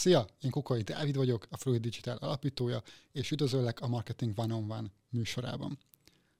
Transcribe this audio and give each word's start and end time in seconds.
Szia, 0.00 0.26
én 0.40 0.50
Kukai 0.50 0.82
Dávid 0.82 1.16
vagyok, 1.16 1.46
a 1.50 1.56
Fluid 1.56 1.80
Digital 1.80 2.16
alapítója, 2.16 2.82
és 3.12 3.30
üdvözöllek 3.30 3.80
a 3.80 3.88
Marketing 3.88 4.38
One 4.38 4.54
on 4.54 4.70
One 4.70 4.90
műsorában. 5.08 5.78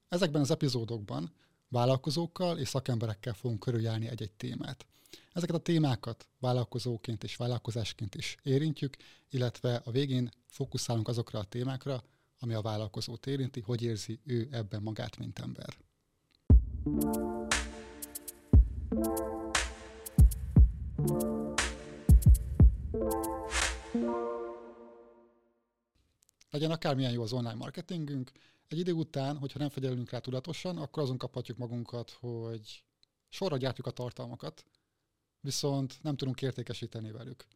Ezekben 0.09 0.41
az 0.41 0.51
epizódokban 0.51 1.33
vállalkozókkal 1.69 2.59
és 2.59 2.69
szakemberekkel 2.69 3.35
fogunk 3.35 3.61
körüljárni 3.61 4.09
egy-egy 4.09 4.33
témát. 4.33 4.87
Ezeket 5.33 5.57
a 5.57 5.59
témákat 5.59 6.27
vállalkozóként 6.39 7.25
és 7.25 7.37
vállalkozásként 7.37 8.15
is 8.15 8.37
érintjük, 8.43 8.97
illetve 9.31 9.83
a 9.85 9.91
végén 9.91 10.31
fókuszálunk 10.47 11.09
azokra 11.09 11.39
a 11.39 11.45
témákra, 11.45 12.03
ami 12.39 12.55
a 12.55 12.63
vállalkozót 12.63 13.27
érinti, 13.27 13.61
hogy 13.61 13.83
érzi 13.83 14.21
ő 14.25 14.49
ebben 14.51 14.83
magát, 14.83 15.19
mint 15.19 15.39
ember. 15.39 15.77
Legyen 26.61 26.75
akármilyen 26.75 27.13
jó 27.13 27.23
az 27.23 27.33
online 27.33 27.55
marketingünk, 27.55 28.31
egy 28.69 28.79
idő 28.79 28.93
után, 28.93 29.39
hogyha 29.39 29.59
nem 29.59 29.69
figyelünk 29.69 30.11
rá 30.11 30.19
tudatosan, 30.19 30.79
akkor 30.79 31.03
azon 31.03 31.19
kaphatjuk 31.19 31.59
magunkat, 31.59 32.11
hogy 32.11 32.85
sorra 33.29 33.57
gyártjuk 33.57 33.87
a 33.87 33.91
tartalmakat, 33.91 34.65
viszont 35.41 36.03
nem 36.03 36.17
tudunk 36.17 36.43
értékesíteni 36.43 37.11
velük. 37.11 37.47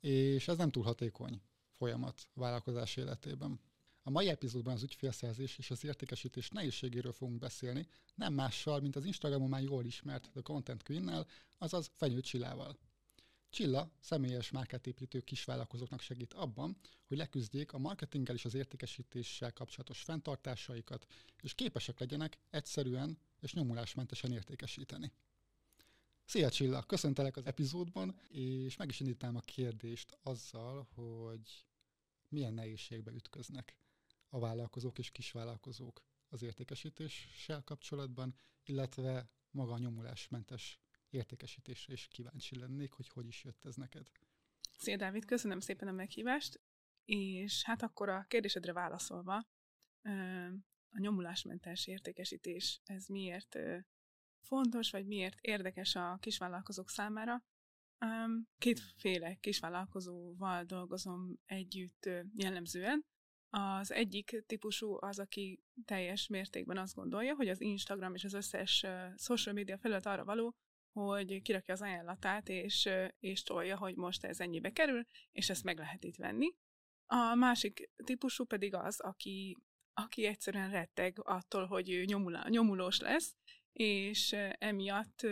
És 0.00 0.48
ez 0.48 0.56
nem 0.56 0.70
túl 0.70 0.82
hatékony 0.82 1.40
folyamat 1.70 2.28
a 2.34 2.40
vállalkozás 2.40 2.96
életében. 2.96 3.60
A 4.02 4.10
mai 4.10 4.28
epizódban 4.28 4.74
az 4.74 4.82
ügyfélszerzés 4.82 5.58
és 5.58 5.70
az 5.70 5.84
értékesítés 5.84 6.48
nehézségéről 6.48 7.12
fogunk 7.12 7.38
beszélni, 7.38 7.86
nem 8.14 8.34
mással, 8.34 8.80
mint 8.80 8.96
az 8.96 9.04
Instagramon 9.04 9.48
már 9.48 9.62
jól 9.62 9.84
ismert 9.84 10.30
The 10.30 10.40
Content 10.40 10.82
Queen-nel, 10.82 11.26
azaz 11.58 11.90
Fenyő 11.94 12.20
Csillával. 12.20 12.78
Csilla 13.50 13.90
személyes 14.00 14.50
márkátépítő 14.50 15.20
kisvállalkozóknak 15.20 16.00
segít 16.00 16.32
abban, 16.32 16.76
hogy 17.06 17.16
leküzdjék 17.16 17.72
a 17.72 17.78
marketinggel 17.78 18.34
és 18.34 18.44
az 18.44 18.54
értékesítéssel 18.54 19.52
kapcsolatos 19.52 20.02
fenntartásaikat, 20.02 21.06
és 21.42 21.54
képesek 21.54 21.98
legyenek 21.98 22.38
egyszerűen 22.50 23.18
és 23.40 23.52
nyomulásmentesen 23.52 24.32
értékesíteni. 24.32 25.12
Szia 26.24 26.50
Csilla, 26.50 26.82
köszöntelek 26.82 27.36
az 27.36 27.46
epizódban, 27.46 28.20
és 28.28 28.76
meg 28.76 28.88
is 28.88 29.00
indítám 29.00 29.36
a 29.36 29.40
kérdést 29.40 30.18
azzal, 30.22 30.88
hogy 30.94 31.66
milyen 32.28 32.54
nehézségbe 32.54 33.10
ütköznek 33.10 33.74
a 34.28 34.38
vállalkozók 34.38 34.98
és 34.98 35.10
kisvállalkozók 35.10 36.02
az 36.28 36.42
értékesítéssel 36.42 37.62
kapcsolatban, 37.64 38.34
illetve 38.64 39.30
maga 39.50 39.72
a 39.72 39.78
nyomulásmentes 39.78 40.78
értékesítésre 41.10 41.92
is 41.92 42.08
kíváncsi 42.08 42.58
lennék, 42.58 42.92
hogy 42.92 43.08
hogy 43.08 43.26
is 43.26 43.44
jött 43.44 43.64
ez 43.64 43.74
neked. 43.74 44.10
Szia 44.78 44.96
Dávid, 44.96 45.24
köszönöm 45.24 45.60
szépen 45.60 45.88
a 45.88 45.92
meghívást, 45.92 46.60
és 47.04 47.64
hát 47.64 47.82
akkor 47.82 48.08
a 48.08 48.24
kérdésedre 48.28 48.72
válaszolva, 48.72 49.46
a 50.90 50.98
nyomulásmentes 50.98 51.86
értékesítés, 51.86 52.80
ez 52.84 53.06
miért 53.06 53.58
fontos, 54.40 54.90
vagy 54.90 55.06
miért 55.06 55.38
érdekes 55.40 55.94
a 55.94 56.18
kisvállalkozók 56.20 56.88
számára? 56.88 57.44
Kétféle 58.58 59.34
kisvállalkozóval 59.34 60.64
dolgozom 60.64 61.38
együtt 61.44 62.08
jellemzően. 62.34 63.04
Az 63.48 63.92
egyik 63.92 64.42
típusú 64.46 64.96
az, 65.00 65.18
aki 65.18 65.62
teljes 65.84 66.26
mértékben 66.26 66.78
azt 66.78 66.94
gondolja, 66.94 67.34
hogy 67.34 67.48
az 67.48 67.60
Instagram 67.60 68.14
és 68.14 68.24
az 68.24 68.32
összes 68.32 68.86
social 69.16 69.54
media 69.54 69.78
felület 69.78 70.06
arra 70.06 70.24
való, 70.24 70.56
hogy 71.06 71.42
kirakja 71.42 71.74
az 71.74 71.82
ajánlatát, 71.82 72.48
és, 72.48 72.88
és 73.18 73.42
tolja, 73.42 73.76
hogy 73.76 73.94
most 73.96 74.24
ez 74.24 74.40
ennyibe 74.40 74.70
kerül, 74.70 75.04
és 75.32 75.50
ezt 75.50 75.64
meg 75.64 75.78
lehet 75.78 76.04
itt 76.04 76.16
venni. 76.16 76.54
A 77.06 77.34
másik 77.34 77.90
típusú 78.04 78.44
pedig 78.44 78.74
az, 78.74 79.00
aki, 79.00 79.56
aki 79.92 80.24
egyszerűen 80.24 80.70
retteg 80.70 81.18
attól, 81.22 81.66
hogy 81.66 82.02
nyomulá, 82.06 82.46
nyomulós 82.48 83.00
lesz, 83.00 83.36
és 83.72 84.36
emiatt 84.58 85.26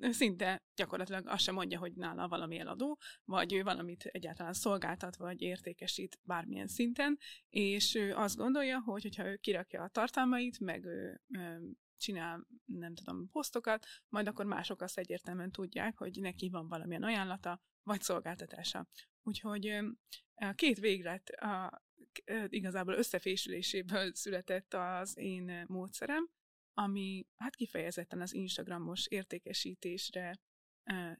szinte 0.00 0.62
gyakorlatilag 0.74 1.26
azt 1.26 1.42
sem 1.42 1.54
mondja, 1.54 1.78
hogy 1.78 1.92
nála 1.92 2.28
valami 2.28 2.58
eladó, 2.58 2.98
vagy 3.24 3.52
ő 3.52 3.62
valamit 3.62 4.04
egyáltalán 4.04 4.52
szolgáltat, 4.52 5.16
vagy 5.16 5.42
értékesít 5.42 6.18
bármilyen 6.22 6.66
szinten, 6.66 7.18
és 7.48 7.94
ő 7.94 8.14
azt 8.14 8.36
gondolja, 8.36 8.80
hogy 8.80 9.02
hogyha 9.02 9.26
ő 9.26 9.36
kirakja 9.36 9.82
a 9.82 9.88
tartalmait, 9.88 10.60
meg 10.60 10.84
ő 10.84 11.20
csinál, 11.96 12.46
nem 12.64 12.94
tudom, 12.94 13.28
posztokat, 13.30 13.86
majd 14.08 14.26
akkor 14.26 14.46
mások 14.46 14.80
azt 14.80 14.98
egyértelműen 14.98 15.52
tudják, 15.52 15.98
hogy 15.98 16.18
neki 16.20 16.48
van 16.48 16.68
valamilyen 16.68 17.02
ajánlata, 17.02 17.60
vagy 17.82 18.00
szolgáltatása. 18.00 18.88
Úgyhogy 19.22 19.78
a 20.34 20.52
két 20.52 20.78
véglet 20.78 21.28
a, 21.28 21.82
igazából 22.46 22.94
összefésüléséből 22.94 24.14
született 24.14 24.74
az 24.74 25.18
én 25.18 25.64
módszerem, 25.66 26.28
ami 26.72 27.26
hát 27.36 27.54
kifejezetten 27.54 28.20
az 28.20 28.34
Instagramos 28.34 29.06
értékesítésre 29.06 30.40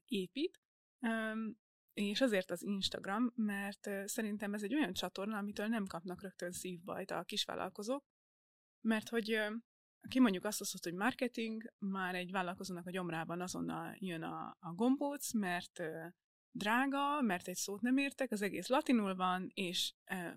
épít, 0.04 0.60
és 1.93 2.20
azért 2.20 2.50
az 2.50 2.62
Instagram, 2.62 3.32
mert 3.34 3.91
szerintem 4.04 4.54
ez 4.54 4.62
egy 4.62 4.75
olyan 4.75 4.93
csatorna, 4.93 5.38
amitől 5.38 5.66
nem 5.66 5.87
kapnak 5.87 6.22
rögtön 6.22 6.53
szívbajt 6.53 7.10
a 7.10 7.25
kisvállalkozók, 7.25 8.04
mert 8.81 9.08
hogy 9.08 9.41
ki 10.09 10.21
mondjuk 10.21 10.45
azt 10.45 10.61
azt, 10.61 10.84
hogy 10.84 10.95
marketing, 10.95 11.73
már 11.79 12.15
egy 12.15 12.31
vállalkozónak 12.31 12.87
a 12.87 12.91
gyomrában 12.91 13.41
azonnal 13.41 13.97
jön 13.99 14.23
a, 14.23 14.57
a 14.61 14.73
gombóc, 14.73 15.33
mert 15.33 15.83
drága, 16.51 17.21
mert 17.21 17.49
egy 17.49 17.57
szót 17.57 17.81
nem 17.81 17.97
értek, 17.97 18.33
az 18.33 18.43
egész 18.43 18.69
latinul 18.69 19.15
van, 19.15 19.51
és 19.55 19.95
uh, 20.11 20.33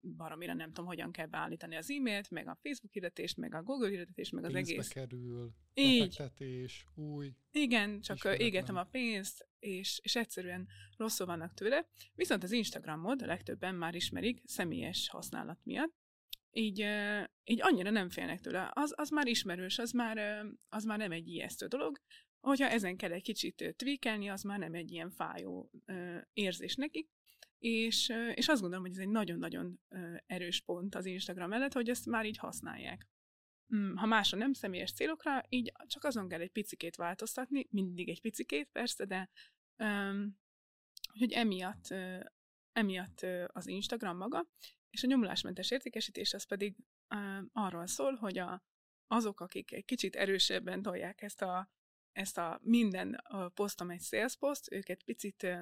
baromira 0.00 0.54
nem 0.54 0.68
tudom, 0.68 0.86
hogyan 0.86 1.12
kell 1.12 1.26
beállítani 1.26 1.76
az 1.76 1.90
e-mailt, 1.90 2.30
meg 2.30 2.48
a 2.48 2.58
Facebook 2.62 2.92
hirdetést, 2.92 3.36
meg 3.36 3.54
a 3.54 3.62
Google 3.62 3.88
hirdetést, 3.88 4.32
meg 4.32 4.44
az 4.44 4.52
Pénzbe 4.52 4.72
egész. 4.72 4.88
kerül, 4.88 5.52
Így. 5.74 6.08
befektetés, 6.08 6.86
új. 6.94 7.34
Igen, 7.50 8.00
csak 8.00 8.24
égetem 8.38 8.76
a 8.76 8.84
pénzt, 8.84 9.48
és, 9.58 10.00
és 10.02 10.16
egyszerűen 10.16 10.68
rosszul 10.96 11.26
vannak 11.26 11.54
tőle. 11.54 11.86
Viszont 12.14 12.42
az 12.42 12.52
Instagramod 12.52 13.22
a 13.22 13.26
legtöbben 13.26 13.74
már 13.74 13.94
ismerik 13.94 14.42
személyes 14.44 15.08
használat 15.08 15.58
miatt, 15.62 15.94
így, 16.56 16.86
így 17.44 17.62
annyira 17.62 17.90
nem 17.90 18.08
félnek 18.08 18.40
tőle. 18.40 18.70
Az, 18.74 18.92
az 18.96 19.08
már 19.10 19.26
ismerős, 19.26 19.78
az 19.78 19.90
már, 19.90 20.46
az 20.68 20.84
már 20.84 20.98
nem 20.98 21.12
egy 21.12 21.28
ijesztő 21.28 21.66
dolog. 21.66 21.98
Hogyha 22.40 22.68
ezen 22.68 22.96
kell 22.96 23.12
egy 23.12 23.22
kicsit 23.22 23.74
tweakelni, 23.76 24.28
az 24.28 24.42
már 24.42 24.58
nem 24.58 24.74
egy 24.74 24.90
ilyen 24.90 25.10
fájó 25.10 25.70
érzés 26.32 26.74
nekik. 26.74 27.10
És, 27.58 28.12
és 28.34 28.48
azt 28.48 28.60
gondolom, 28.60 28.84
hogy 28.84 28.94
ez 28.94 29.00
egy 29.02 29.08
nagyon-nagyon 29.08 29.80
erős 30.26 30.60
pont 30.60 30.94
az 30.94 31.06
Instagram 31.06 31.48
mellett, 31.48 31.72
hogy 31.72 31.88
ezt 31.88 32.06
már 32.06 32.26
így 32.26 32.38
használják. 32.38 33.06
Mm, 33.74 33.94
ha 33.94 34.06
másra 34.06 34.38
nem 34.38 34.52
személyes 34.52 34.92
célokra, 34.92 35.42
így 35.48 35.72
csak 35.86 36.04
azon 36.04 36.28
kell 36.28 36.40
egy 36.40 36.50
picikét 36.50 36.96
változtatni, 36.96 37.66
mindig 37.70 38.08
egy 38.08 38.20
picikét 38.20 38.68
persze, 38.72 39.04
de 39.04 39.30
um, 39.78 40.38
hogy 41.18 41.32
emiatt, 41.32 41.94
emiatt 42.72 43.26
az 43.46 43.66
Instagram 43.66 44.16
maga, 44.16 44.48
és 44.90 45.02
a 45.02 45.06
nyomulásmentes 45.06 45.70
értékesítés 45.70 46.34
az 46.34 46.44
pedig 46.44 46.76
uh, 47.14 47.44
arról 47.52 47.86
szól, 47.86 48.14
hogy 48.14 48.38
a, 48.38 48.62
azok, 49.06 49.40
akik 49.40 49.72
egy 49.72 49.84
kicsit 49.84 50.16
erősebben 50.16 50.82
tolják 50.82 51.22
ezt 51.22 51.42
a, 51.42 51.70
ezt 52.12 52.38
a 52.38 52.60
minden 52.62 53.14
a 53.14 53.48
posztom 53.48 53.90
egy 53.90 54.02
sales 54.02 54.36
post, 54.36 54.72
őket 54.72 55.02
picit 55.02 55.42
uh, 55.42 55.60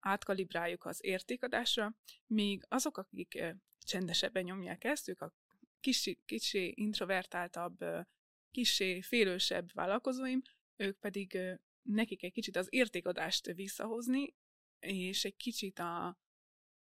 átkalibráljuk 0.00 0.84
az 0.84 1.04
értékadásra, 1.04 1.96
míg 2.26 2.64
azok, 2.68 2.98
akik 2.98 3.38
uh, 3.40 3.50
csendesebben 3.78 4.44
nyomják 4.44 4.84
ezt, 4.84 5.08
ők 5.08 5.20
a 5.20 5.34
kicsi, 5.80 6.20
kicsi 6.24 6.72
introvertáltabb, 6.76 7.82
uh, 7.82 8.04
kicsi 8.50 9.02
félősebb 9.02 9.72
vállalkozóim, 9.72 10.42
ők 10.76 10.98
pedig 10.98 11.32
uh, 11.34 11.54
nekik 11.82 12.22
egy 12.22 12.32
kicsit 12.32 12.56
az 12.56 12.66
értékadást 12.70 13.46
visszahozni, 13.46 14.34
és 14.78 15.24
egy 15.24 15.36
kicsit 15.36 15.78
a, 15.78 16.18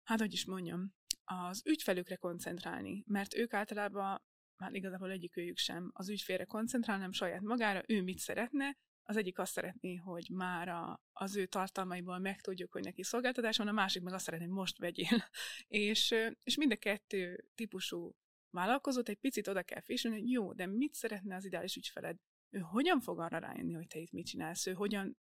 hát 0.04 0.20
hogy 0.20 0.34
is 0.34 0.46
mondjam, 0.46 0.94
az 1.26 1.62
ügyfelükre 1.66 2.16
koncentrálni, 2.16 3.04
mert 3.08 3.36
ők 3.36 3.54
általában, 3.54 4.22
már 4.58 4.74
igazából 4.74 5.12
egyikőjük 5.12 5.58
sem 5.58 5.90
az 5.94 6.10
ügyfélre 6.10 6.46
koncentrál, 6.46 6.98
nem 6.98 7.12
saját 7.12 7.42
magára, 7.42 7.84
ő 7.88 8.02
mit 8.02 8.20
szeretne, 8.20 8.78
az 9.08 9.18
egyik 9.18 9.40
azt 9.40 9.52
szeretné, 9.52 9.96
hogy 9.96 10.30
már 10.34 10.68
a, 10.68 11.02
az 11.12 11.36
ő 11.36 11.46
tartalmaiból 11.46 12.18
megtudjuk, 12.18 12.72
hogy 12.72 12.84
neki 12.84 13.04
szolgáltatás 13.04 13.58
van, 13.58 13.68
a 13.68 13.72
másik 13.72 14.02
meg 14.02 14.14
azt 14.14 14.24
szeretné, 14.24 14.46
hogy 14.46 14.56
most 14.56 14.78
vegyél. 14.78 15.24
és, 15.68 16.16
és 16.44 16.58
mind 16.58 16.72
a 16.72 16.76
kettő 16.76 17.46
típusú 17.56 18.16
vállalkozót 18.50 19.10
egy 19.10 19.20
picit 19.20 19.48
oda 19.48 19.64
kell 19.64 19.82
fésülni, 19.82 20.20
hogy 20.20 20.30
jó, 20.30 20.54
de 20.54 20.66
mit 20.66 20.94
szeretne 20.94 21.36
az 21.36 21.46
ideális 21.46 21.76
ügyfeled? 21.76 22.18
Ő 22.50 22.60
hogyan 22.60 23.00
fog 23.00 23.20
arra 23.20 23.38
rájönni, 23.38 23.74
hogy 23.74 23.88
te 23.88 24.00
itt 24.00 24.12
mit 24.12 24.26
csinálsz? 24.26 24.68
Ő 24.68 24.74
hogyan, 24.74 25.18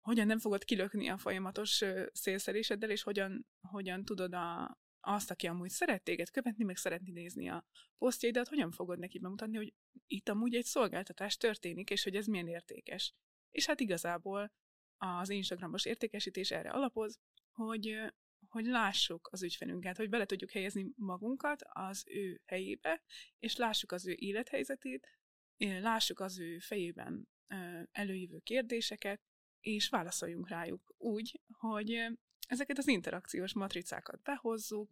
hogyan 0.00 0.26
nem 0.26 0.38
fogod 0.38 0.64
kilökni 0.64 1.08
a 1.08 1.18
folyamatos 1.18 1.84
szélszeréseddel, 2.12 2.90
és 2.90 3.02
hogyan, 3.02 3.46
hogyan 3.60 4.04
tudod 4.04 4.34
a, 4.34 4.78
azt, 5.06 5.30
aki 5.30 5.46
amúgy 5.46 5.70
szeret 5.70 6.02
téged 6.02 6.30
követni, 6.30 6.64
meg 6.64 6.76
szeretni 6.76 7.10
nézni 7.10 7.48
a 7.48 7.66
posztjaidat, 7.98 8.48
hogyan 8.48 8.70
fogod 8.70 8.98
neki 8.98 9.18
bemutatni, 9.18 9.56
hogy 9.56 9.74
itt 10.06 10.28
amúgy 10.28 10.54
egy 10.54 10.64
szolgáltatás 10.64 11.36
történik, 11.36 11.90
és 11.90 12.02
hogy 12.02 12.16
ez 12.16 12.26
milyen 12.26 12.48
értékes. 12.48 13.14
És 13.50 13.66
hát 13.66 13.80
igazából 13.80 14.52
az 14.96 15.30
Instagramos 15.30 15.84
értékesítés 15.84 16.50
erre 16.50 16.70
alapoz, 16.70 17.20
hogy, 17.52 17.98
hogy 18.48 18.64
lássuk 18.64 19.28
az 19.32 19.42
ügyfelünket, 19.42 19.96
hogy 19.96 20.08
bele 20.08 20.26
tudjuk 20.26 20.50
helyezni 20.50 20.86
magunkat 20.96 21.62
az 21.68 22.04
ő 22.08 22.40
helyébe, 22.46 23.02
és 23.38 23.56
lássuk 23.56 23.92
az 23.92 24.06
ő 24.06 24.14
élethelyzetét, 24.18 25.08
lássuk 25.58 26.20
az 26.20 26.38
ő 26.38 26.58
fejében 26.58 27.28
előjövő 27.92 28.38
kérdéseket, 28.38 29.20
és 29.60 29.88
válaszoljunk 29.88 30.48
rájuk 30.48 30.94
úgy, 30.98 31.40
hogy 31.58 32.18
ezeket 32.46 32.78
az 32.78 32.88
interakciós 32.88 33.54
matricákat 33.54 34.22
behozzuk, 34.22 34.90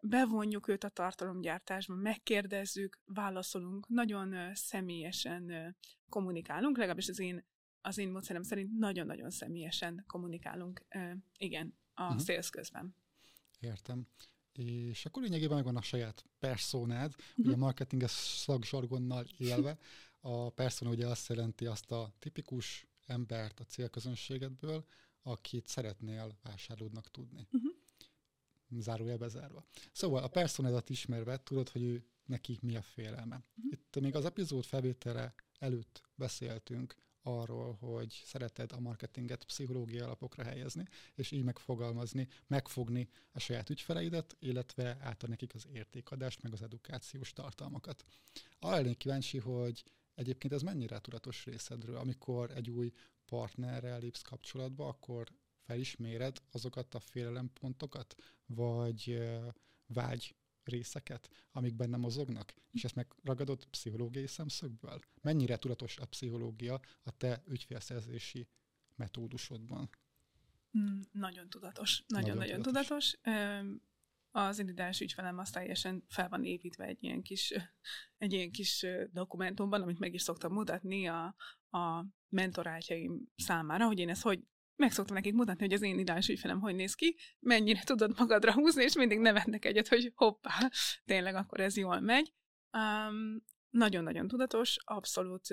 bevonjuk 0.00 0.68
őt 0.68 0.84
a 0.84 0.88
tartalomgyártásba, 0.88 1.94
megkérdezzük, 1.94 3.00
válaszolunk, 3.04 3.88
nagyon 3.88 4.54
személyesen 4.54 5.76
kommunikálunk, 6.08 6.76
legalábbis 6.76 7.08
az 7.08 7.18
én, 7.18 7.46
az 7.80 7.98
én 7.98 8.10
módszerem 8.10 8.42
szerint 8.42 8.78
nagyon-nagyon 8.78 9.30
személyesen 9.30 10.04
kommunikálunk, 10.06 10.84
igen, 11.36 11.78
a 11.94 12.02
uh-huh. 12.02 12.20
sales 12.20 12.50
közben. 12.50 12.94
Értem. 13.60 14.06
És 14.52 15.06
akkor 15.06 15.22
lényegében 15.22 15.56
megvan 15.56 15.76
a 15.76 15.82
saját 15.82 16.24
personád, 16.38 17.14
uh-huh. 17.18 17.46
ugye 17.46 17.54
a 17.54 17.56
marketinges 17.56 18.10
szakzsargonnal 18.10 19.26
élve. 19.36 19.78
A 20.20 20.50
persona 20.50 20.90
ugye 20.90 21.06
azt 21.06 21.28
jelenti 21.28 21.66
azt 21.66 21.90
a 21.90 22.12
tipikus 22.18 22.86
embert 23.06 23.60
a 23.60 23.64
célközönségedből, 23.64 24.84
akit 25.22 25.66
szeretnél 25.66 26.38
vásárlódnak 26.42 27.10
tudni. 27.10 27.48
Uh-huh 27.52 27.76
zárója 28.70 29.16
bezárva. 29.16 29.64
Szóval 29.92 30.22
a 30.22 30.28
personádat 30.28 30.90
ismerve 30.90 31.42
tudod, 31.42 31.68
hogy 31.68 31.82
ő 31.82 32.04
neki 32.24 32.58
mi 32.62 32.76
a 32.76 32.82
félelme. 32.82 33.36
Uh-huh. 33.56 33.72
Itt 33.72 34.00
még 34.00 34.14
az 34.14 34.24
epizód 34.24 34.64
felvétele 34.64 35.34
előtt 35.58 36.02
beszéltünk 36.14 36.94
arról, 37.22 37.74
hogy 37.74 38.22
szereted 38.24 38.72
a 38.72 38.80
marketinget 38.80 39.44
pszichológiai 39.44 40.00
alapokra 40.00 40.42
helyezni, 40.44 40.84
és 41.14 41.30
így 41.30 41.42
megfogalmazni, 41.42 42.28
megfogni 42.46 43.08
a 43.32 43.38
saját 43.38 43.70
ügyfeleidet, 43.70 44.36
illetve 44.38 44.96
átadni 45.00 45.28
nekik 45.28 45.54
az 45.54 45.66
értékadást, 45.72 46.42
meg 46.42 46.52
az 46.52 46.62
edukációs 46.62 47.32
tartalmakat. 47.32 48.04
Arra 48.58 48.76
lennék 48.76 48.96
kíváncsi, 48.96 49.38
hogy 49.38 49.84
egyébként 50.14 50.52
ez 50.52 50.62
mennyire 50.62 50.98
tudatos 50.98 51.44
részedről, 51.44 51.96
amikor 51.96 52.50
egy 52.50 52.70
új 52.70 52.92
partnerrel 53.28 53.98
lépsz 53.98 54.22
kapcsolatba, 54.22 54.88
akkor 54.88 55.28
felisméred 55.66 56.42
azokat 56.50 56.94
a 56.94 57.00
félelempontokat, 57.00 58.14
vagy 58.46 59.22
vágy 59.86 60.34
részeket, 60.64 61.30
amik 61.52 61.74
benne 61.74 61.96
mozognak, 61.96 62.54
és 62.72 62.84
ezt 62.84 62.94
megragadod 62.94 63.64
pszichológiai 63.64 64.26
szemszögből? 64.26 65.00
Mennyire 65.22 65.56
tudatos 65.56 65.98
a 65.98 66.06
pszichológia 66.06 66.80
a 67.02 67.16
te 67.16 67.42
ügyfélszerzési 67.46 68.48
metódusodban? 68.96 69.90
Mm, 70.78 71.00
nagyon 71.12 71.50
tudatos, 71.50 72.02
nagyon-nagyon 72.06 72.62
tudatos. 72.62 73.16
tudatos. 73.20 73.87
Az 74.30 74.58
individuális 74.58 75.00
ügyfelem 75.00 75.38
az 75.38 75.50
teljesen 75.50 76.04
fel 76.08 76.28
van 76.28 76.44
építve 76.44 76.84
egy 76.84 77.02
ilyen 77.02 77.22
kis, 77.22 77.54
egy 78.24 78.32
ilyen 78.32 78.50
kis 78.50 78.86
dokumentumban, 79.10 79.82
amit 79.82 79.98
meg 79.98 80.14
is 80.14 80.22
szoktam 80.22 80.52
mutatni 80.52 81.06
a, 81.06 81.34
a 81.70 82.04
mentorátjaim 82.28 83.28
számára, 83.36 83.86
hogy 83.86 83.98
én 83.98 84.08
ezt 84.08 84.22
hogy 84.22 84.40
meg 84.76 84.92
szoktam 84.92 85.14
nekik 85.14 85.34
mutatni, 85.34 85.64
hogy 85.64 85.74
az 85.74 85.82
én 85.82 85.98
ideális 85.98 86.28
ügyfelem 86.28 86.60
hogy 86.60 86.74
néz 86.74 86.94
ki, 86.94 87.16
mennyire 87.38 87.82
tudod 87.84 88.18
magadra 88.18 88.52
húzni, 88.52 88.82
és 88.82 88.94
mindig 88.94 89.18
nevetnek 89.18 89.64
egyet, 89.64 89.88
hogy 89.88 90.12
hoppá, 90.14 90.70
tényleg 91.04 91.34
akkor 91.34 91.60
ez 91.60 91.76
jól 91.76 92.00
megy. 92.00 92.32
Um, 92.72 93.42
nagyon-nagyon 93.70 94.28
tudatos, 94.28 94.76
abszolút. 94.84 95.46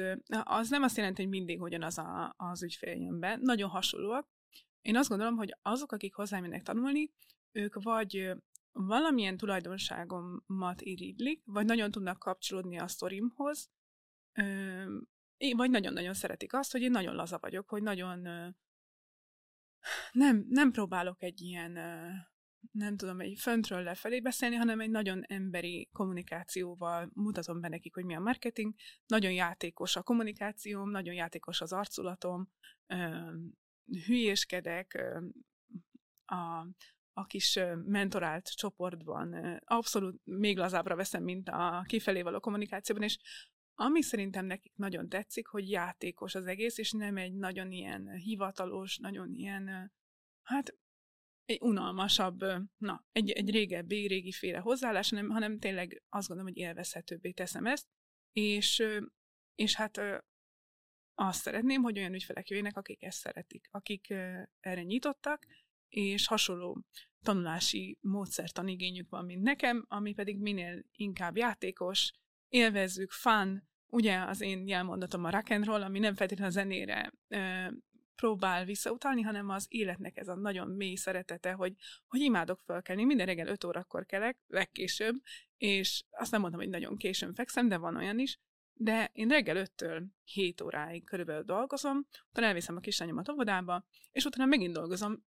Az 0.44 0.70
nem 0.70 0.84
azt 0.84 0.98
jelenti, 0.98 1.22
hogy 1.22 1.32
mindig 1.32 1.62
ugyanaz 1.62 1.98
a, 1.98 2.34
az 2.38 2.64
ügyfél 2.64 2.96
jön 2.96 3.20
be. 3.20 3.38
Nagyon 3.42 3.70
hasonlóak. 3.70 4.30
Én 4.82 4.98
azt 4.98 5.10
gondolom, 5.10 5.36
hogy 5.36 5.56
azok, 5.62 5.92
akik 5.92 6.16
hozzám 6.16 6.44
jönnek 6.44 6.64
tanulni, 6.64 7.12
ők 7.52 7.84
vagy 7.84 8.36
valamilyen 8.78 9.38
tulajdonságomat 9.38 10.82
iriglik, 10.82 11.42
vagy 11.46 11.66
nagyon 11.66 11.92
tudnak 11.92 12.20
kapcsolódni 12.20 12.78
a 12.80 12.88
sztorimhoz, 12.88 13.70
vagy 15.56 15.70
nagyon-nagyon 15.70 16.14
szeretik 16.14 16.54
azt, 16.54 16.72
hogy 16.72 16.82
én 16.82 16.92
nagyon 16.92 17.16
laza 17.16 17.38
vagyok, 17.38 17.70
hogy 17.70 17.84
nagyon 17.84 18.20
nem, 20.12 20.46
nem 20.50 20.72
próbálok 20.72 21.24
egy 21.24 21.42
ilyen, 21.42 21.72
nem 22.72 22.98
tudom, 22.98 23.20
egy 23.20 23.40
föntről 23.40 23.84
lefelé 23.84 24.20
beszélni, 24.20 24.56
hanem 24.56 24.80
egy 24.80 24.90
nagyon 24.90 25.24
emberi 25.28 25.90
kommunikációval 25.94 27.10
mutatom 27.14 27.62
be 27.62 27.68
nekik, 27.68 27.94
hogy 27.94 28.06
mi 28.06 28.16
a 28.16 28.20
marketing. 28.20 28.74
Nagyon 29.06 29.32
játékos 29.32 29.96
a 29.96 30.04
kommunikációm, 30.04 30.90
nagyon 30.90 31.14
játékos 31.14 31.62
az 31.62 31.74
arculatom, 31.74 32.50
hülyéskedek, 34.06 35.04
a, 36.26 36.68
a 37.18 37.26
kis 37.26 37.60
mentorált 37.86 38.56
csoportban 38.56 39.60
abszolút 39.66 40.22
még 40.24 40.58
lazábbra 40.58 40.96
veszem, 40.96 41.24
mint 41.24 41.50
a 41.50 41.84
kifelé 41.88 42.22
való 42.22 42.40
kommunikációban, 42.40 43.04
és 43.04 43.18
ami 43.76 44.02
szerintem 44.02 44.46
nekik 44.46 44.76
nagyon 44.76 45.10
tetszik, 45.10 45.48
hogy 45.48 45.70
játékos 45.70 46.36
az 46.36 46.46
egész, 46.46 46.78
és 46.78 46.92
nem 46.92 47.18
egy 47.18 47.34
nagyon 47.34 47.72
ilyen 47.72 48.10
hivatalos, 48.10 48.98
nagyon 48.98 49.34
ilyen, 49.34 49.94
hát 50.42 50.78
egy 51.46 51.62
unalmasabb, 51.62 52.40
na, 52.78 53.06
egy, 53.12 53.32
egy 53.32 53.50
régebbi, 53.50 54.08
régi 54.08 54.32
féle 54.32 54.58
hozzáállás, 54.58 55.10
hanem, 55.10 55.30
hanem 55.30 55.60
tényleg 55.60 56.04
azt 56.10 56.28
gondolom, 56.28 56.54
hogy 56.54 56.62
élvezhetőbbé 56.62 57.32
teszem 57.32 57.66
ezt, 57.66 57.88
és, 58.32 58.84
és 59.56 59.76
hát 59.76 60.02
azt 61.14 61.42
szeretném, 61.42 61.82
hogy 61.82 61.98
olyan 61.98 62.14
ügyfelek 62.14 62.50
jöjjenek, 62.50 62.78
akik 62.78 63.04
ezt 63.04 63.20
szeretik, 63.20 63.68
akik 63.72 64.10
erre 64.60 64.84
nyitottak, 64.84 65.46
és 65.96 66.28
hasonló 66.28 66.84
tanulási 67.22 67.98
módszertan 68.02 68.68
igényük 68.68 69.10
van, 69.10 69.26
mint 69.26 69.42
nekem, 69.42 69.86
ami 69.88 70.14
pedig 70.14 70.40
minél 70.40 70.84
inkább 70.92 71.38
játékos, 71.38 72.12
élvezzük, 72.50 73.12
fun, 73.12 73.64
ugye 73.88 74.18
az 74.18 74.42
én 74.42 74.68
jelmondatom 74.68 75.24
a 75.24 75.30
rock 75.30 75.50
and 75.50 75.66
roll, 75.66 75.82
ami 75.82 76.00
nem 76.00 76.14
feltétlenül 76.14 76.52
a 76.52 76.56
zenére 76.56 77.14
ö, 77.28 77.68
próbál 78.16 78.66
visszautalni, 78.66 79.22
hanem 79.22 79.50
az 79.50 79.66
életnek 79.70 80.18
ez 80.18 80.28
a 80.28 80.36
nagyon 80.36 80.68
mély 80.68 80.96
szeretete, 80.96 81.52
hogy, 81.52 81.74
hogy 82.08 82.20
imádok 82.20 82.62
fölkelni. 82.66 83.04
Minden 83.04 83.26
reggel 83.26 83.48
5 83.48 83.64
órakor 83.64 84.06
kelek, 84.06 84.38
legkésőbb, 84.48 85.16
és 85.58 86.04
azt 86.10 86.32
nem 86.32 86.42
mondom, 86.42 86.60
hogy 86.60 86.70
nagyon 86.70 86.98
későn 86.98 87.34
fekszem, 87.34 87.68
de 87.68 87.78
van 87.78 87.96
olyan 87.96 88.20
is, 88.20 88.40
de 88.74 89.10
én 89.14 89.28
reggel 89.28 89.66
5-től 89.66 90.04
7 90.24 90.62
óráig 90.62 91.06
körülbelül 91.06 91.44
dolgozom, 91.44 92.08
utána 92.30 92.48
elviszem 92.48 92.76
a 92.76 92.80
kislányomat 92.80 93.30
óvodába, 93.30 93.86
és 94.12 94.26
utána 94.26 94.50
megint 94.50 94.74
dolgozom, 94.74 95.24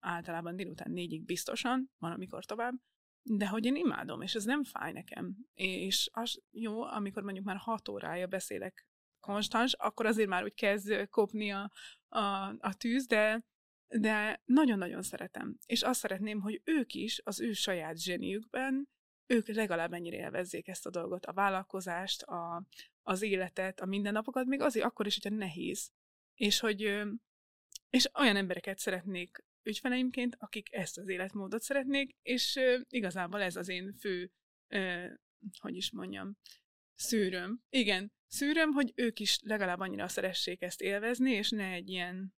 általában 0.00 0.56
délután 0.56 0.90
négyig 0.90 1.24
biztosan, 1.24 1.90
van 1.98 2.12
amikor 2.12 2.44
tovább, 2.44 2.74
de 3.22 3.48
hogy 3.48 3.64
én 3.64 3.76
imádom, 3.76 4.20
és 4.20 4.34
ez 4.34 4.44
nem 4.44 4.64
fáj 4.64 4.92
nekem. 4.92 5.36
És 5.54 6.08
az 6.12 6.42
jó, 6.50 6.82
amikor 6.82 7.22
mondjuk 7.22 7.44
már 7.44 7.56
hat 7.56 7.88
órája 7.88 8.26
beszélek 8.26 8.86
konstans, 9.20 9.72
akkor 9.72 10.06
azért 10.06 10.28
már 10.28 10.42
úgy 10.42 10.54
kezd 10.54 11.08
kopni 11.08 11.52
a, 11.52 11.70
a, 12.08 12.54
a 12.58 12.74
tűz, 12.76 13.06
de, 13.06 13.44
de 13.88 14.42
nagyon-nagyon 14.44 15.02
szeretem. 15.02 15.56
És 15.66 15.82
azt 15.82 16.00
szeretném, 16.00 16.40
hogy 16.40 16.60
ők 16.64 16.94
is 16.94 17.20
az 17.24 17.40
ő 17.40 17.52
saját 17.52 18.00
zseniükben, 18.00 18.88
ők 19.26 19.48
legalább 19.48 19.92
ennyire 19.92 20.16
élvezzék 20.16 20.68
ezt 20.68 20.86
a 20.86 20.90
dolgot, 20.90 21.26
a 21.26 21.32
vállalkozást, 21.32 22.22
a, 22.22 22.66
az 23.02 23.22
életet, 23.22 23.80
a 23.80 23.86
mindennapokat, 23.86 24.46
még 24.46 24.60
azért 24.60 24.86
akkor 24.86 25.06
is, 25.06 25.18
hogyha 25.22 25.38
nehéz. 25.38 25.90
És 26.34 26.60
hogy 26.60 27.02
és 27.90 28.10
olyan 28.14 28.36
embereket 28.36 28.78
szeretnék 28.78 29.44
ügyfeleimként, 29.62 30.36
akik 30.38 30.72
ezt 30.72 30.98
az 30.98 31.08
életmódot 31.08 31.62
szeretnék, 31.62 32.16
és 32.22 32.60
igazából 32.88 33.40
ez 33.40 33.56
az 33.56 33.68
én 33.68 33.94
fő, 33.98 34.30
hogy 35.60 35.76
is 35.76 35.92
mondjam, 35.92 36.36
szűröm. 36.94 37.60
Igen, 37.68 38.12
szűröm, 38.26 38.72
hogy 38.72 38.92
ők 38.94 39.20
is 39.20 39.38
legalább 39.42 39.80
annyira 39.80 40.08
szeressék 40.08 40.62
ezt 40.62 40.80
élvezni, 40.80 41.30
és 41.30 41.50
ne 41.50 41.72
egy 41.72 41.88
ilyen, 41.88 42.34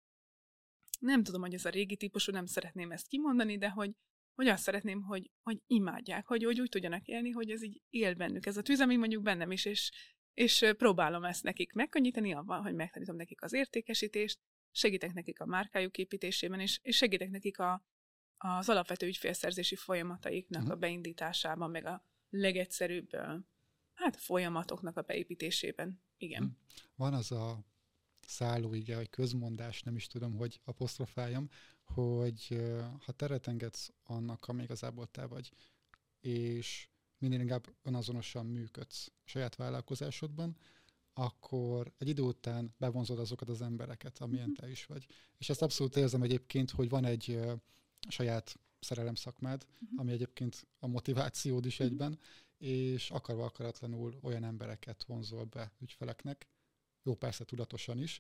nem 0.98 1.22
tudom, 1.22 1.40
hogy 1.40 1.54
ez 1.54 1.64
a 1.64 1.70
régi 1.70 1.96
típusú, 1.96 2.32
nem 2.32 2.46
szeretném 2.46 2.90
ezt 2.90 3.08
kimondani, 3.08 3.58
de 3.58 3.68
hogy, 3.68 3.90
hogy 4.34 4.46
azt 4.46 4.62
szeretném, 4.62 5.02
hogy, 5.02 5.30
hogy 5.42 5.58
imádják, 5.66 6.26
hogy, 6.26 6.44
hogy 6.44 6.60
úgy 6.60 6.68
tudjanak 6.68 7.06
élni, 7.06 7.30
hogy 7.30 7.50
ez 7.50 7.62
így 7.62 7.80
él 7.90 8.14
bennük. 8.14 8.46
Ez 8.46 8.56
a 8.56 8.62
tűz, 8.62 8.80
ami 8.80 8.96
mondjuk 8.96 9.22
bennem 9.22 9.50
is, 9.50 9.64
és, 9.64 9.90
és 10.32 10.72
próbálom 10.76 11.24
ezt 11.24 11.42
nekik 11.42 11.72
megkönnyíteni 11.72 12.34
avval, 12.34 12.60
hogy 12.60 12.74
megtanítom 12.74 13.16
nekik 13.16 13.42
az 13.42 13.52
értékesítést, 13.52 14.38
segítek 14.72 15.12
nekik 15.12 15.40
a 15.40 15.46
márkájuk 15.46 15.98
építésében, 15.98 16.60
és, 16.60 16.80
és 16.82 16.96
segítek 16.96 17.30
nekik 17.30 17.58
a, 17.58 17.84
az 18.36 18.68
alapvető 18.68 19.06
ügyfélszerzési 19.06 19.76
folyamataiknak 19.76 20.62
uh-huh. 20.62 20.76
a 20.76 20.78
beindításában, 20.78 21.70
meg 21.70 21.86
a 21.86 22.04
legegyszerűbb 22.30 23.10
hát 23.94 24.16
folyamatoknak 24.16 24.96
a 24.96 25.02
beépítésében. 25.02 26.02
Igen. 26.16 26.42
Uh-huh. 26.42 26.56
Van 26.94 27.14
az 27.14 27.32
a 27.32 27.64
szállóige, 28.26 28.96
vagy 28.96 29.10
közmondás, 29.10 29.82
nem 29.82 29.96
is 29.96 30.06
tudom, 30.06 30.36
hogy 30.36 30.60
apostrofáljam, 30.64 31.48
hogy 31.84 32.62
ha 33.04 33.12
teret 33.12 33.46
engedsz 33.46 33.92
annak, 34.04 34.48
ami 34.48 34.62
igazából 34.62 35.06
te 35.06 35.26
vagy, 35.26 35.52
és 36.20 36.88
minél 37.18 37.40
inkább 37.40 37.66
önazonosan 37.82 38.46
működsz 38.46 39.12
saját 39.24 39.56
vállalkozásodban, 39.56 40.56
akkor 41.14 41.92
egy 41.98 42.08
idő 42.08 42.22
után 42.22 42.74
bevonzod 42.78 43.18
azokat 43.18 43.48
az 43.48 43.62
embereket, 43.62 44.18
amilyen 44.18 44.50
uh-huh. 44.50 44.64
te 44.64 44.70
is 44.70 44.86
vagy. 44.86 45.06
És 45.38 45.48
ezt 45.48 45.62
abszolút 45.62 45.96
érzem 45.96 46.22
egyébként, 46.22 46.70
hogy 46.70 46.88
van 46.88 47.04
egy 47.04 47.28
uh, 47.28 47.52
saját 48.08 48.58
szerelem 48.80 49.14
szakmád, 49.14 49.66
uh-huh. 49.72 50.00
ami 50.00 50.12
egyébként 50.12 50.66
a 50.78 50.86
motivációd 50.86 51.66
is 51.66 51.78
uh-huh. 51.78 51.88
egyben, 51.88 52.18
és 52.58 53.10
akarva 53.10 53.44
akaratlanul 53.44 54.18
olyan 54.22 54.44
embereket 54.44 55.04
vonzol 55.04 55.44
be 55.44 55.72
ügyfeleknek, 55.80 56.48
jó 57.02 57.14
persze 57.14 57.44
tudatosan 57.44 57.98
is, 57.98 58.18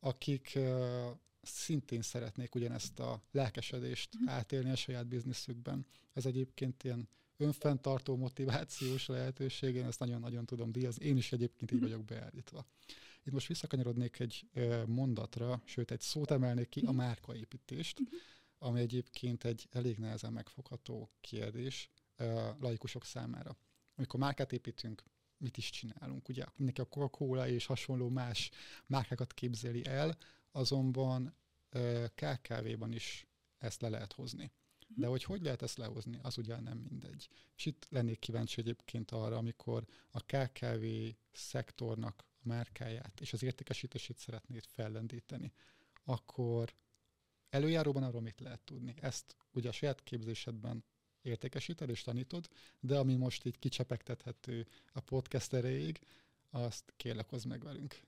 akik 0.00 0.52
uh, 0.56 1.06
szintén 1.42 2.02
szeretnék 2.02 2.54
ugyanezt 2.54 2.98
a 2.98 3.22
lelkesedést 3.30 4.14
uh-huh. 4.14 4.32
átélni 4.32 4.70
a 4.70 4.76
saját 4.76 5.06
bizniszükben. 5.06 5.86
Ez 6.12 6.26
egyébként 6.26 6.84
ilyen 6.84 7.08
önfenntartó 7.40 8.16
motivációs 8.16 9.06
lehetőség, 9.06 9.74
én 9.74 9.86
ezt 9.86 9.98
nagyon-nagyon 9.98 10.46
tudom 10.46 10.72
díjazni. 10.72 11.04
Én 11.04 11.16
is 11.16 11.32
egyébként 11.32 11.70
így 11.70 11.80
mhm. 11.80 11.88
vagyok 11.88 12.04
beállítva. 12.04 12.66
Itt 13.22 13.32
most 13.32 13.46
visszakanyarodnék 13.46 14.18
egy 14.18 14.48
mondatra, 14.86 15.62
sőt 15.64 15.90
egy 15.90 16.00
szót 16.00 16.30
emelnék 16.30 16.68
ki, 16.68 16.80
a 16.80 16.90
mhm. 16.90 16.96
márkaépítést, 16.96 18.00
mhm. 18.00 18.08
ami 18.58 18.80
egyébként 18.80 19.44
egy 19.44 19.68
elég 19.70 19.98
nehezen 19.98 20.32
megfogható 20.32 21.10
kérdés 21.20 21.90
laikusok 22.60 23.04
számára. 23.04 23.56
Amikor 23.94 24.20
márkát 24.20 24.52
építünk, 24.52 25.04
mit 25.36 25.56
is 25.56 25.70
csinálunk? 25.70 26.28
Ugye 26.28 26.44
mindenki 26.56 26.80
a 26.80 26.84
Coca-Cola 26.84 27.48
és 27.48 27.66
hasonló 27.66 28.08
más 28.08 28.50
márkákat 28.86 29.34
képzeli 29.34 29.86
el, 29.86 30.16
azonban 30.52 31.34
KKV-ban 32.14 32.92
is 32.92 33.26
ezt 33.58 33.80
le 33.80 33.88
lehet 33.88 34.12
hozni. 34.12 34.50
De 34.94 35.06
hogy 35.06 35.24
hogy 35.24 35.42
lehet 35.42 35.62
ezt 35.62 35.76
lehozni, 35.76 36.18
az 36.22 36.38
ugye 36.38 36.60
nem 36.60 36.78
mindegy. 36.78 37.28
És 37.56 37.66
itt 37.66 37.86
lennék 37.88 38.18
kíváncsi 38.18 38.60
egyébként 38.60 39.10
arra, 39.10 39.36
amikor 39.36 39.86
a 40.10 40.20
KKV 40.20 40.84
szektornak 41.32 42.24
a 42.42 42.48
márkáját 42.48 43.20
és 43.20 43.32
az 43.32 43.42
értékesítését 43.42 44.18
szeretnéd 44.18 44.64
fellendíteni, 44.66 45.52
akkor 46.04 46.74
előjáróban 47.50 48.02
arról 48.02 48.20
mit 48.20 48.40
lehet 48.40 48.60
tudni? 48.60 48.94
Ezt 49.00 49.36
ugye 49.52 49.68
a 49.68 49.72
saját 49.72 50.02
képzésedben 50.02 50.84
értékesíted 51.22 51.88
és 51.88 52.02
tanítod, 52.02 52.48
de 52.80 52.98
ami 52.98 53.14
most 53.14 53.44
így 53.44 53.58
kicsepegtethető 53.58 54.66
a 54.92 55.00
podcast 55.00 55.52
erejéig, 55.52 56.00
azt 56.50 56.92
kérlek 56.96 57.28
hozd 57.28 57.46
meg 57.46 57.62
velünk. 57.62 58.00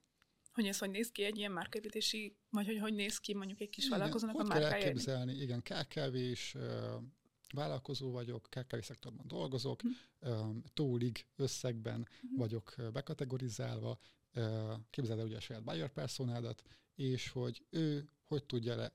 Hogy 0.53 0.67
ez 0.67 0.79
hogy 0.79 0.91
néz 0.91 1.11
ki 1.11 1.25
egy 1.25 1.39
ilyen 1.39 1.53
márkaépítési, 1.53 2.37
vagy 2.51 2.67
hogy 2.67 2.79
hogy 2.79 2.95
néz 2.95 3.19
ki 3.19 3.35
mondjuk 3.35 3.61
egy 3.61 3.71
kis 3.71 3.85
igen, 3.85 3.99
vállalkozónak 3.99 4.39
a 4.39 4.43
márkája? 4.43 4.69
Kell 4.69 4.79
elképzelni, 4.81 5.33
igen, 5.33 5.63
KKV 5.63 6.15
is, 6.15 6.57
vállalkozó 7.53 8.11
vagyok, 8.11 8.49
KKV 8.51 8.79
szektorban 8.79 9.27
dolgozok, 9.29 9.81
hm. 9.81 9.89
tólig 10.75 11.27
összegben 11.37 12.09
hm. 12.21 12.37
vagyok 12.37 12.75
bekategorizálva, 12.93 13.99
képzeld 14.91 15.19
el 15.19 15.25
ugye 15.25 15.37
a 15.37 15.41
saját 15.41 15.65
buyer 15.65 15.93
personádat, 15.93 16.63
és 16.95 17.29
hogy 17.29 17.65
ő 17.71 18.11
hogy 18.25 18.45
tudja 18.45 18.77
le 18.77 18.93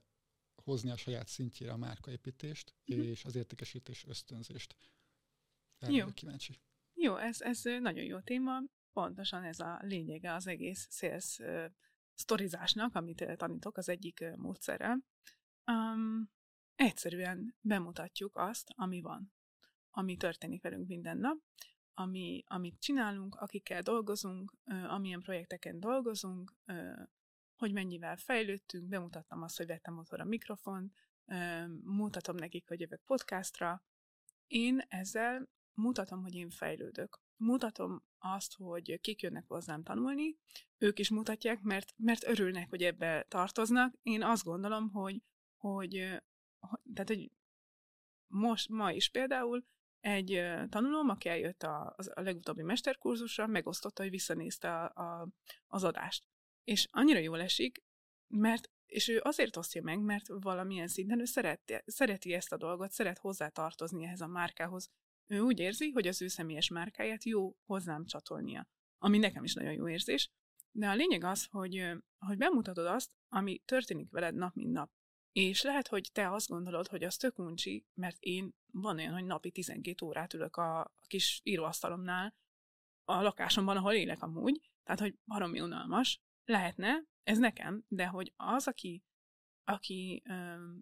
hozni 0.54 0.90
a 0.90 0.96
saját 0.96 1.28
szintjére 1.28 1.72
a 1.72 1.76
márkaépítést 1.76 2.74
hm. 2.84 3.00
és 3.00 3.24
az 3.24 3.36
értékesítés 3.36 4.04
ösztönzést. 4.06 4.76
Erre 5.78 5.92
jó. 5.92 6.06
kíváncsi. 6.06 6.58
Jó, 6.94 7.16
ez, 7.16 7.40
ez 7.40 7.62
nagyon 7.62 8.04
jó 8.04 8.20
téma 8.20 8.60
pontosan 9.00 9.44
ez 9.44 9.60
a 9.60 9.78
lényege 9.82 10.34
az 10.34 10.46
egész 10.46 10.86
sales 10.90 11.40
sztorizásnak, 12.14 12.94
amit 12.94 13.36
tanítok 13.36 13.76
az 13.76 13.88
egyik 13.88 14.24
módszerrel. 14.36 15.04
Um, 15.66 16.30
egyszerűen 16.74 17.56
bemutatjuk 17.60 18.36
azt, 18.36 18.68
ami 18.74 19.00
van, 19.00 19.32
ami 19.90 20.16
történik 20.16 20.62
velünk 20.62 20.88
minden 20.88 21.18
nap, 21.18 21.38
ami, 21.94 22.42
amit 22.46 22.80
csinálunk, 22.80 23.34
akikkel 23.34 23.82
dolgozunk, 23.82 24.56
amilyen 24.64 25.20
projekteken 25.20 25.80
dolgozunk, 25.80 26.54
hogy 27.56 27.72
mennyivel 27.72 28.16
fejlődtünk, 28.16 28.88
bemutattam 28.88 29.42
azt, 29.42 29.56
hogy 29.56 29.66
vettem 29.66 29.98
otthon 29.98 30.20
a 30.20 30.24
mikrofont, 30.24 30.92
uh, 31.24 31.66
mutatom 31.82 32.36
nekik, 32.36 32.68
hogy 32.68 32.80
jövök 32.80 33.02
podcastra. 33.04 33.82
Én 34.46 34.78
ezzel 34.88 35.48
mutatom, 35.74 36.22
hogy 36.22 36.34
én 36.34 36.50
fejlődök 36.50 37.20
mutatom 37.36 38.07
azt, 38.18 38.54
hogy 38.54 39.00
kik 39.00 39.22
jönnek 39.22 39.44
hozzám 39.46 39.82
tanulni, 39.82 40.36
ők 40.78 40.98
is 40.98 41.10
mutatják, 41.10 41.60
mert, 41.60 41.94
mert 41.96 42.26
örülnek, 42.26 42.68
hogy 42.68 42.82
ebbe 42.82 43.26
tartoznak. 43.28 43.94
Én 44.02 44.22
azt 44.22 44.44
gondolom, 44.44 44.90
hogy, 44.90 45.22
hogy, 45.56 45.92
tehát, 46.94 47.08
hogy 47.08 47.30
most, 48.26 48.68
ma 48.68 48.92
is 48.92 49.10
például 49.10 49.66
egy 50.00 50.42
tanulóm, 50.68 51.08
aki 51.08 51.28
eljött 51.28 51.62
a, 51.62 51.94
a 52.14 52.20
legutóbbi 52.20 52.62
mesterkurzusra, 52.62 53.46
megosztotta, 53.46 54.02
hogy 54.02 54.10
visszanézte 54.10 54.84
a, 54.84 55.20
a, 55.20 55.28
az 55.66 55.84
adást. 55.84 56.24
És 56.64 56.88
annyira 56.90 57.18
jól 57.18 57.40
esik, 57.40 57.84
mert 58.26 58.70
és 58.86 59.08
ő 59.08 59.20
azért 59.22 59.56
osztja 59.56 59.82
meg, 59.82 60.00
mert 60.00 60.26
valamilyen 60.26 60.88
szinten 60.88 61.20
ő 61.20 61.24
szereti, 61.24 61.82
szereti 61.86 62.32
ezt 62.32 62.52
a 62.52 62.56
dolgot, 62.56 62.90
szeret 62.90 63.18
hozzátartozni 63.18 64.04
ehhez 64.04 64.20
a 64.20 64.26
márkához, 64.26 64.90
ő 65.30 65.40
úgy 65.40 65.58
érzi, 65.58 65.90
hogy 65.90 66.06
az 66.06 66.22
ő 66.22 66.28
személyes 66.28 66.68
márkáját 66.68 67.24
jó 67.24 67.56
hozzám 67.64 68.04
csatolnia, 68.04 68.68
ami 68.98 69.18
nekem 69.18 69.44
is 69.44 69.54
nagyon 69.54 69.72
jó 69.72 69.88
érzés. 69.88 70.30
De 70.70 70.88
a 70.88 70.94
lényeg 70.94 71.24
az, 71.24 71.46
hogy, 71.50 71.92
hogy 72.18 72.36
bemutatod 72.36 72.86
azt, 72.86 73.10
ami 73.28 73.58
történik 73.58 74.10
veled 74.10 74.34
nap, 74.34 74.54
mint 74.54 74.72
nap. 74.72 74.90
És 75.32 75.62
lehet, 75.62 75.88
hogy 75.88 76.10
te 76.12 76.32
azt 76.32 76.48
gondolod, 76.48 76.86
hogy 76.86 77.04
az 77.04 77.16
tök 77.16 77.38
uncsi, 77.38 77.86
mert 77.94 78.16
én 78.18 78.54
van 78.72 78.96
olyan, 78.96 79.12
hogy 79.12 79.24
napi 79.24 79.50
12 79.50 80.06
órát 80.06 80.34
ülök 80.34 80.56
a, 80.56 80.92
kis 81.06 81.40
íróasztalomnál, 81.44 82.34
a 83.04 83.22
lakásomban, 83.22 83.76
ahol 83.76 83.92
élek 83.92 84.22
amúgy, 84.22 84.70
tehát, 84.84 85.00
hogy 85.00 85.18
baromi 85.24 85.60
unalmas. 85.60 86.20
Lehetne, 86.44 87.02
ez 87.22 87.38
nekem, 87.38 87.84
de 87.88 88.06
hogy 88.06 88.32
az, 88.36 88.66
aki, 88.66 89.02
aki 89.64 90.22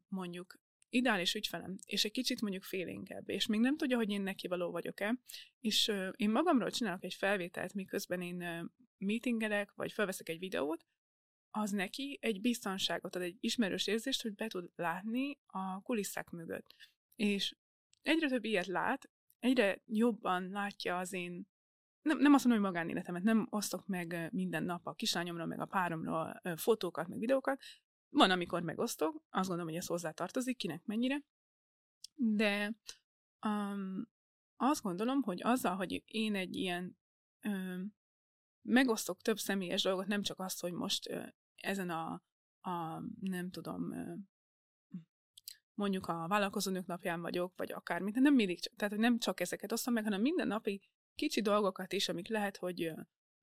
mondjuk 0.09 0.55
ideális 0.89 1.35
ügyfelem, 1.35 1.77
és 1.85 2.05
egy 2.05 2.11
kicsit 2.11 2.41
mondjuk 2.41 2.63
félénkebb, 2.63 3.29
és 3.29 3.47
még 3.47 3.61
nem 3.61 3.77
tudja, 3.77 3.97
hogy 3.97 4.11
én 4.11 4.23
neki 4.23 4.49
való 4.49 4.71
vagyok-e, 4.71 5.19
és 5.61 5.93
én 6.17 6.31
magamról 6.31 6.71
csinálok 6.71 7.05
egy 7.05 7.15
felvételt, 7.15 7.75
miközben 7.75 8.23
én 8.23 8.43
uh, 8.43 8.69
meetingelek, 8.99 9.73
vagy 9.75 9.93
felveszek 9.93 10.29
egy 10.29 10.39
videót, 10.39 10.87
az 11.51 11.71
neki 11.71 12.19
egy 12.21 12.41
biztonságot 12.41 13.17
ad, 13.17 13.23
egy 13.23 13.37
ismerős 13.41 13.87
érzést, 13.87 14.23
hogy 14.23 14.35
be 14.35 14.47
tud 14.49 14.71
látni 14.75 15.39
a 15.47 15.81
kulisszák 15.83 16.31
mögött. 16.31 16.75
És 17.15 17.57
egyre 18.03 18.29
több 18.29 18.45
ilyet 18.45 18.67
lát, 18.67 19.11
egyre 19.39 19.83
jobban 19.87 20.49
látja 20.49 20.99
az 20.99 21.13
én 21.13 21.47
nem, 22.03 22.19
nem 22.19 22.35
azt 22.35 22.45
mondom, 22.45 22.65
hogy 22.65 22.73
magánéletemet, 22.73 23.23
nem 23.23 23.47
osztok 23.51 23.87
meg 23.87 24.29
minden 24.33 24.65
nap 24.65 24.87
a 24.87 24.95
kislányomról, 24.95 25.47
meg 25.47 25.61
a 25.61 25.65
páromról 25.65 26.41
fotókat, 26.57 27.09
meg 27.09 27.19
videókat, 27.19 27.63
van, 28.09 28.31
amikor 28.31 28.63
megosztok, 28.63 29.23
azt 29.31 29.49
gondolom, 29.49 29.71
hogy 29.73 29.81
ez 29.81 29.87
hozzá 29.87 30.15
kinek 30.57 30.85
mennyire, 30.85 31.23
de 32.15 32.75
um, 33.47 34.09
azt 34.57 34.83
gondolom, 34.83 35.23
hogy 35.23 35.43
azzal, 35.43 35.77
hogy 35.77 36.03
én 36.07 36.35
egy 36.35 36.57
ilyen 36.57 36.99
um, 37.45 37.95
megosztok 38.63 39.21
több 39.23 39.39
személyes 39.39 39.83
dolgot, 39.83 40.07
nem 40.07 40.23
csak 40.23 40.39
azt, 40.39 40.61
hogy 40.61 40.73
most 40.73 41.09
uh, 41.11 41.27
ezen 41.57 41.91
a, 41.91 42.23
a 42.61 43.03
nem 43.21 43.51
tudom, 43.51 43.91
uh, 43.91 44.19
mondjuk 45.75 46.07
a 46.07 46.27
vállalkozónők 46.29 46.87
napján 46.87 47.21
vagyok, 47.21 47.53
vagy 47.57 47.73
akármit, 47.73 48.15
nem 48.15 48.35
mindig, 48.35 48.59
tehát 48.77 48.97
nem 48.97 49.19
csak 49.19 49.41
ezeket 49.41 49.73
osztom 49.73 49.95
meg, 49.95 50.05
hanem 50.05 50.21
minden 50.21 50.47
napi 50.47 50.81
kicsi 51.15 51.41
dolgokat 51.41 51.93
is, 51.93 52.09
amik 52.09 52.29
lehet, 52.29 52.57
hogy 52.57 52.93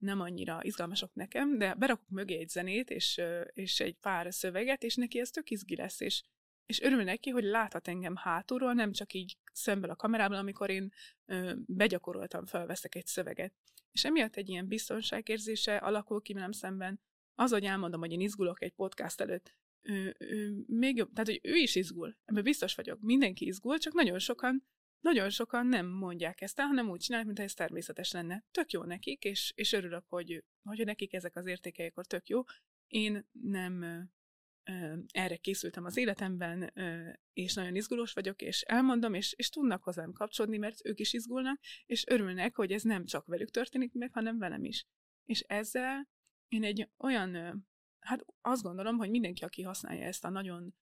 nem 0.04 0.20
annyira 0.20 0.60
izgalmasok 0.62 1.14
nekem, 1.14 1.58
de 1.58 1.74
berakok 1.74 2.10
mögé 2.10 2.38
egy 2.38 2.50
zenét, 2.50 2.90
és, 2.90 3.22
és 3.54 3.80
egy 3.80 3.96
pár 3.96 4.34
szöveget, 4.34 4.84
és 4.84 4.96
neki 4.96 5.20
ez 5.20 5.30
tök 5.30 5.50
izgi 5.50 5.76
lesz, 5.76 6.00
és, 6.00 6.24
és 6.66 6.82
örül 6.82 7.04
neki, 7.04 7.30
hogy 7.30 7.44
láthat 7.44 7.88
engem 7.88 8.16
hátulról, 8.16 8.74
nem 8.74 8.92
csak 8.92 9.14
így 9.14 9.38
szemből 9.52 9.90
a 9.90 9.96
kamerában, 9.96 10.38
amikor 10.38 10.70
én 10.70 10.92
ö, 11.26 11.54
begyakoroltam, 11.66 12.46
felveszek 12.46 12.96
egy 12.96 13.06
szöveget. 13.06 13.54
És 13.92 14.06
emiatt 14.06 14.36
egy 14.36 14.50
ilyen 14.50 14.68
biztonságérzése 14.68 15.78
alakul 15.78 16.22
ki 16.22 16.34
velem 16.34 16.52
szemben, 16.52 17.00
az, 17.36 17.52
hogy 17.52 17.64
elmondom, 17.64 18.00
hogy 18.00 18.12
én 18.12 18.22
izgulok 18.22 18.62
egy 18.62 18.74
podcast 18.74 19.22
előtt, 19.22 19.56
ő, 19.82 20.16
ő, 20.20 20.64
még 20.68 20.96
jobb, 20.96 21.14
tehát, 21.14 21.28
hogy 21.28 21.40
ő 21.44 21.56
is 21.56 21.76
izgul, 21.76 22.18
ebben 22.26 22.44
biztos 22.44 22.76
vagyok, 22.76 23.02
mindenki 23.02 23.46
izgul, 23.46 23.78
csak 23.78 23.94
nagyon 23.94 24.20
sokan 24.20 24.64
nagyon 25.04 25.30
sokan 25.30 25.68
nem 25.68 25.88
mondják 25.88 26.42
ezt 26.42 26.60
el, 26.60 26.66
hanem 26.66 26.90
úgy 26.90 27.00
csinálják, 27.00 27.28
mintha 27.28 27.46
ez 27.46 27.54
természetes 27.54 28.12
lenne. 28.12 28.44
Tök 28.52 28.72
jó 28.72 28.84
nekik, 28.84 29.24
és, 29.24 29.52
és 29.56 29.74
örülök, 29.74 30.06
hogy, 30.08 30.44
hogy 30.64 30.86
nekik 30.86 31.14
ezek 31.14 31.36
az 31.36 31.46
értékei, 31.46 31.88
akkor 31.88 32.06
tök 32.06 32.28
jó. 32.28 32.42
Én 32.88 33.30
nem 33.32 33.82
ö, 34.64 34.96
erre 35.12 35.36
készültem 35.36 35.86
az 35.86 35.98
életemben, 35.98 36.72
ö, 36.74 37.10
és 37.34 37.54
nagyon 37.54 37.76
izgulós 37.76 38.14
vagyok, 38.14 38.42
és 38.42 38.62
elmondom, 38.62 39.14
és, 39.14 39.34
és 39.38 39.50
tudnak 39.50 39.84
hozzám 39.84 40.12
kapcsolódni, 40.12 40.58
mert 40.58 40.86
ők 40.86 41.00
is 41.00 41.14
izgulnak, 41.14 41.60
és 41.86 42.08
örülnek, 42.08 42.56
hogy 42.56 42.72
ez 42.72 42.82
nem 42.82 43.06
csak 43.06 43.26
velük 43.26 43.50
történik 43.50 43.94
meg, 43.94 44.14
hanem 44.14 44.38
velem 44.38 44.64
is. 44.64 44.86
És 45.26 45.40
ezzel 45.40 46.10
én 46.48 46.64
egy 46.64 46.90
olyan, 46.98 47.36
ö, 47.36 47.54
hát 48.00 48.26
azt 48.42 48.64
gondolom, 48.64 48.98
hogy 48.98 49.10
mindenki, 49.10 49.44
aki 49.44 49.62
használja 49.62 50.06
ezt 50.06 50.26
a 50.26 50.30
nagyon 50.30 50.76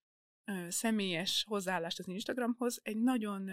személyes 0.68 1.44
hozzáállást 1.48 2.00
az 2.00 2.08
Instagramhoz, 2.08 2.80
egy 2.84 2.98
nagyon 2.98 3.50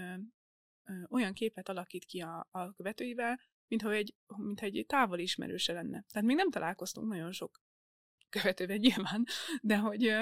olyan 1.10 1.32
képet 1.32 1.68
alakít 1.68 2.04
ki 2.04 2.20
a, 2.20 2.48
a 2.50 2.72
követőivel, 2.72 3.40
mintha 3.68 3.92
egy, 3.92 4.14
mintha 4.36 4.66
egy 4.66 4.84
távoli 4.86 5.22
ismerőse 5.22 5.72
lenne. 5.72 6.04
Tehát 6.12 6.28
még 6.28 6.36
nem 6.36 6.50
találkoztunk 6.50 7.08
nagyon 7.08 7.32
sok 7.32 7.62
követővel 8.28 8.76
nyilván, 8.76 9.24
de 9.62 9.76
hogy, 9.76 10.14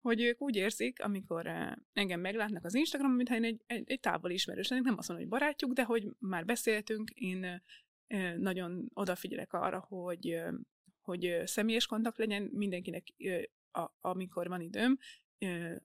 hogy 0.00 0.20
ők 0.20 0.40
úgy 0.40 0.56
érzik, 0.56 1.02
amikor 1.02 1.46
engem 1.92 2.20
meglátnak 2.20 2.64
az 2.64 2.74
Instagramon, 2.74 3.16
mintha 3.16 3.34
én 3.34 3.44
egy, 3.44 3.62
egy, 3.66 3.90
egy 3.90 4.00
távoli 4.00 4.34
ismerős 4.34 4.68
lennék, 4.68 4.84
nem 4.84 4.98
azt 4.98 5.08
mondom, 5.08 5.28
hogy 5.28 5.38
barátjuk, 5.38 5.72
de 5.72 5.84
hogy 5.84 6.08
már 6.18 6.44
beszéltünk, 6.44 7.10
én 7.10 7.62
nagyon 8.36 8.90
odafigyelek 8.94 9.52
arra, 9.52 9.80
hogy, 9.88 10.42
hogy 11.00 11.42
személyes 11.44 11.86
kontakt 11.86 12.18
legyen 12.18 12.42
mindenkinek, 12.42 13.06
amikor 14.00 14.48
van 14.48 14.60
időm, 14.60 14.98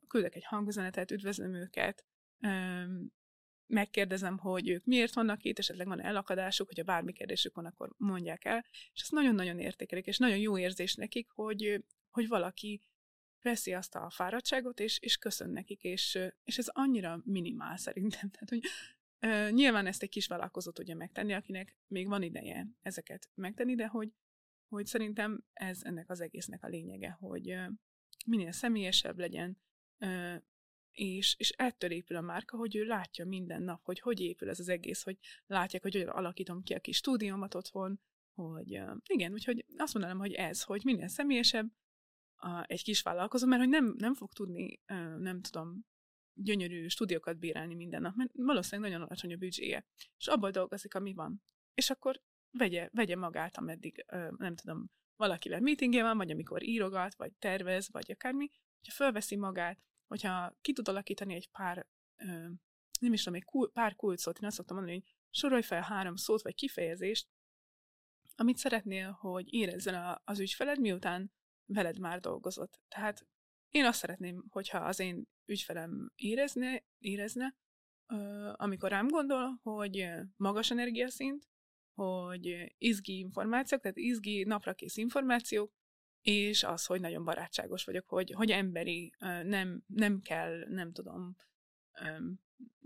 küldök 0.08 0.36
egy 0.36 0.46
hangüzenetet, 0.46 1.12
üdvözlöm 1.12 1.54
őket, 1.54 2.06
megkérdezem, 3.68 4.38
hogy 4.38 4.70
ők 4.70 4.86
miért 4.86 5.14
vannak 5.14 5.44
itt, 5.44 5.60
esetleg 5.60 5.88
van 5.88 6.02
elakadásuk, 6.02 6.68
hogyha 6.68 6.84
bármi 6.84 7.14
kérdésük 7.14 7.56
van, 7.56 7.66
akkor 7.66 7.94
mondják 7.98 8.46
el, 8.46 8.66
és 8.94 9.02
ezt 9.02 9.12
nagyon-nagyon 9.12 9.60
értékelik, 9.60 10.06
és 10.06 10.18
nagyon 10.18 10.38
jó 10.38 10.58
érzés 10.58 10.96
nekik, 10.96 11.30
hogy, 11.30 11.84
hogy 12.12 12.28
valaki 12.28 12.82
veszi 13.42 13.74
azt 13.74 13.96
a 13.96 14.10
fáradtságot, 14.10 14.80
és, 14.80 15.00
és 15.00 15.18
köszön 15.18 15.50
nekik, 15.50 15.84
és, 15.84 16.20
és 16.44 16.58
ez 16.58 16.68
annyira 16.68 17.22
minimál 17.24 17.78
szerintem. 17.78 18.30
Tehát, 18.38 18.50
hogy 18.50 18.64
uh, 19.22 19.52
nyilván 19.52 19.86
ezt 19.86 20.04
egy 20.04 20.10
kis 20.10 20.28
vállalkozó 20.28 20.72
tudja 20.72 20.96
megtenni, 20.96 21.34
akinek 21.34 21.76
még 21.88 22.08
van 22.08 22.22
ideje 22.22 22.68
ezeket 22.82 23.30
megtenni, 23.34 23.76
de 23.76 23.88
hogy, 23.88 24.12
hogy 24.68 24.86
szerintem 24.86 25.44
ez 25.54 25.80
ennek 25.84 26.10
az 26.10 26.22
egésznek 26.22 26.64
a 26.64 26.68
lényege, 26.68 27.10
hogy 27.10 27.52
uh, 27.52 27.68
minél 28.26 28.52
személyesebb 28.52 29.18
legyen, 29.18 29.58
uh, 30.00 30.36
és, 30.98 31.36
és 31.38 31.50
ettől 31.50 31.92
épül 31.92 32.18
a 32.18 32.22
márka, 32.22 32.58
hogy 32.58 32.76
ő 32.76 32.84
látja 32.84 33.26
minden 33.26 33.62
nap, 33.62 33.84
hogy 33.84 34.00
hogy 34.00 34.20
épül 34.20 34.50
ez 34.50 34.60
az 34.60 34.70
egész, 34.70 35.04
hogy 35.04 35.18
látják, 35.46 35.82
hogy 35.82 35.94
hogyan 35.94 36.10
alakítom 36.10 36.64
ki 36.64 36.74
a 36.74 36.80
kis 36.80 36.98
stúdiómat 36.98 37.56
otthon, 37.56 38.00
hogy 38.34 38.82
igen, 39.08 39.32
úgyhogy 39.32 39.66
azt 39.78 39.94
mondanám, 39.94 40.20
hogy 40.20 40.34
ez, 40.34 40.64
hogy 40.64 40.82
minél 40.84 41.08
személyesebb 41.08 41.72
a, 42.36 42.64
egy 42.68 42.84
kis 42.84 43.02
vállalkozó, 43.02 43.48
mert 43.48 43.62
hogy 43.62 43.70
nem, 43.70 43.96
nem 43.98 44.14
fog 44.14 44.34
tudni, 44.34 44.82
nem 45.18 45.42
tudom, 45.42 45.86
gyönyörű 46.34 46.88
stúdiókat 46.88 47.40
bírálni 47.40 47.76
minden 47.76 48.02
nap, 48.02 48.16
mert 48.16 48.32
valószínűleg 48.34 48.92
nagyon 48.92 49.06
alacsony 49.06 49.34
a 49.34 49.38
büdzséje, 49.38 49.86
és 50.18 50.28
abból 50.28 50.52
dolgozik, 50.52 50.96
ami 50.96 51.14
van. 51.14 51.42
És 51.74 51.90
akkor 51.90 52.22
vegye, 52.52 52.90
vegye 52.92 53.16
magát, 53.16 53.58
ameddig, 53.58 54.06
nem 54.38 54.56
tudom, 54.56 54.90
valakivel 55.16 55.60
meetingje 55.60 56.04
van, 56.04 56.18
vagy 56.18 56.32
amikor 56.32 56.64
írogat, 56.64 57.16
vagy 57.16 57.34
tervez, 57.34 57.92
vagy 57.92 58.12
akármi, 58.12 58.50
hogyha 58.76 59.04
fölveszi 59.04 59.36
magát, 59.36 59.80
hogyha 60.08 60.58
ki 60.62 60.74
tud 60.74 60.88
alakítani 60.88 61.34
egy 61.34 61.50
pár, 61.50 61.88
nem 63.00 63.14
is 63.14 63.24
tudom, 63.24 63.40
egy 63.40 63.70
pár 63.74 63.96
kulcsot, 63.96 64.40
én 64.40 64.48
azt 64.48 64.56
szoktam 64.56 64.76
mondani, 64.76 64.98
hogy 64.98 65.16
sorolj 65.30 65.62
fel 65.62 65.82
három 65.82 66.16
szót 66.16 66.42
vagy 66.42 66.56
kifejezést, 66.56 67.28
amit 68.36 68.58
szeretnél, 68.58 69.12
hogy 69.12 69.54
érezzen 69.54 69.96
a, 69.96 70.22
az 70.24 70.40
ügyfeled, 70.40 70.80
miután 70.80 71.32
veled 71.66 72.00
már 72.00 72.20
dolgozott. 72.20 72.82
Tehát 72.88 73.28
én 73.70 73.86
azt 73.86 74.00
szeretném, 74.00 74.46
hogyha 74.50 74.78
az 74.78 75.00
én 75.00 75.28
ügyfelem 75.46 76.12
érezne, 76.16 76.86
érezne 76.98 77.56
amikor 78.54 78.90
rám 78.90 79.08
gondol, 79.08 79.60
hogy 79.64 80.10
magas 80.36 80.72
energiaszint, 80.72 81.48
hogy 81.94 82.76
izgi 82.78 83.18
információk, 83.18 83.82
tehát 83.82 83.98
izgi 83.98 84.44
naprakész 84.44 84.98
információk, 84.98 85.74
és 86.28 86.64
az, 86.64 86.86
hogy 86.86 87.02
nagyon 87.02 87.24
barátságos 87.24 87.84
vagyok, 87.84 88.10
hogy, 88.10 88.32
hogy 88.32 88.52
emberi, 88.52 89.14
nem, 89.44 89.84
nem 89.88 90.22
kell, 90.22 90.66
nem 90.68 90.92
tudom, 90.92 91.36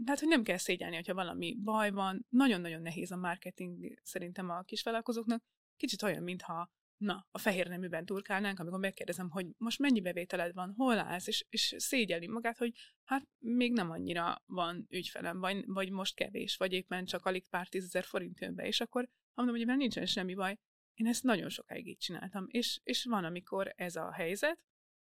tehát, 0.04 0.20
hogy 0.20 0.28
nem 0.28 0.44
kell 0.44 0.58
szégyelni, 0.58 0.96
hogyha 0.96 1.14
valami 1.14 1.58
baj 1.64 1.92
van. 1.92 2.26
Nagyon-nagyon 2.30 2.82
nehéz 2.82 3.12
a 3.12 3.16
marketing 3.16 4.00
szerintem 4.04 4.50
a 4.50 4.62
kisvállalkozóknak. 4.62 5.44
Kicsit 5.78 6.02
olyan, 6.02 6.24
mintha 6.24 6.72
na, 6.98 7.28
a 7.32 7.38
fehér 7.38 7.68
neműben 7.68 8.06
turkálnánk, 8.06 8.60
amikor 8.60 8.80
megkérdezem, 8.80 9.30
hogy 9.30 9.48
most 9.58 9.80
mennyi 9.80 10.02
bevételed 10.02 10.54
van, 10.54 10.74
hol 10.78 10.98
állsz, 10.98 11.28
és, 11.28 11.46
és 11.50 11.76
szégyeli 11.78 12.28
magát, 12.28 12.58
hogy 12.58 12.74
hát 13.04 13.28
még 13.38 13.74
nem 13.74 13.92
annyira 13.92 14.44
van 14.46 14.86
ügyfelem, 14.90 15.40
vagy, 15.40 15.64
vagy 15.66 15.90
most 15.92 16.16
kevés, 16.16 16.58
vagy 16.58 16.74
éppen 16.74 17.06
csak 17.06 17.26
alig 17.26 17.48
pár 17.48 17.68
tízezer 17.68 18.04
forint 18.04 18.40
jön 18.40 18.56
be, 18.56 18.68
és 18.68 18.82
akkor 18.82 19.10
mondom, 19.34 19.56
hogy 19.56 19.78
nincsen 19.78 20.06
semmi 20.06 20.34
baj, 20.34 20.58
én 20.94 21.08
ezt 21.08 21.24
nagyon 21.24 21.50
sokáig 21.50 21.88
így 21.88 21.98
csináltam, 21.98 22.46
és, 22.48 22.80
és 22.84 23.04
van, 23.04 23.24
amikor 23.24 23.74
ez 23.76 23.96
a 23.96 24.12
helyzet, 24.12 24.64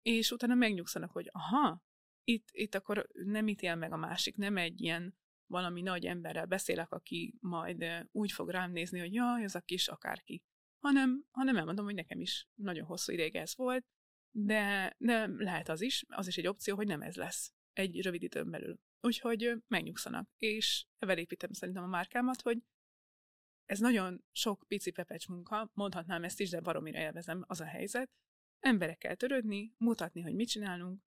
és 0.03 0.31
utána 0.31 0.55
megnyugszanak, 0.55 1.11
hogy 1.11 1.29
aha, 1.33 1.83
itt, 2.25 2.49
itt 2.51 2.75
akkor 2.75 3.09
nem 3.13 3.49
ítél 3.49 3.75
meg 3.75 3.93
a 3.93 3.97
másik, 3.97 4.37
nem 4.37 4.57
egy 4.57 4.81
ilyen 4.81 5.17
valami 5.47 5.83
nagy 5.83 6.07
emberrel 6.07 6.47
beszélek, 6.47 6.93
aki 6.93 7.35
majd 7.41 7.85
úgy 8.11 8.33
fog 8.33 8.51
rám 8.51 8.73
nézni, 8.73 8.99
hogy 8.99 9.15
jaj, 9.15 9.43
ez 9.43 9.55
a 9.55 9.61
kis 9.61 9.89
akárki, 9.89 10.43
hanem, 10.79 11.25
hanem 11.31 11.57
elmondom, 11.57 11.85
hogy 11.85 11.95
nekem 11.95 12.21
is 12.21 12.49
nagyon 12.55 12.87
hosszú 12.87 13.13
ideig 13.13 13.37
ez 13.37 13.57
volt, 13.57 13.87
de, 14.31 14.95
de 14.99 15.27
lehet 15.27 15.69
az 15.69 15.81
is, 15.81 16.05
az 16.09 16.27
is 16.27 16.37
egy 16.37 16.47
opció, 16.47 16.77
hogy 16.77 16.87
nem 16.87 17.03
ez 17.03 17.17
lesz 17.17 17.53
egy 17.73 18.03
rövid 18.03 18.23
időn 18.23 18.51
belül. 18.51 18.79
Úgyhogy 19.01 19.63
megnyugszanak, 19.69 20.29
és 20.37 20.87
evel 20.99 21.19
építem 21.19 21.53
szerintem 21.53 21.83
a 21.83 21.87
márkámat, 21.87 22.43
hogy 22.43 22.59
ez 23.67 23.79
nagyon 23.79 24.25
sok 24.33 24.65
pici 24.69 24.91
pepecs 24.91 25.29
munka, 25.29 25.71
mondhatnám 25.75 26.25
ezt 26.25 26.41
is, 26.41 26.51
de 26.51 26.61
baromira 26.61 26.99
élvezem, 26.99 27.45
az 27.47 27.61
a 27.61 27.65
helyzet. 27.65 28.11
Emberekkel 28.61 29.17
törődni, 29.17 29.75
mutatni, 29.79 30.21
hogy 30.21 30.35
mit 30.35 30.49
csinálunk, 30.49 31.03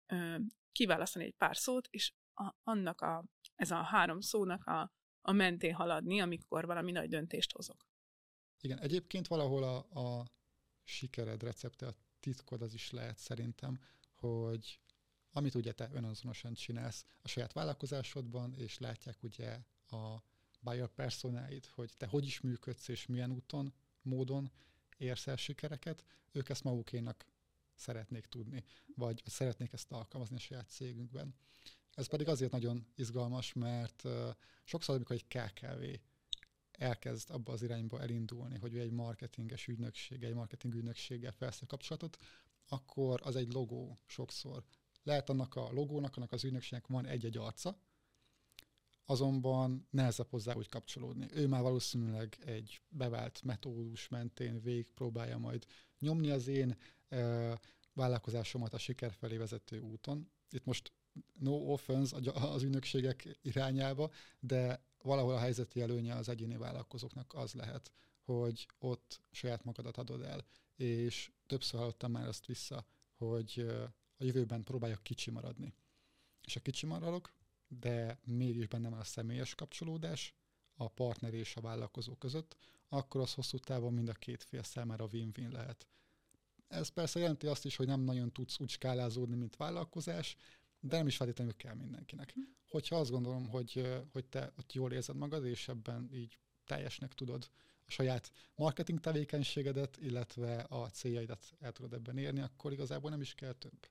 kiválasztani 0.72 1.26
egy 1.26 1.36
pár 1.38 1.58
szót, 1.58 1.88
és 1.88 2.14
a, 2.34 2.56
annak 2.64 3.02
a, 3.02 3.26
ez 3.56 3.72
a 3.72 3.82
három 3.84 4.20
szónak 4.20 4.66
a, 4.66 4.92
a 5.22 5.32
mentén 5.32 5.74
haladni, 5.74 6.20
amikor 6.20 6.66
valami 6.66 6.92
nagy 6.92 7.10
döntést 7.10 7.52
hozok. 7.52 7.88
Igen, 8.60 8.80
egyébként 8.80 9.28
valahol 9.28 9.64
a, 9.64 9.78
a 10.00 10.26
sikered 10.84 11.44
recepte, 11.44 11.88
a 11.88 11.96
titkod 12.20 12.62
az 12.62 12.74
is 12.74 12.92
lehet 12.92 13.18
szerintem, 13.18 13.80
hogy 14.14 14.80
amit 15.32 15.56
ugye 15.56 15.72
te 15.72 15.90
önazonosan 15.94 16.54
csinálsz 16.54 17.06
a 17.22 17.28
saját 17.28 17.54
vállalkozásodban, 17.54 18.54
és 18.54 18.78
látják 18.78 19.24
ugye 19.24 19.60
a 19.86 20.24
buyer 20.62 20.88
personáid, 20.88 21.65
hogy 21.65 21.91
te 21.97 22.06
hogy 22.06 22.26
is 22.26 22.41
működsz, 22.41 22.88
és 22.88 23.06
milyen 23.06 23.32
úton, 23.32 23.74
módon 24.02 24.52
érsz 24.97 25.28
el 25.28 25.36
sikereket, 25.36 26.04
ők 26.32 26.50
ezt 26.50 26.63
magukénak 26.63 27.26
szeretnék 27.76 28.26
tudni, 28.26 28.63
vagy 28.95 29.21
szeretnék 29.26 29.74
ezt 29.74 29.91
alkalmazni 29.91 30.36
a 30.36 30.39
saját 30.39 30.69
cégünkben. 30.69 31.36
Ez 31.93 32.08
pedig 32.08 32.28
azért 32.28 32.52
nagyon 32.52 32.86
izgalmas, 32.95 33.54
mert 33.54 34.04
uh, 34.04 34.30
sokszor, 34.63 34.95
amikor 34.95 35.15
egy 35.15 35.28
KKV 35.28 35.84
elkezd 36.71 37.30
abba 37.30 37.52
az 37.52 37.62
irányba 37.62 38.02
elindulni, 38.02 38.58
hogy 38.58 38.74
ő 38.74 38.80
egy 38.80 38.91
marketinges 38.91 39.67
ügynökség, 39.67 40.24
egy 40.24 40.34
marketing 40.34 40.74
ügynökséggel 40.74 41.32
felsz 41.32 41.62
kapcsolatot, 41.67 42.17
akkor 42.67 43.19
az 43.24 43.36
egy 43.36 43.54
logó 43.54 44.00
sokszor. 44.06 44.63
Lehet 45.04 45.30
annak 45.30 45.56
a 45.56 45.71
logónak, 45.71 46.17
annak 46.17 46.32
az 46.32 46.43
ügynökségnek 46.43 46.88
van 46.88 47.06
egy-egy 47.06 47.38
arca, 47.38 47.78
azonban 49.12 49.88
nehezebb 49.89 50.30
hozzá 50.30 50.56
úgy 50.56 50.69
kapcsolódni. 50.69 51.28
Ő 51.34 51.47
már 51.47 51.62
valószínűleg 51.62 52.38
egy 52.45 52.82
bevált 52.89 53.41
metódus 53.43 54.08
mentén 54.08 54.62
végig 54.62 54.88
próbálja 54.93 55.38
majd 55.38 55.65
nyomni 56.00 56.30
az 56.30 56.47
én 56.47 56.78
e, 57.10 57.60
vállalkozásomat 57.93 58.74
a 58.74 58.78
siker 58.78 59.13
felé 59.13 59.38
vezető 59.38 59.80
úton. 59.80 60.32
Itt 60.50 60.65
most 60.65 60.91
no 61.39 61.52
offense 61.52 62.17
az 62.34 62.63
ügynökségek 62.63 63.39
irányába, 63.41 64.12
de 64.39 64.84
valahol 65.04 65.34
a 65.34 65.39
helyzeti 65.39 65.82
előnye 65.82 66.15
az 66.15 66.30
egyéni 66.30 66.58
vállalkozóknak 66.58 67.34
az 67.34 67.54
lehet, 67.54 67.91
hogy 68.24 68.67
ott 68.80 69.21
saját 69.32 69.63
magadat 69.63 69.97
adod 69.97 70.21
el. 70.21 70.45
És 70.76 71.32
többször 71.45 71.80
hallottam 71.80 72.12
már 72.12 72.28
azt 72.28 72.45
vissza, 72.45 72.86
hogy 73.13 73.65
a 74.17 74.24
jövőben 74.24 74.63
próbáljak 74.63 75.04
kicsi 75.04 75.32
maradni. 75.32 75.74
És 76.45 76.56
a 76.56 76.60
kicsi 76.60 76.86
maradok, 76.86 77.34
de 77.80 78.20
mégis 78.26 78.68
benne 78.68 78.90
van 78.90 79.00
a 79.00 79.04
személyes 79.04 79.56
kapcsolódás 79.56 80.36
a 80.74 80.88
partner 80.88 81.34
és 81.34 81.56
a 81.56 81.62
vállalkozó 81.62 82.16
között, 82.16 82.56
akkor 82.90 83.22
az 83.22 83.34
hosszú 83.34 83.58
távon 83.58 83.94
mind 83.94 84.10
a 84.10 84.14
két 84.14 84.44
fél 84.44 84.64
számára 84.64 85.08
win-win 85.12 85.52
lehet. 85.52 85.88
Ez 86.68 86.88
persze 86.88 87.20
jelenti 87.20 87.48
azt 87.48 87.66
is, 87.66 87.76
hogy 87.76 87.88
nem 87.88 88.02
nagyon 88.02 88.32
tudsz 88.32 88.60
úgy 88.60 88.70
skálázódni, 88.70 89.36
mint 89.36 89.56
vállalkozás, 89.56 90.36
de 90.80 90.98
nem 90.98 91.08
is 91.08 91.16
feltétlenül 91.16 91.56
kell 91.56 91.74
mindenkinek. 91.74 92.32
Hm. 92.32 92.40
Hogyha 92.68 92.96
azt 92.96 93.12
gondolom, 93.12 93.48
hogy, 93.48 94.04
hogy 94.12 94.26
te 94.26 94.52
ott 94.58 94.74
jól 94.74 94.92
érzed 94.92 95.16
magad, 95.16 95.46
és 95.46 95.68
ebben 95.68 96.10
így 96.14 96.38
teljesnek 96.66 97.14
tudod 97.14 97.50
a 97.86 97.92
saját 97.92 98.32
marketing 98.56 99.00
tevékenységedet, 99.00 99.98
illetve 99.98 100.66
a 100.70 100.90
céljaidat 100.90 101.54
el 101.60 101.72
tudod 101.72 101.94
ebben 101.94 102.18
érni, 102.18 102.42
akkor 102.42 102.72
igazából 102.72 103.10
nem 103.10 103.22
is 103.22 103.34
kell 103.34 103.54
több. 103.54 103.88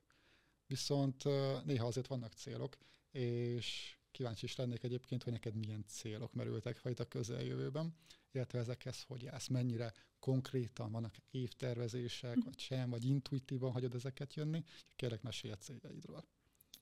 Viszont 0.67 1.23
néha 1.65 1.87
azért 1.87 2.07
vannak 2.07 2.33
célok, 2.33 2.77
és 3.11 3.97
kíváncsi 4.11 4.45
is 4.45 4.55
lennék 4.55 4.83
egyébként, 4.83 5.23
hogy 5.23 5.33
neked 5.33 5.55
milyen 5.55 5.85
célok 5.87 6.33
merültek 6.33 6.77
fel 6.77 6.93
a 6.97 7.07
közeljövőben, 7.07 7.95
illetve 8.31 8.59
ezekhez 8.59 9.03
hogy 9.07 9.25
állsz, 9.25 9.47
mennyire 9.47 9.93
konkrétan 10.19 10.91
vannak 10.91 11.15
évtervezések, 11.31 12.37
vagy 12.43 12.59
sem, 12.59 12.89
vagy 12.89 13.05
intuitívan 13.05 13.71
hagyod 13.71 13.95
ezeket 13.95 14.33
jönni. 14.33 14.63
Kérlek, 14.95 15.21
mesélj 15.21 15.53
a 15.53 15.57
céljaidról. 15.57 16.25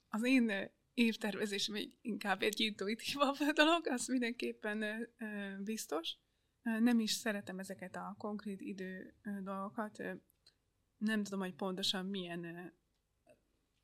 Az 0.10 0.26
én 0.26 0.52
évtervezésem 0.94 1.76
egy, 1.76 1.98
inkább 2.02 2.42
egy 2.42 2.60
intuitívabb 2.60 3.36
dolog, 3.56 3.88
az 3.88 4.08
mindenképpen 4.08 5.10
biztos. 5.64 6.18
Nem 6.62 7.00
is 7.00 7.12
szeretem 7.12 7.60
ezeket 7.60 7.96
a 7.96 8.16
konkrét 8.18 8.62
idő 8.62 9.14
dolgokat. 9.44 10.04
Nem 10.98 11.24
tudom, 11.24 11.40
hogy 11.40 11.56
pontosan 11.56 12.06
milyen 12.06 12.74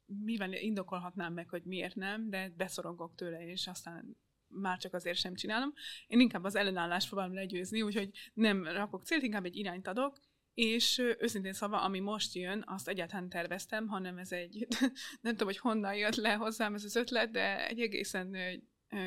mivel 0.05 0.53
indokolhatnám 0.53 1.33
meg, 1.33 1.49
hogy 1.49 1.63
miért 1.63 1.95
nem, 1.95 2.29
de 2.29 2.53
beszorongok 2.57 3.15
tőle, 3.15 3.47
és 3.47 3.67
aztán 3.67 4.17
már 4.47 4.77
csak 4.77 4.93
azért 4.93 5.17
sem 5.17 5.35
csinálom. 5.35 5.73
Én 6.07 6.19
inkább 6.19 6.43
az 6.43 6.55
ellenállást 6.55 7.07
próbálom 7.07 7.33
legyőzni, 7.33 7.81
úgyhogy 7.81 8.09
nem 8.33 8.63
rakok 8.63 9.03
célt, 9.03 9.23
inkább 9.23 9.45
egy 9.45 9.55
irányt 9.55 9.87
adok, 9.87 10.19
és 10.53 10.97
őszintén 11.19 11.53
szava, 11.53 11.81
ami 11.81 11.99
most 11.99 12.33
jön, 12.33 12.63
azt 12.67 12.87
egyáltalán 12.87 13.29
terveztem, 13.29 13.87
hanem 13.87 14.17
ez 14.17 14.31
egy, 14.31 14.67
nem 15.21 15.31
tudom, 15.31 15.47
hogy 15.47 15.57
honnan 15.57 15.95
jött 15.95 16.15
le 16.15 16.33
hozzám 16.33 16.73
ez 16.73 16.83
az 16.83 16.95
ötlet, 16.95 17.31
de 17.31 17.67
egy 17.67 17.79
egészen 17.79 18.35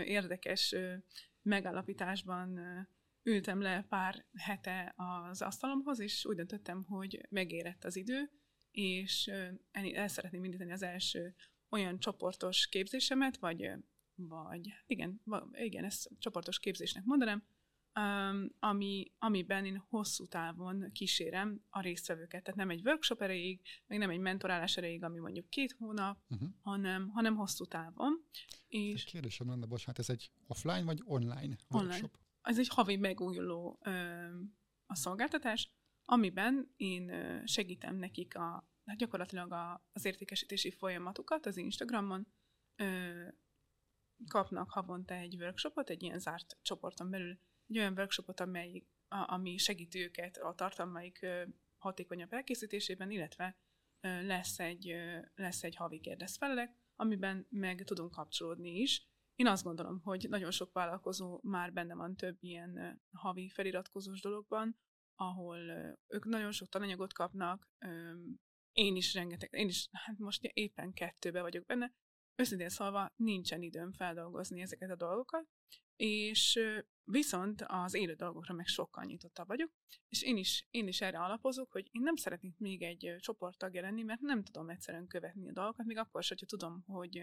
érdekes 0.05 0.75
megállapításban 1.43 2.61
ültem 3.23 3.61
le 3.61 3.87
pár 3.89 4.25
hete 4.37 4.95
az 4.97 5.43
asztalomhoz, 5.43 6.01
és 6.01 6.25
úgy 6.25 6.37
döntöttem, 6.37 6.85
hogy 6.85 7.21
megérett 7.29 7.85
az 7.85 7.97
idő, 7.97 8.31
és 8.79 9.31
el 9.73 10.09
szeretném 10.09 10.45
indítani 10.45 10.73
az 10.73 10.83
első 10.83 11.35
olyan 11.69 11.99
csoportos 11.99 12.67
képzésemet, 12.67 13.37
vagy, 13.37 13.71
vagy 14.15 14.75
igen, 14.87 15.23
igen, 15.53 15.85
ezt 15.85 16.11
csoportos 16.19 16.59
képzésnek 16.59 17.05
mondanám, 17.05 17.43
ami, 18.59 19.13
amiben 19.19 19.65
én 19.65 19.85
hosszú 19.89 20.27
távon 20.27 20.93
kísérem 20.93 21.65
a 21.71 21.81
résztvevőket. 21.81 22.43
Tehát 22.43 22.59
nem 22.59 22.71
egy 22.71 22.87
workshop 22.87 23.23
erejéig, 23.23 23.61
meg 23.87 23.99
nem 23.99 24.11
egy 24.11 24.19
mentorálás 24.19 24.77
erejéig, 24.77 25.05
ami 25.05 25.19
mondjuk 25.19 25.49
két 25.49 25.73
hónap, 25.79 26.19
uh-huh. 26.29 26.49
hanem, 26.61 27.09
hanem 27.09 27.37
hosszú 27.37 27.65
távon. 27.65 28.25
És 28.69 29.05
kérdésem 29.05 29.49
lenne, 29.49 29.67
bocsánat, 29.67 29.99
ez 29.99 30.11
egy 30.11 30.31
offline 30.47 30.85
vagy 30.85 31.03
online 31.05 31.57
workshop? 31.69 31.83
Online. 31.83 32.09
Ez 32.43 32.59
egy 32.59 32.69
havi 32.69 32.97
megújuló 32.97 33.79
ö, 33.83 33.91
a 34.87 34.95
szolgáltatás, 34.95 35.71
amiben 36.11 36.73
én 36.77 37.13
segítem 37.45 37.97
nekik 37.97 38.37
a, 38.37 38.68
hát 38.89 38.99
gyakorlatilag 38.99 39.53
a, 39.53 39.85
az 39.93 40.05
értékesítési 40.05 40.71
folyamatukat 40.71 41.47
az 41.47 41.57
Instagramon, 41.57 42.27
ö, 42.77 43.29
kapnak 44.29 44.71
havonta 44.71 45.15
egy 45.15 45.37
workshopot, 45.37 45.91
egy 45.91 46.03
ilyen 46.03 46.19
zárt 46.19 46.59
csoporton 46.63 47.11
belül, 47.11 47.39
egy 47.67 47.79
olyan 47.79 47.93
workshopot, 47.93 48.41
amely, 48.41 48.87
a, 49.09 49.33
ami 49.33 49.57
segíti 49.57 50.03
őket 50.03 50.37
a 50.37 50.55
tartalmaik 50.55 51.23
ö, 51.23 51.43
hatékonyabb 51.79 52.33
elkészítésében, 52.33 53.11
illetve 53.11 53.57
ö, 54.01 54.27
lesz 54.27 54.59
egy, 54.59 54.91
ö, 54.91 55.19
lesz 55.35 55.63
egy 55.63 55.77
havi 55.77 56.01
kérdezfelelek, 56.01 56.77
amiben 56.97 57.47
meg 57.51 57.85
tudunk 57.85 58.11
kapcsolódni 58.11 58.81
is. 58.81 59.07
Én 59.35 59.47
azt 59.47 59.65
gondolom, 59.65 60.01
hogy 60.01 60.27
nagyon 60.29 60.51
sok 60.51 60.73
vállalkozó 60.73 61.41
már 61.43 61.73
benne 61.73 61.95
van 61.95 62.17
több 62.17 62.37
ilyen 62.41 63.03
havi 63.13 63.49
feliratkozós 63.49 64.21
dologban, 64.21 64.79
ahol 65.15 65.59
ők 66.07 66.25
nagyon 66.25 66.53
sok 66.53 66.69
tananyagot 66.69 67.13
kapnak, 67.13 67.69
én 68.79 68.97
is 68.97 69.15
rengeteg, 69.15 69.53
én 69.53 69.69
is, 69.69 69.89
hát 69.93 70.19
most 70.19 70.45
éppen 70.45 70.93
kettőbe 70.93 71.41
vagyok 71.41 71.67
benne, 71.67 71.93
őszintén 72.35 72.69
szólva 72.69 73.13
nincsen 73.17 73.63
időm 73.63 73.93
feldolgozni 73.93 74.61
ezeket 74.61 74.91
a 74.91 74.97
dolgokat, 74.97 75.47
és 75.97 76.61
viszont 77.05 77.65
az 77.67 77.95
élő 77.95 78.15
dolgokra 78.15 78.55
meg 78.55 78.67
sokkal 78.67 79.05
nyitottabb 79.05 79.47
vagyok, 79.47 79.71
és 80.09 80.23
én 80.23 80.37
is, 80.37 80.67
én 80.71 80.89
is 80.89 81.01
erre 81.01 81.19
alapozok, 81.19 81.73
hogy 81.73 81.89
én 81.91 82.03
nem 82.03 82.17
szeretnék 82.17 82.59
még 82.59 82.83
egy 82.83 83.17
csoporttagja 83.19 83.81
lenni, 83.81 84.03
mert 84.03 84.21
nem 84.21 84.43
tudom 84.43 84.71
egyszerűen 84.71 85.07
követni 85.07 85.49
a 85.49 85.53
dolgokat, 85.53 85.87
még 85.87 85.97
akkor 85.97 86.21
is, 86.21 86.29
hogyha 86.29 86.47
tudom, 86.47 86.83
hogy, 86.87 87.21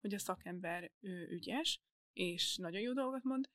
hogy 0.00 0.14
a 0.14 0.18
szakember 0.18 0.92
ügyes, 1.28 1.80
és 2.12 2.56
nagyon 2.56 2.80
jó 2.80 2.92
dolgot 2.92 3.22
mond, 3.22 3.48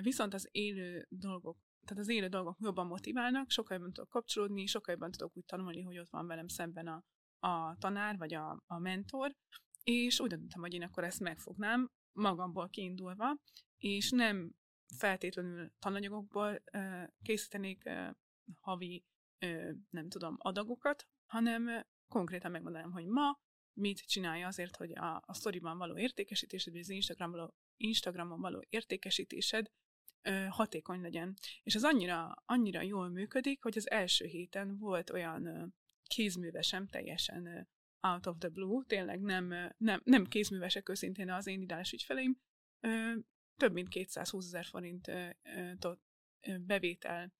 viszont 0.00 0.34
az 0.34 0.48
élő 0.50 1.06
dolgok 1.08 1.58
tehát 1.84 2.02
az 2.02 2.08
élő 2.08 2.28
dolgok 2.28 2.56
jobban 2.60 2.86
motiválnak, 2.86 3.50
sokkal 3.50 3.76
jobban 3.76 3.92
tudok 3.92 4.10
kapcsolódni, 4.10 4.66
sokkal 4.66 4.94
jobban 4.94 5.10
tudok 5.10 5.36
úgy 5.36 5.44
tanulni, 5.44 5.82
hogy 5.82 5.98
ott 5.98 6.10
van 6.10 6.26
velem 6.26 6.48
szemben 6.48 6.86
a, 6.86 7.04
a 7.48 7.76
tanár, 7.78 8.16
vagy 8.16 8.34
a, 8.34 8.62
a 8.66 8.78
mentor, 8.78 9.34
és 9.82 10.20
úgy 10.20 10.28
döntöttem, 10.28 10.60
hogy 10.60 10.74
én 10.74 10.82
akkor 10.82 11.04
ezt 11.04 11.20
megfognám, 11.20 11.90
magamból 12.12 12.68
kiindulva, 12.68 13.36
és 13.76 14.10
nem 14.10 14.52
feltétlenül 14.96 15.70
tananyagokból 15.78 16.62
uh, 16.72 17.04
készítenék 17.22 17.82
uh, 17.84 18.10
havi, 18.60 19.04
uh, 19.46 19.70
nem 19.90 20.08
tudom, 20.08 20.36
adagokat, 20.38 21.06
hanem 21.26 21.84
konkrétan 22.08 22.50
megmondanám, 22.50 22.92
hogy 22.92 23.06
ma 23.06 23.38
mit 23.72 24.06
csinálja 24.06 24.46
azért, 24.46 24.76
hogy 24.76 24.92
a, 24.92 25.22
a 25.26 25.34
sztoriban 25.34 25.78
való 25.78 25.98
értékesítésed, 25.98 26.72
vagy 26.72 26.82
az 26.82 26.90
Instagram 26.90 27.30
való, 27.30 27.54
Instagramon 27.76 28.40
való 28.40 28.64
értékesítésed 28.68 29.66
hatékony 30.48 31.00
legyen. 31.00 31.34
És 31.62 31.74
az 31.74 31.84
annyira, 31.84 32.42
annyira 32.44 32.82
jól 32.82 33.08
működik, 33.08 33.62
hogy 33.62 33.76
az 33.76 33.90
első 33.90 34.24
héten 34.24 34.78
volt 34.78 35.10
olyan 35.10 35.74
kézművesem 36.06 36.86
teljesen 36.86 37.68
out 38.00 38.26
of 38.26 38.36
the 38.38 38.48
blue, 38.48 38.84
tényleg 38.86 39.20
nem, 39.20 39.72
nem, 39.76 40.00
nem 40.04 40.26
kézművesek 40.26 40.88
őszintén 40.88 41.30
az 41.30 41.46
én 41.46 41.60
ideális 41.60 41.92
ügyfeleim, 41.92 42.38
több 43.56 43.72
mint 43.72 43.88
220 43.88 44.46
ezer 44.46 44.64
forint 44.64 45.10
bevétel 46.60 47.32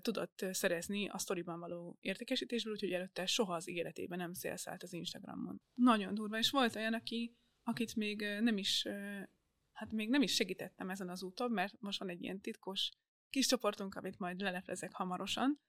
tudott 0.00 0.46
szerezni 0.50 1.08
a 1.08 1.18
sztoriban 1.18 1.58
való 1.58 1.98
értékesítésből, 2.00 2.72
úgyhogy 2.72 2.92
előtte 2.92 3.26
soha 3.26 3.54
az 3.54 3.68
életében 3.68 4.18
nem 4.18 4.32
szélszált 4.32 4.82
az 4.82 4.92
Instagramon. 4.92 5.60
Nagyon 5.74 6.14
durva, 6.14 6.38
és 6.38 6.50
volt 6.50 6.76
olyan, 6.76 6.94
aki, 6.94 7.36
akit 7.62 7.96
még 7.96 8.20
nem 8.20 8.58
is 8.58 8.86
hát 9.80 9.92
még 9.92 10.08
nem 10.08 10.22
is 10.22 10.34
segítettem 10.34 10.90
ezen 10.90 11.08
az 11.08 11.22
úton, 11.22 11.50
mert 11.50 11.80
most 11.80 11.98
van 11.98 12.08
egy 12.08 12.22
ilyen 12.22 12.40
titkos 12.40 12.90
kis 13.30 13.46
csoportunk, 13.46 13.94
amit 13.94 14.18
majd 14.18 14.40
leleplezek 14.40 14.92
hamarosan, 14.92 15.60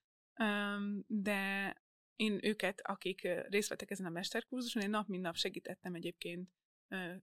de 1.08 1.74
én 2.15 2.39
őket, 2.41 2.82
akik 2.82 3.21
részt 3.50 3.69
vettek 3.69 3.91
ezen 3.91 4.06
a 4.06 4.10
mesterkurzuson, 4.10 4.82
én 4.82 4.89
nap 4.89 5.08
mint 5.08 5.24
nap 5.24 5.36
segítettem 5.36 5.95
egyébként, 5.95 6.50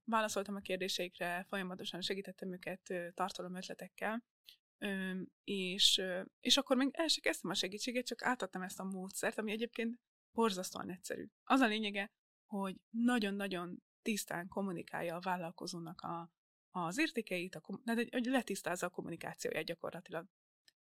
válaszoltam 0.05 0.55
a 0.55 0.61
kérdéseikre, 0.61 1.45
folyamatosan 1.49 2.01
segítettem 2.01 2.53
őket 2.53 3.13
tartalom 3.15 3.55
ötletekkel, 3.55 4.25
és, 5.45 6.03
és 6.41 6.57
akkor 6.57 6.77
még 6.77 6.89
el 6.93 7.09
se 7.09 7.21
kezdtem 7.21 7.51
a 7.51 7.55
segítséget, 7.55 8.07
csak 8.07 8.23
átadtam 8.23 8.63
ezt 8.63 8.81
a 8.81 8.85
módszert, 8.85 9.39
ami 9.39 9.53
egyébként 9.53 9.99
borzasztóan 10.33 10.91
egyszerű. 10.91 11.27
Az 11.45 11.61
a 11.61 11.67
lényege, 11.67 12.13
hogy 12.47 12.77
nagyon-nagyon 12.91 13.83
tisztán 14.03 14.49
kommunikálja 14.49 15.17
a 15.17 15.21
vállalkozónak 15.21 16.01
a, 16.01 16.37
az 16.85 16.99
értékeit, 16.99 17.55
a, 17.55 17.81
tehát, 17.85 18.09
hogy 18.11 18.27
letisztázza 18.27 18.87
a 18.87 18.91
kommunikációját 18.91 19.65
gyakorlatilag. 19.65 20.27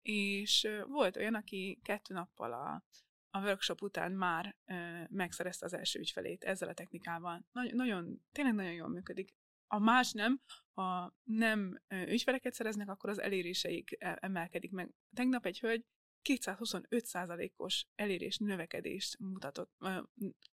És 0.02 0.68
volt 0.86 1.16
olyan, 1.16 1.34
aki 1.34 1.80
kettő 1.82 2.14
nappal 2.14 2.52
a, 2.52 2.84
a 3.30 3.40
workshop 3.40 3.82
után 3.82 4.12
már 4.12 4.56
ö, 4.64 5.02
megszerezte 5.08 5.64
az 5.64 5.72
első 5.72 5.98
ügyfelét 5.98 6.44
ezzel 6.44 6.68
a 6.68 6.74
technikával. 6.74 7.46
Nagy, 7.52 7.74
nagyon, 7.74 8.22
tényleg 8.32 8.54
nagyon 8.54 8.72
jól 8.72 8.88
működik. 8.88 9.34
A 9.66 9.78
más 9.78 10.12
nem, 10.12 10.40
ha 10.74 11.16
nem 11.22 11.82
ö, 11.88 12.02
ügyfeleket 12.02 12.54
szereznek, 12.54 12.88
akkor 12.88 13.10
az 13.10 13.18
eléréseik 13.18 13.96
e, 13.98 14.18
emelkedik 14.20 14.70
meg. 14.70 14.90
Tegnap 15.14 15.46
egy 15.46 15.60
hölgy 15.60 15.84
225%-os 16.28 17.86
elérés 17.94 18.38
növekedést 18.38 19.18
mutatott. 19.18 19.72
Ö, 19.78 20.00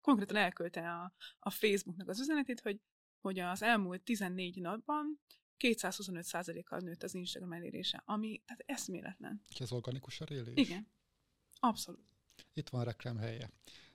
konkrétan 0.02 0.36
elkölte 0.36 0.90
a, 0.92 1.14
a 1.40 1.50
Facebooknak 1.50 2.08
az 2.08 2.20
üzenetét, 2.20 2.60
hogy 2.60 2.80
hogy 3.22 3.40
az 3.40 3.62
elmúlt 3.62 4.02
14 4.02 4.62
napban 4.62 5.20
225%-kal 5.60 6.80
nőtt 6.80 7.04
az 7.04 7.14
Instagram 7.14 7.52
elérése, 7.52 8.04
ami 8.06 8.42
tehát 8.46 8.64
eszméletlen. 8.66 9.44
Ez 9.60 9.72
organikus 9.72 10.22
elérés? 10.22 10.68
Igen, 10.68 10.88
abszolút. 11.60 12.06
Itt 12.54 12.70
van 12.70 12.84
reklám 12.84 13.18
helye. 13.18 13.50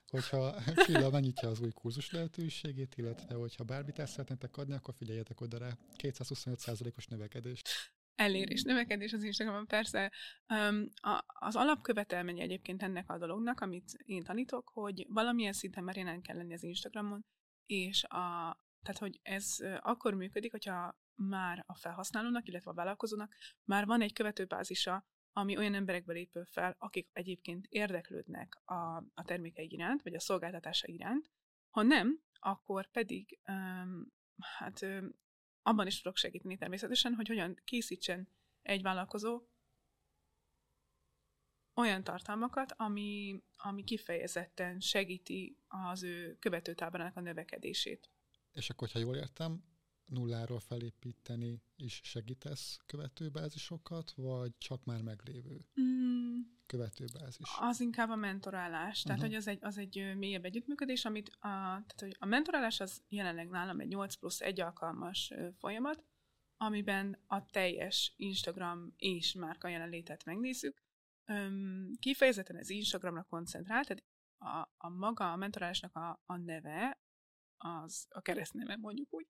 Hogyha 0.06 0.62
Csilla 0.84 1.10
megnyitja 1.10 1.48
az 1.48 1.60
új 1.60 1.70
kurzus 1.70 2.10
lehetőségét, 2.10 2.96
illetve 2.96 3.34
hogyha 3.34 3.64
bármit 3.64 3.98
el 3.98 4.06
szeretnétek 4.06 4.56
adni, 4.56 4.74
akkor 4.74 4.94
figyeljetek 4.94 5.40
oda 5.40 5.58
rá. 5.58 5.76
225%-os 5.96 7.06
növekedés. 7.06 7.62
Elérés, 8.14 8.62
növekedés 8.62 9.12
az 9.12 9.22
Instagramon 9.22 9.66
persze. 9.66 10.12
Um, 10.48 10.88
a, 10.94 11.24
az 11.26 11.56
alapkövetelménye 11.56 12.42
egyébként 12.42 12.82
ennek 12.82 13.10
a 13.10 13.18
dolognak, 13.18 13.60
amit 13.60 13.92
én 14.04 14.22
tanítok, 14.22 14.68
hogy 14.68 15.06
valamilyen 15.08 15.52
szinten 15.52 15.84
már 15.84 15.96
jelen 15.96 16.22
kell 16.22 16.36
lenni 16.36 16.54
az 16.54 16.62
Instagramon, 16.62 17.24
és 17.66 18.04
a, 18.04 18.58
tehát, 18.86 19.00
hogy 19.00 19.20
ez 19.22 19.56
akkor 19.80 20.14
működik, 20.14 20.50
hogyha 20.50 20.98
már 21.14 21.64
a 21.66 21.74
felhasználónak, 21.74 22.48
illetve 22.48 22.70
a 22.70 22.74
vállalkozónak 22.74 23.34
már 23.64 23.86
van 23.86 24.00
egy 24.00 24.12
követőbázisa, 24.12 25.06
ami 25.32 25.56
olyan 25.56 25.74
emberekből 25.74 26.16
épül 26.16 26.44
fel, 26.44 26.74
akik 26.78 27.08
egyébként 27.12 27.66
érdeklődnek 27.68 28.60
a, 28.64 28.96
a 28.96 29.24
termékei 29.24 29.72
iránt, 29.72 30.02
vagy 30.02 30.14
a 30.14 30.20
szolgáltatása 30.20 30.86
iránt. 30.86 31.30
Ha 31.70 31.82
nem, 31.82 32.20
akkor 32.38 32.90
pedig 32.90 33.38
um, 33.48 34.12
hát 34.58 34.82
um, 34.82 35.14
abban 35.62 35.86
is 35.86 36.00
tudok 36.00 36.16
segíteni 36.16 36.56
természetesen, 36.56 37.14
hogy 37.14 37.28
hogyan 37.28 37.60
készítsen 37.64 38.28
egy 38.62 38.82
vállalkozó 38.82 39.42
olyan 41.74 42.04
tartalmakat, 42.04 42.72
ami, 42.72 43.42
ami 43.56 43.84
kifejezetten 43.84 44.80
segíti 44.80 45.58
az 45.66 46.02
ő 46.02 46.36
követőtáborának 46.38 47.16
a 47.16 47.20
növekedését. 47.20 48.10
És 48.56 48.70
akkor, 48.70 48.88
ha 48.92 48.98
jól 48.98 49.16
értem, 49.16 49.62
nulláról 50.06 50.60
felépíteni 50.60 51.62
is 51.76 52.00
segítesz 52.04 52.78
követőbázisokat, 52.86 54.12
vagy 54.16 54.58
csak 54.58 54.84
már 54.84 55.02
meglévő 55.02 55.60
mm. 55.80 56.40
követőbázis? 56.66 57.56
Az 57.60 57.80
inkább 57.80 58.10
a 58.10 58.16
mentorálás. 58.16 59.02
Tehát, 59.02 59.18
uh-huh. 59.18 59.34
hogy 59.34 59.34
az 59.34 59.46
egy, 59.46 59.58
az 59.60 59.78
egy 59.78 60.16
mélyebb 60.16 60.44
együttműködés, 60.44 61.04
amit 61.04 61.28
a, 61.28 61.38
tehát, 61.40 62.00
hogy 62.00 62.16
a 62.18 62.26
mentorálás 62.26 62.80
az 62.80 63.02
jelenleg 63.08 63.48
nálam 63.48 63.80
egy 63.80 63.88
8 63.88 64.14
plusz 64.14 64.40
1 64.40 64.60
alkalmas 64.60 65.32
folyamat, 65.58 66.04
amiben 66.56 67.18
a 67.26 67.46
teljes 67.46 68.12
Instagram 68.16 68.92
és 68.96 69.34
márka 69.34 69.68
jelenlétet 69.68 70.24
megnézzük. 70.24 70.82
Öm, 71.24 71.90
kifejezetten 71.98 72.56
az 72.56 72.70
Instagramra 72.70 73.22
koncentrál, 73.22 73.84
tehát 73.84 74.04
a, 74.38 74.74
a 74.76 74.88
maga 74.88 75.32
a 75.32 75.36
mentorálásnak 75.36 75.96
a, 75.96 76.22
a 76.26 76.36
neve, 76.36 76.98
az 77.56 78.06
a 78.08 78.20
keresztneve 78.20 78.76
mondjuk 78.76 79.14
úgy, 79.14 79.26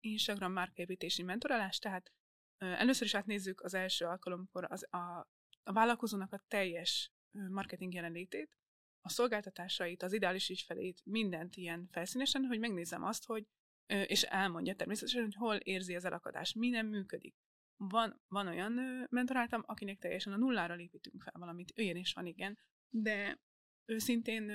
Instagram 0.00 0.52
márkaépítési 0.52 1.22
mentorálás, 1.22 1.78
tehát 1.78 2.12
először 2.58 3.06
is 3.06 3.14
átnézzük 3.14 3.60
az 3.60 3.74
első 3.74 4.04
alkalomkor 4.04 4.66
az, 4.68 4.86
a, 4.94 5.28
a 5.62 5.72
vállalkozónak 5.72 6.32
a 6.32 6.44
teljes 6.48 7.12
marketing 7.30 7.94
jelenlétét, 7.94 8.56
a 9.00 9.08
szolgáltatásait, 9.08 10.02
az 10.02 10.12
ideális 10.12 10.48
ügyfelét, 10.48 11.00
mindent 11.04 11.56
ilyen 11.56 11.88
felszínesen, 11.90 12.44
hogy 12.44 12.58
megnézem 12.58 13.04
azt, 13.04 13.24
hogy 13.24 13.46
és 13.86 14.22
elmondja 14.22 14.74
természetesen, 14.74 15.22
hogy 15.22 15.34
hol 15.34 15.56
érzi 15.56 15.94
az 15.94 16.04
elakadást, 16.04 16.54
mi 16.54 16.68
nem 16.68 16.86
működik. 16.86 17.34
Van, 17.76 18.22
van 18.28 18.46
olyan 18.46 19.06
mentoráltam, 19.10 19.62
akinek 19.66 19.98
teljesen 19.98 20.32
a 20.32 20.36
nullára 20.36 20.78
építünk 20.78 21.22
fel 21.22 21.32
valamit, 21.38 21.78
olyan 21.78 21.96
is 21.96 22.12
van, 22.12 22.26
igen, 22.26 22.58
de 22.88 23.40
őszintén 23.84 24.50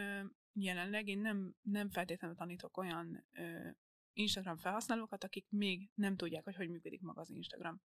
jelenleg 0.54 1.08
én 1.08 1.20
nem, 1.20 1.56
nem 1.62 1.90
feltétlenül 1.90 2.36
tanítok 2.36 2.78
olyan 2.78 3.26
ö, 3.32 3.70
Instagram 4.14 4.58
felhasználókat, 4.58 5.24
akik 5.24 5.46
még 5.50 5.90
nem 5.94 6.16
tudják, 6.16 6.44
hogy 6.44 6.56
hogy 6.56 6.70
működik 6.70 7.02
maga 7.02 7.22
az 7.22 7.30
Instagram. 7.30 7.82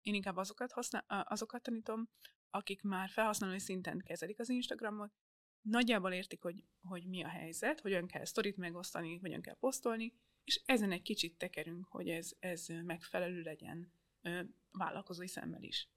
Én 0.00 0.14
inkább 0.14 0.36
azokat, 0.36 0.72
használ, 0.72 1.04
azokat 1.06 1.62
tanítom, 1.62 2.08
akik 2.50 2.82
már 2.82 3.08
felhasználói 3.08 3.58
szinten 3.58 3.98
kezelik 3.98 4.38
az 4.38 4.48
Instagramot, 4.48 5.12
nagyjából 5.60 6.12
értik, 6.12 6.42
hogy, 6.42 6.64
hogy 6.82 7.06
mi 7.06 7.22
a 7.22 7.28
helyzet, 7.28 7.80
hogyan 7.80 8.06
kell 8.06 8.24
sztorit 8.24 8.56
megosztani, 8.56 9.16
hogyan 9.16 9.40
kell 9.40 9.56
posztolni, 9.56 10.12
és 10.44 10.62
ezen 10.64 10.92
egy 10.92 11.02
kicsit 11.02 11.38
tekerünk, 11.38 11.86
hogy 11.86 12.08
ez, 12.08 12.32
ez 12.38 12.66
megfelelő 12.84 13.42
legyen 13.42 13.92
ö, 14.22 14.40
vállalkozói 14.70 15.28
szemmel 15.28 15.62
is. 15.62 15.88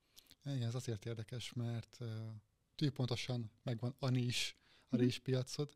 Igen, 0.44 0.68
ez 0.68 0.76
azért 0.76 1.06
érdekes, 1.06 1.54
mert 1.54 1.98
uh, 2.80 2.90
pontosan 2.94 3.52
megvan 3.64 3.96
a 4.00 4.10
nis, 4.10 4.56
a 4.90 4.96
mhm. 4.96 5.04
rizs 5.04 5.18
piacod, 5.20 5.74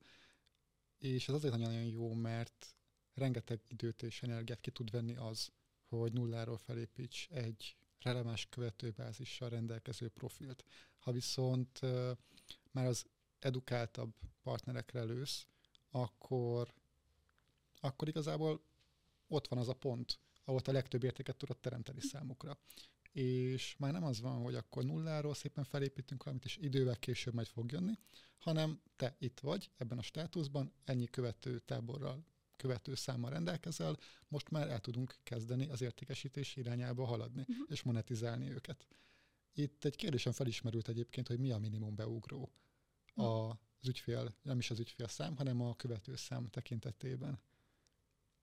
és 1.01 1.27
ez 1.27 1.35
azért 1.35 1.57
nagyon 1.57 1.83
jó, 1.83 2.13
mert 2.13 2.75
rengeteg 3.13 3.61
időt 3.67 4.03
és 4.03 4.23
energiát 4.23 4.61
ki 4.61 4.71
tud 4.71 4.91
venni 4.91 5.15
az, 5.15 5.51
hogy 5.87 6.13
nulláról 6.13 6.57
felépíts 6.57 7.27
egy 7.29 7.75
releváns 7.99 8.47
követőbázissal 8.49 9.49
rendelkező 9.49 10.07
profilt. 10.09 10.63
Ha 10.97 11.11
viszont 11.11 11.79
uh, 11.81 12.11
már 12.71 12.85
az 12.85 13.05
edukáltabb 13.39 14.13
partnerekre 14.41 15.03
lősz, 15.03 15.47
akkor, 15.89 16.73
akkor 17.79 18.07
igazából 18.07 18.63
ott 19.27 19.47
van 19.47 19.59
az 19.59 19.67
a 19.67 19.73
pont, 19.73 20.19
ahol 20.43 20.61
a 20.63 20.71
legtöbb 20.71 21.03
értéket 21.03 21.37
tudod 21.37 21.57
teremteni 21.59 22.01
számukra. 22.01 22.59
És 23.11 23.75
már 23.77 23.91
nem 23.91 24.03
az 24.03 24.21
van, 24.21 24.41
hogy 24.41 24.55
akkor 24.55 24.83
nulláról 24.83 25.33
szépen 25.33 25.63
felépítünk 25.63 26.23
valamit, 26.23 26.45
és 26.45 26.57
idővel 26.57 26.95
később 26.95 27.33
majd 27.33 27.47
fog 27.47 27.71
jönni, 27.71 27.93
hanem 28.37 28.81
te 28.95 29.15
itt 29.19 29.39
vagy, 29.39 29.71
ebben 29.77 29.97
a 29.97 30.01
státuszban, 30.01 30.73
ennyi 30.83 31.05
követő 31.05 31.59
táborral, 31.59 32.25
követő 32.55 32.95
számmal 32.95 33.29
rendelkezel, 33.29 33.97
most 34.27 34.49
már 34.49 34.69
el 34.69 34.79
tudunk 34.79 35.15
kezdeni 35.23 35.67
az 35.67 35.81
értékesítés 35.81 36.55
irányába 36.55 37.05
haladni, 37.05 37.41
uh-huh. 37.41 37.65
és 37.69 37.83
monetizálni 37.83 38.51
őket. 38.51 38.87
Itt 39.53 39.85
egy 39.85 39.95
kérdésem 39.95 40.31
felismerült 40.31 40.87
egyébként, 40.87 41.27
hogy 41.27 41.39
mi 41.39 41.51
a 41.51 41.57
minimum 41.57 41.95
beugró 41.95 42.51
uh-huh. 43.15 43.49
az 43.79 43.87
ügyfél, 43.87 44.35
nem 44.41 44.57
is 44.57 44.69
az 44.69 44.79
ügyfél 44.79 45.07
szám, 45.07 45.35
hanem 45.35 45.61
a 45.61 45.75
követő 45.75 46.15
szám 46.15 46.47
tekintetében. 46.47 47.39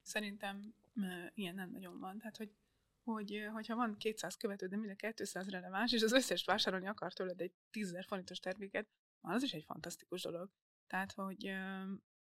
Szerintem 0.01 0.73
ilyen 1.33 1.55
nem 1.55 1.71
nagyon 1.71 1.99
van. 1.99 2.17
Tehát, 2.17 2.37
hogy 2.37 2.51
hogy 3.03 3.47
hogyha 3.51 3.75
van 3.75 3.97
200 3.97 4.35
követő, 4.35 4.67
de 4.67 4.77
mind 4.77 4.91
a 4.91 5.11
200 5.13 5.49
releváns, 5.49 5.93
és 5.93 6.01
az 6.01 6.11
összes 6.11 6.45
vásárolni 6.45 6.87
akar 6.87 7.13
tőled 7.13 7.41
egy 7.41 7.53
10 7.71 8.05
forintos 8.07 8.39
terméket, 8.39 8.89
az 9.21 9.43
is 9.43 9.53
egy 9.53 9.63
fantasztikus 9.63 10.21
dolog. 10.21 10.49
Tehát, 10.87 11.11
hogy 11.11 11.47
uh, 11.47 11.89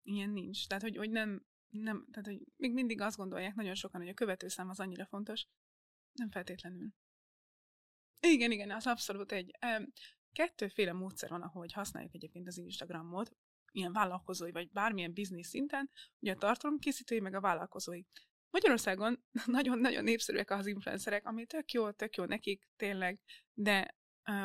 ilyen 0.01 0.29
nincs. 0.29 0.67
Tehát, 0.67 0.83
hogy, 0.83 0.97
hogy 0.97 1.09
nem, 1.09 1.45
nem, 1.69 2.07
tehát, 2.11 2.25
hogy 2.25 2.41
még 2.55 2.73
mindig 2.73 3.01
azt 3.01 3.17
gondolják 3.17 3.55
nagyon 3.55 3.75
sokan, 3.75 4.01
hogy 4.01 4.09
a 4.09 4.13
követőszám 4.13 4.69
az 4.69 4.79
annyira 4.79 5.05
fontos. 5.05 5.47
Nem 6.11 6.29
feltétlenül. 6.29 6.89
Igen, 8.19 8.51
igen, 8.51 8.71
az 8.71 8.87
abszolút 8.87 9.31
egy. 9.31 9.57
Um, 9.77 9.91
kettőféle 10.31 10.93
módszer 10.93 11.29
van, 11.29 11.41
ahogy 11.41 11.73
használjuk 11.73 12.13
egyébként 12.13 12.47
az 12.47 12.57
Instagramot, 12.57 13.35
ilyen 13.71 13.91
vállalkozói, 13.91 14.51
vagy 14.51 14.71
bármilyen 14.71 15.13
biznisz 15.13 15.47
szinten, 15.47 15.89
ugye 16.19 16.31
a 16.31 16.37
tartalomkészítői, 16.37 17.19
meg 17.19 17.33
a 17.33 17.41
vállalkozói. 17.41 18.01
Magyarországon 18.51 19.23
nagyon-nagyon 19.45 20.03
népszerűek 20.03 20.51
az 20.51 20.67
influencerek, 20.67 21.25
ami 21.25 21.45
tök 21.45 21.71
jó, 21.71 21.91
tök 21.91 22.15
jó 22.15 22.23
nekik, 22.23 22.67
tényleg, 22.75 23.19
de 23.53 23.95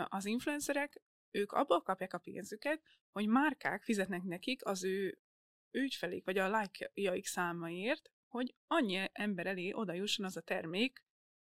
az 0.05 0.25
influencerek 0.25 1.03
ők 1.31 1.53
abból 1.53 1.83
kapják 1.83 2.15
a 2.15 2.19
pénzüket, 2.19 2.83
hogy 3.13 3.27
márkák 3.27 3.83
fizetnek 3.83 4.23
nekik 4.23 4.65
az 4.65 4.85
ő 4.85 5.19
ügyfelék, 5.71 6.25
vagy 6.25 6.39
a 6.39 6.59
like-jaik 6.61 7.27
számaért, 7.27 8.11
hogy 8.29 8.55
annyi 8.67 9.09
ember 9.13 9.47
elé 9.47 9.73
oda 9.73 9.93
jusson 9.93 10.27
az 10.27 10.37
a 10.37 10.41
termék 10.41 11.05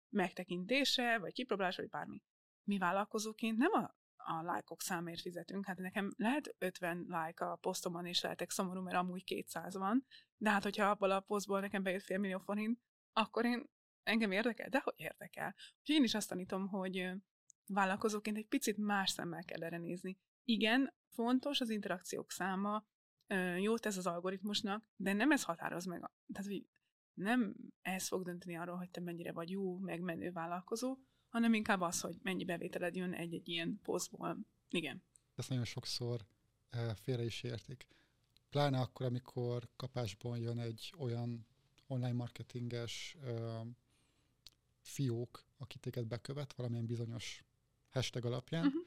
megtekintése, 0.10 1.18
vagy 1.18 1.34
kipróbálása, 1.34 1.82
vagy 1.82 1.90
bármi. 1.90 2.22
Mi 2.64 2.78
vállalkozóként 2.78 3.58
nem 3.58 3.72
a, 3.72 3.96
a 4.30 4.42
lájkok 4.42 4.82
számért 4.82 5.22
fizetünk. 5.22 5.66
Hát 5.66 5.78
nekem 5.78 6.14
lehet 6.18 6.56
50 6.58 6.98
like 6.98 7.46
a 7.46 7.56
posztomon, 7.56 8.06
és 8.06 8.22
lehetek 8.22 8.50
szomorú, 8.50 8.82
mert 8.82 8.96
amúgy 8.96 9.24
200 9.24 9.76
van, 9.76 10.06
de 10.38 10.50
hát 10.50 10.64
hogyha 10.64 10.90
abból 10.90 11.12
a 11.12 11.20
posztból 11.20 11.60
nekem 11.60 11.84
bejött 11.84 12.04
fél 12.04 12.18
millió 12.18 12.40
forint, 12.40 12.80
akkor 13.14 13.46
én 13.46 13.70
engem 14.04 14.32
érdekel, 14.32 14.70
de 14.70 14.80
hogy 14.84 14.94
érdekel. 14.98 15.56
Úgyhogy 15.80 15.96
én 15.96 16.04
is 16.04 16.14
azt 16.14 16.30
tanítom, 16.30 16.68
hogy 16.68 17.12
vállalkozóként 17.66 18.38
egy 18.38 18.48
picit 18.48 18.78
más 18.78 19.10
szemmel 19.10 19.44
kell 19.44 19.64
erre 19.64 19.78
nézni. 19.78 20.20
Igen, 20.44 20.94
fontos 21.08 21.62
az 21.62 21.70
interakciók 21.70 22.32
száma, 22.32 22.86
jót 23.60 23.86
ez 23.86 23.98
az 23.98 24.08
algoritmusnak, 24.08 24.84
de 24.96 25.14
nem 25.14 25.32
ez 25.32 25.44
határoz 25.44 25.86
meg. 25.86 26.00
Tehát, 26.34 26.52
hogy 26.52 26.66
nem 27.14 27.56
ez 27.82 28.08
fog 28.08 28.24
dönteni 28.24 28.58
arról, 28.58 28.78
hogy 28.78 28.90
te 28.90 29.02
mennyire 29.02 29.32
vagy 29.32 29.50
jó, 29.50 29.78
megmenő 29.78 30.32
vállalkozó, 30.32 30.98
hanem 31.30 31.54
inkább 31.54 31.82
az, 31.82 32.02
hogy 32.02 32.18
mennyi 32.24 32.46
bevételed 32.46 32.96
jön 32.96 33.14
egy-egy 33.14 33.48
ilyen 33.48 33.80
posztból. 33.84 34.38
Igen. 34.70 35.04
Ezt 35.36 35.50
nagyon 35.50 35.66
sokszor 35.66 36.26
félre 36.96 37.24
is 37.24 37.44
értik. 37.44 37.88
Pláne 38.50 38.80
akkor, 38.80 39.06
amikor 39.06 39.70
kapásban 39.76 40.38
jön 40.38 40.60
egy 40.60 40.94
olyan 40.98 41.48
online 41.88 42.14
marketinges 42.14 43.18
fiók, 44.82 45.46
aki 45.58 45.78
téged 45.78 46.06
bekövet 46.06 46.54
valamilyen 46.54 46.86
bizonyos 46.86 47.44
hashtag 47.90 48.26
alapján. 48.26 48.66
Uh-huh. 48.66 48.82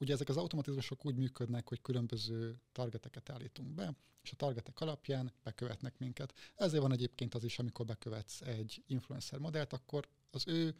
Ugye 0.00 0.12
ezek 0.12 0.28
az 0.28 0.36
automatizmusok 0.36 1.06
úgy 1.06 1.16
működnek, 1.16 1.68
hogy 1.68 1.80
különböző 1.80 2.60
targeteket 2.72 3.30
állítunk 3.30 3.68
be, 3.68 3.96
és 4.22 4.32
a 4.32 4.36
targetek 4.36 4.80
alapján 4.80 5.32
bekövetnek 5.42 5.98
minket. 5.98 6.34
Ezért 6.54 6.82
van 6.82 6.92
egyébként 6.92 7.34
az 7.34 7.44
is, 7.44 7.58
amikor 7.58 7.86
bekövetsz 7.86 8.40
egy 8.40 8.82
influencer 8.86 9.38
modellt, 9.38 9.72
akkor 9.72 10.08
az 10.30 10.46
ő 10.46 10.74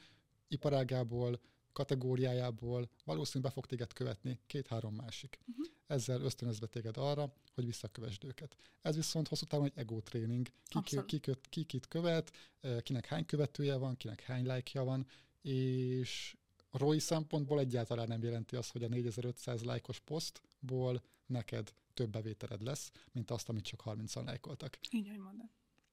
iparágából, 0.49 1.41
kategóriájából 1.73 2.91
valószínűleg 3.05 3.53
be 3.53 3.61
fog 3.61 3.67
téged 3.67 3.93
követni 3.93 4.39
két-három 4.47 4.95
másik. 4.95 5.39
Uh-huh. 5.47 5.67
Ezzel 5.87 6.21
ösztönözve 6.21 6.67
téged 6.67 6.97
arra, 6.97 7.33
hogy 7.55 7.65
visszakövesd 7.65 8.25
őket. 8.25 8.57
Ez 8.83 8.97
viszont 8.97 9.29
hosszú 9.29 9.45
távon 9.45 9.67
egy 9.67 9.73
ego 9.75 10.01
tréning. 10.01 10.49
Ki, 10.65 11.01
ki, 11.07 11.19
ki, 11.21 11.33
ki 11.49 11.65
kit 11.65 11.89
követ, 11.89 12.33
eh, 12.61 12.81
kinek 12.81 13.07
hány 13.07 13.27
követője 13.27 13.77
van, 13.77 13.97
kinek 13.97 14.21
hány 14.21 14.47
lájkja 14.47 14.85
van, 14.85 15.07
és 15.43 16.37
ROI 16.71 16.99
szempontból 16.99 17.59
egyáltalán 17.59 18.09
nem 18.09 18.23
jelenti 18.23 18.57
azt, 18.57 18.73
hogy 18.73 18.83
a 18.83 18.89
4500 18.89 19.63
lájkos 19.63 20.01
posztból 20.01 21.03
neked 21.27 21.73
több 21.95 22.11
bevételed 22.11 22.63
lesz, 22.63 22.91
mint 23.13 23.31
azt, 23.31 23.49
amit 23.49 23.65
csak 23.65 23.83
30-an 23.85 24.25
lájkoltak. 24.25 24.79
Így, 24.91 25.09
hogy 25.09 25.19
mondod. 25.19 25.47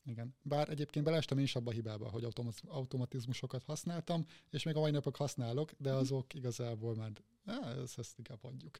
Igen. 0.05 0.35
Bár 0.41 0.69
egyébként 0.69 1.05
beleestem 1.05 1.37
én 1.37 1.43
is 1.43 1.55
abba 1.55 1.69
a 1.69 1.73
hibába, 1.73 2.09
hogy 2.09 2.27
automatizmusokat 2.67 3.63
használtam, 3.63 4.25
és 4.49 4.63
még 4.63 4.75
a 4.75 4.79
mai 4.79 4.91
napok 4.91 5.15
használok, 5.15 5.71
de 5.77 5.89
mhm. 5.89 5.99
azok 5.99 6.33
igazából 6.33 6.95
már 6.95 7.11
ezt, 7.83 7.97
ezt 7.97 8.17
inkább 8.17 8.43
adjuk. 8.43 8.77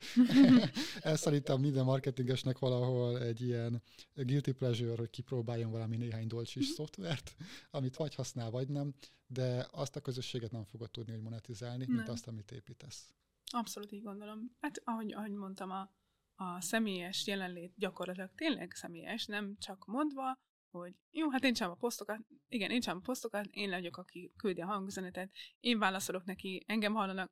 Ez 1.02 1.20
szerintem 1.20 1.60
minden 1.60 1.86
marketingesnek 1.86 2.60
valahol 2.60 3.22
egy 3.22 3.42
ilyen 3.42 3.82
guilty 4.14 4.52
pleasure, 4.52 4.96
hogy 4.96 5.10
kipróbáljon 5.10 5.72
valami 5.72 5.98
néhány 5.98 6.28
dolcsis 6.28 6.66
mhm. 6.66 6.76
szoftvert, 6.76 7.36
amit 7.72 7.96
vagy 7.96 8.16
használ, 8.16 8.50
vagy 8.50 8.70
nem, 8.70 8.94
de 9.28 9.68
azt 9.72 9.96
a 9.96 10.02
közösséget 10.02 10.52
nem 10.52 10.64
fogod 10.64 10.92
tudni, 10.92 11.12
hogy 11.12 11.22
monetizálni, 11.22 11.86
nem. 11.86 11.96
mint 11.96 12.10
azt, 12.10 12.28
amit 12.28 12.52
építesz. 12.52 13.14
Abszolút 13.52 13.92
így 13.92 14.04
gondolom. 14.04 14.52
Hát 14.60 14.82
ahogy, 14.84 15.14
ahogy 15.14 15.32
mondtam, 15.32 15.72
a, 15.72 15.92
a 16.36 16.62
személyes 16.62 17.28
jelenlét 17.28 17.74
gyakorlatilag 17.78 18.32
tényleg 18.36 18.72
személyes, 18.74 19.26
nem 19.26 19.56
csak 19.60 19.86
mondva, 19.86 20.40
hogy 20.80 20.94
jó, 21.12 21.30
hát 21.30 21.44
én 21.44 21.54
sem 21.54 21.70
a 21.70 21.76
posztokat, 21.76 22.20
igen, 22.48 22.72
én 22.72 22.82
sem 22.82 22.98
a 22.98 23.00
posztokat, 23.00 23.46
én 23.52 23.70
legyek, 23.70 23.98
aki 23.98 24.34
küldi 24.38 24.62
a 24.62 24.66
hangüzenetet, 24.66 25.32
én 25.60 25.80
válaszolok 25.80 26.24
neki, 26.24 26.64
engem 26.68 26.94
hallanak. 26.94 27.32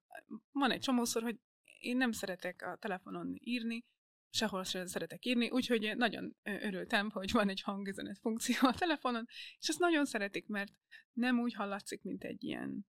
Van 0.51 0.71
egy 0.71 0.79
csomószor, 0.79 1.21
hogy 1.21 1.39
én 1.79 1.97
nem 1.97 2.12
szeretek 2.12 2.62
a 2.62 2.77
telefonon 2.77 3.36
írni, 3.39 3.86
sehol 4.29 4.63
sem 4.63 4.86
szeretek 4.86 5.25
írni, 5.25 5.49
úgyhogy 5.49 5.93
nagyon 5.97 6.36
örültem, 6.43 7.10
hogy 7.10 7.32
van 7.32 7.49
egy 7.49 7.62
hangüzenet 7.62 8.19
funkció 8.19 8.56
a 8.62 8.75
telefonon, 8.77 9.25
és 9.60 9.67
ezt 9.67 9.79
nagyon 9.79 10.06
szeretik, 10.06 10.47
mert 10.47 10.71
nem 11.13 11.39
úgy 11.39 11.53
hallatszik, 11.53 12.01
mint 12.01 12.23
egy 12.23 12.43
ilyen 12.43 12.86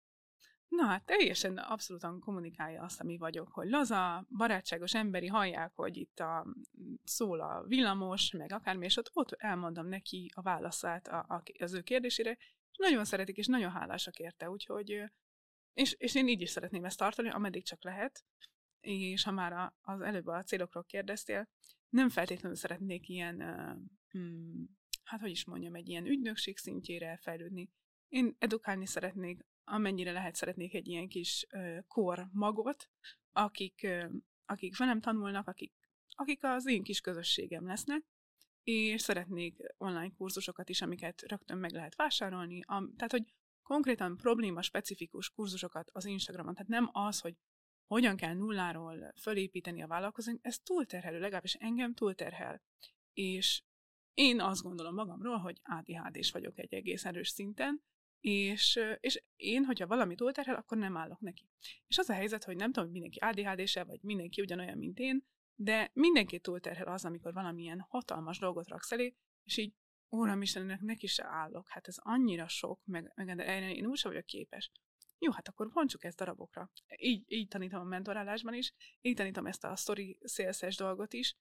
Na 0.69 0.87
hát 0.87 1.05
teljesen 1.05 1.59
abszolútan 1.59 2.21
kommunikálja 2.21 2.83
azt, 2.83 3.01
ami 3.01 3.17
vagyok, 3.17 3.49
hogy 3.53 3.69
laza, 3.69 4.27
barátságos 4.37 4.95
emberi 4.95 5.27
hallják, 5.27 5.73
hogy 5.75 5.97
itt 5.97 6.21
a, 6.21 6.47
szól 7.05 7.41
a 7.41 7.65
villamos, 7.67 8.31
meg 8.31 8.53
akármi, 8.53 8.85
és 8.85 8.97
ott, 8.97 9.11
ott 9.13 9.33
elmondom 9.33 9.87
neki 9.87 10.31
a 10.35 10.43
válaszát 10.43 11.09
a, 11.09 11.19
a, 11.29 11.43
az 11.59 11.73
ő 11.73 11.81
kérdésére, 11.81 12.31
és 12.71 12.77
nagyon 12.77 13.05
szeretik, 13.05 13.37
és 13.37 13.47
nagyon 13.47 13.71
hálásak 13.71 14.19
érte, 14.19 14.51
úgyhogy 14.51 15.05
és, 15.75 15.93
és 15.93 16.15
én 16.15 16.29
így 16.29 16.41
is 16.41 16.51
szeretném 16.51 16.85
ezt 16.85 16.99
tartani, 16.99 17.31
ameddig 17.31 17.65
csak 17.65 17.85
lehet, 17.85 18.25
és 18.81 19.25
ha 19.25 19.31
már 19.31 19.53
a, 19.53 19.75
az 19.81 20.01
előbb 20.01 20.27
a 20.27 20.43
célokról 20.43 20.85
kérdeztél, 20.85 21.49
nem 21.89 22.09
feltétlenül 22.09 22.57
szeretnék 22.57 23.09
ilyen, 23.09 23.37
hmm, 24.09 24.77
hát 25.05 25.21
hogy 25.21 25.31
is 25.31 25.45
mondjam, 25.45 25.75
egy 25.75 25.89
ilyen 25.89 26.07
ügynökség 26.07 26.59
szintjére 26.59 27.19
fejlődni. 27.23 27.71
Én 28.09 28.37
edukálni 28.39 28.87
szeretnék, 28.87 29.45
amennyire 29.65 30.13
lehet 30.13 30.35
szeretnék 30.35 30.75
egy 30.75 30.89
ilyen 30.89 31.09
kis 31.09 31.47
kor 31.87 32.29
magot, 32.33 32.91
akik, 33.33 33.87
akik 34.47 34.77
velem 34.77 35.01
tanulnak, 35.01 35.49
akik, 35.49 35.73
akik 36.09 36.45
az 36.45 36.67
én 36.67 36.83
kis 36.83 37.01
közösségem 37.01 37.67
lesznek, 37.67 38.05
és 38.63 39.01
szeretnék 39.01 39.57
online 39.77 40.11
kurzusokat 40.17 40.69
is, 40.69 40.83
amiket 40.83 41.23
rögtön 41.23 41.59
meg 41.59 41.73
lehet 41.73 41.95
vásárolni. 41.95 42.61
Am, 42.67 42.95
tehát, 42.97 43.13
hogy 43.13 43.35
konkrétan 43.63 44.17
probléma 44.17 44.63
specifikus 44.63 45.31
kurzusokat 45.31 45.91
az 45.93 46.05
Instagramon, 46.05 46.55
tehát 46.55 46.69
nem 46.69 46.89
az, 46.93 47.21
hogy 47.21 47.37
hogyan 47.87 48.17
kell 48.17 48.35
nulláról 48.35 49.13
fölépíteni 49.21 49.83
a 49.83 49.87
vállalkozót, 49.87 50.39
ez 50.41 50.59
túlterhelő, 50.59 51.19
legalábbis 51.19 51.55
engem 51.55 51.95
túlterhel. 51.95 52.63
És 53.13 53.63
én 54.15 54.41
azt 54.41 54.63
gondolom 54.63 54.95
magamról, 54.95 55.37
hogy 55.37 55.61
ADHD-s 55.63 56.31
vagyok 56.31 56.59
egy 56.59 56.75
egész 56.75 57.05
erős 57.05 57.29
szinten, 57.29 57.83
és, 58.25 58.81
és 59.01 59.23
én, 59.37 59.65
hogyha 59.65 59.87
valami 59.87 60.15
túlterhel, 60.15 60.55
akkor 60.55 60.79
nem 60.79 60.97
állok 60.97 61.21
neki. 61.21 61.49
És 61.87 61.99
az 61.99 62.09
a 62.09 62.15
helyzet, 62.15 62.45
hogy 62.45 62.57
nem 62.57 62.73
tudom, 62.73 62.91
hogy 62.91 63.01
mindenki 63.01 63.19
ADHD-se, 63.19 63.85
vagy 63.85 64.03
mindenki 64.03 64.41
ugyanolyan, 64.41 64.79
mint 64.79 64.99
én, 64.99 65.25
de 65.55 65.91
mindenki 65.93 66.41
túlterhel 66.41 66.87
az, 66.87 67.05
amikor 67.05 67.33
valamilyen 67.33 67.81
hatalmas 67.89 68.39
dolgot 68.39 68.69
raksz 68.69 68.93
elé, 68.93 69.15
és 69.43 69.57
így, 69.57 69.75
Úram 70.09 70.43
Istennek, 70.43 70.81
neki 70.81 71.07
se 71.07 71.25
állok. 71.27 71.69
Hát 71.69 71.89
ez 71.89 71.97
annyira 71.99 72.49
sok, 72.49 72.81
meg, 72.85 73.13
meg 73.15 73.29
erre 73.29 73.75
én 73.75 73.87
úgy 73.87 73.97
sem 73.97 74.11
vagyok 74.11 74.27
képes. 74.27 74.71
Jó, 75.19 75.31
hát 75.31 75.49
akkor 75.49 75.69
bontsuk 75.73 76.05
ezt 76.05 76.17
darabokra. 76.17 76.71
Így, 76.97 77.25
így 77.27 77.49
tanítom 77.49 77.81
a 77.81 77.85
mentorálásban 77.85 78.55
is, 78.55 78.75
így 79.01 79.17
tanítom 79.17 79.47
ezt 79.47 79.65
a 79.65 79.77
story 79.77 80.19
sales 80.25 80.77
dolgot 80.77 81.13
is, 81.13 81.37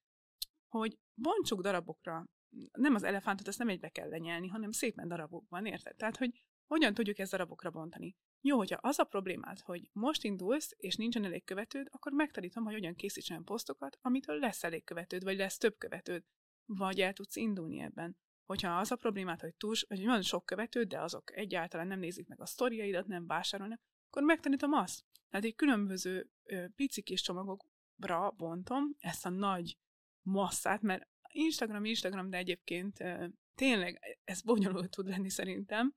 hogy 0.68 0.98
bontsuk 1.14 1.60
darabokra. 1.60 2.28
Nem 2.72 2.94
az 2.94 3.02
elefántot, 3.02 3.48
ezt 3.48 3.58
nem 3.58 3.68
egybe 3.68 3.88
kell 3.88 4.08
lenyelni, 4.08 4.48
hanem 4.48 4.70
szépen 4.70 5.08
darabokban, 5.08 5.66
érted? 5.66 5.96
Tehát, 5.96 6.16
hogy 6.16 6.44
hogyan 6.66 6.94
tudjuk 6.94 7.18
ezt 7.18 7.30
darabokra 7.30 7.70
bontani? 7.70 8.16
Jó, 8.40 8.56
hogyha 8.56 8.78
az 8.80 8.98
a 8.98 9.04
problémád, 9.04 9.60
hogy 9.60 9.90
most 9.92 10.24
indulsz, 10.24 10.74
és 10.76 10.96
nincsen 10.96 11.24
elég 11.24 11.44
követőd, 11.44 11.86
akkor 11.90 12.12
megtanítom, 12.12 12.64
hogy 12.64 12.72
hogyan 12.72 12.94
készítsen 12.94 13.44
posztokat, 13.44 13.98
amitől 14.00 14.38
lesz 14.38 14.64
elég 14.64 14.84
követőd, 14.84 15.24
vagy 15.24 15.36
lesz 15.36 15.58
több 15.58 15.78
követőd, 15.78 16.24
vagy 16.64 17.00
el 17.00 17.12
tudsz 17.12 17.36
indulni 17.36 17.80
ebben. 17.80 18.16
Hogyha 18.44 18.78
az 18.78 18.90
a 18.90 18.96
problémát, 18.96 19.40
hogy 19.40 19.54
túl, 19.54 19.74
hogy 19.88 20.04
van 20.04 20.22
sok 20.22 20.46
követőd, 20.46 20.88
de 20.88 21.00
azok 21.00 21.36
egyáltalán 21.36 21.86
nem 21.86 21.98
nézik 21.98 22.26
meg 22.26 22.40
a 22.40 22.46
sztoriaidat, 22.46 23.06
nem 23.06 23.26
vásárolnak, 23.26 23.80
akkor 24.06 24.22
megtanítom 24.22 24.72
azt. 24.72 25.04
Tehát 25.30 25.46
egy 25.46 25.54
különböző 25.54 26.30
ö, 26.42 26.68
pici 26.68 27.02
kis 27.02 27.22
csomagokra 27.22 28.30
bontom 28.36 28.94
ezt 28.98 29.26
a 29.26 29.28
nagy 29.28 29.76
masszát, 30.22 30.82
mert 30.82 31.08
Instagram, 31.28 31.84
Instagram, 31.84 32.30
de 32.30 32.36
egyébként 32.36 33.00
ö, 33.00 33.26
tényleg 33.54 34.18
ez 34.24 34.42
bonyolult 34.42 34.90
tud 34.90 35.08
lenni 35.08 35.30
szerintem, 35.30 35.94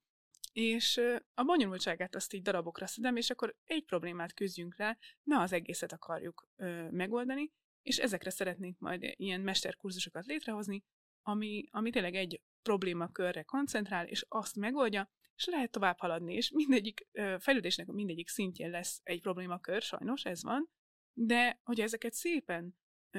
és 0.58 1.02
a 1.34 1.44
bonyolultságát 1.44 2.16
azt 2.16 2.34
így 2.34 2.42
darabokra 2.42 2.88
szedem, 2.88 3.16
és 3.16 3.30
akkor 3.30 3.56
egy 3.66 3.84
problémát 3.84 4.34
küzdjünk 4.34 4.78
le, 4.78 4.98
ne 5.24 5.40
az 5.40 5.52
egészet 5.52 5.92
akarjuk 5.92 6.48
ö, 6.56 6.90
megoldani, 6.90 7.52
és 7.82 7.98
ezekre 7.98 8.30
szeretnénk 8.30 8.80
majd 8.80 9.14
ilyen 9.16 9.42
mesterkurzusokat 9.42 10.26
létrehozni, 10.26 10.84
ami, 11.22 11.64
ami 11.72 11.90
tényleg 11.90 12.16
egy 12.16 12.42
problémakörre 12.62 13.44
koncentrál, 13.44 14.08
és 14.08 14.26
azt 14.28 14.56
megoldja, 14.56 15.10
és 15.36 15.46
lehet 15.46 15.72
tovább 15.72 16.00
haladni, 16.00 16.34
és 16.34 16.52
mindegyik 16.52 17.08
fejlődésnek 17.40 17.88
mindegyik 17.88 18.28
szintjén 18.28 18.70
lesz 18.70 19.00
egy 19.04 19.22
problémakör, 19.22 19.82
sajnos 19.82 20.26
ez 20.26 20.44
van, 20.44 20.70
de 21.14 21.60
hogyha 21.64 21.84
ezeket 21.84 22.14
szépen, 22.14 22.78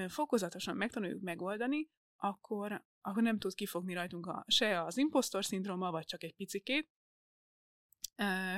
fokozatosan 0.08 0.76
megtanuljuk 0.76 1.20
megoldani, 1.20 1.88
akkor, 2.16 2.84
akkor 3.00 3.22
nem 3.22 3.38
tud 3.38 3.54
kifogni 3.54 3.94
rajtunk 3.94 4.26
a, 4.26 4.44
se 4.46 4.84
az 4.84 4.96
impostor 4.96 5.44
szindróma, 5.44 5.90
vagy 5.90 6.04
csak 6.04 6.22
egy 6.22 6.34
picikét, 6.34 6.88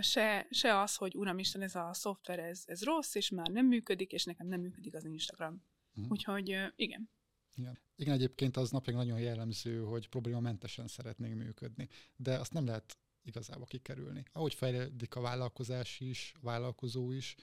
se, 0.01 0.47
se 0.51 0.81
az, 0.81 0.97
hogy 0.97 1.17
uramisten, 1.17 1.63
ez 1.63 1.75
a 1.75 1.91
szoftver, 1.93 2.39
ez, 2.39 2.63
ez 2.67 2.83
rossz, 2.83 3.15
és 3.15 3.31
már 3.31 3.49
nem 3.49 3.67
működik, 3.67 4.13
és 4.13 4.25
nekem 4.25 4.47
nem 4.47 4.61
működik 4.61 4.95
az 4.95 5.05
Instagram. 5.05 5.65
Uh-huh. 5.95 6.11
Úgyhogy 6.11 6.49
igen. 6.77 7.11
Igen. 7.55 7.79
Igen, 7.97 8.15
egyébként 8.15 8.57
az 8.57 8.71
napján 8.71 8.97
nagyon 8.97 9.21
jellemző, 9.21 9.81
hogy 9.81 10.09
problémamentesen 10.09 10.87
szeretnénk 10.87 11.35
működni, 11.35 11.89
de 12.17 12.39
azt 12.39 12.53
nem 12.53 12.67
lehet 12.67 12.99
igazából 13.23 13.67
kikerülni. 13.67 14.25
Ahogy 14.33 14.55
fejlődik 14.55 15.15
a 15.15 15.21
vállalkozás 15.21 16.01
is, 16.01 16.33
a 16.37 16.45
vállalkozó 16.45 17.11
is, 17.11 17.35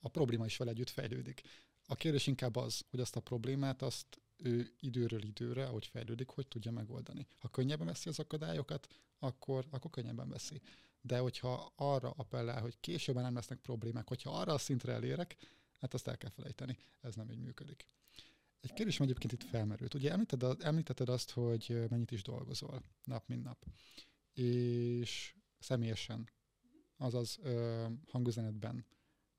a 0.00 0.08
probléma 0.08 0.44
is 0.44 0.56
vele 0.56 0.70
együtt 0.70 0.90
fejlődik. 0.90 1.40
A 1.86 1.94
kérdés 1.94 2.26
inkább 2.26 2.56
az, 2.56 2.84
hogy 2.90 3.00
azt 3.00 3.16
a 3.16 3.20
problémát 3.20 3.82
azt 3.82 4.20
ő 4.42 4.72
időről 4.80 5.22
időre, 5.22 5.66
ahogy 5.66 5.86
fejlődik, 5.86 6.28
hogy 6.28 6.48
tudja 6.48 6.70
megoldani. 6.70 7.26
Ha 7.38 7.48
könnyebben 7.48 7.86
veszi 7.86 8.08
az 8.08 8.18
akadályokat, 8.18 8.86
akkor, 9.18 9.66
akkor 9.70 9.90
könnyebben 9.90 10.28
veszi. 10.28 10.60
De 11.00 11.18
hogyha 11.18 11.72
arra 11.76 12.10
appellál, 12.10 12.60
hogy 12.60 12.80
későbben 12.80 13.22
nem 13.22 13.34
lesznek 13.34 13.58
problémák, 13.58 14.08
hogyha 14.08 14.30
arra 14.30 14.52
a 14.52 14.58
szintre 14.58 14.92
elérek, 14.92 15.36
hát 15.78 15.94
azt 15.94 16.08
el 16.08 16.16
kell 16.16 16.30
felejteni. 16.30 16.78
Ez 17.00 17.14
nem 17.14 17.30
így 17.30 17.40
működik. 17.40 17.86
Egy 18.60 18.72
kérdés 18.72 19.00
egyébként 19.00 19.32
itt 19.32 19.42
felmerült. 19.42 19.94
Ugye 19.94 20.10
említetted, 20.10 20.62
említetted 20.62 21.08
azt, 21.08 21.30
hogy 21.30 21.84
mennyit 21.90 22.10
is 22.10 22.22
dolgozol 22.22 22.82
nap, 23.04 23.28
mint 23.28 23.42
nap. 23.42 23.64
És 24.32 25.34
személyesen, 25.58 26.28
azaz 26.96 27.38
ö, 27.42 27.86
hangüzenetben 28.08 28.86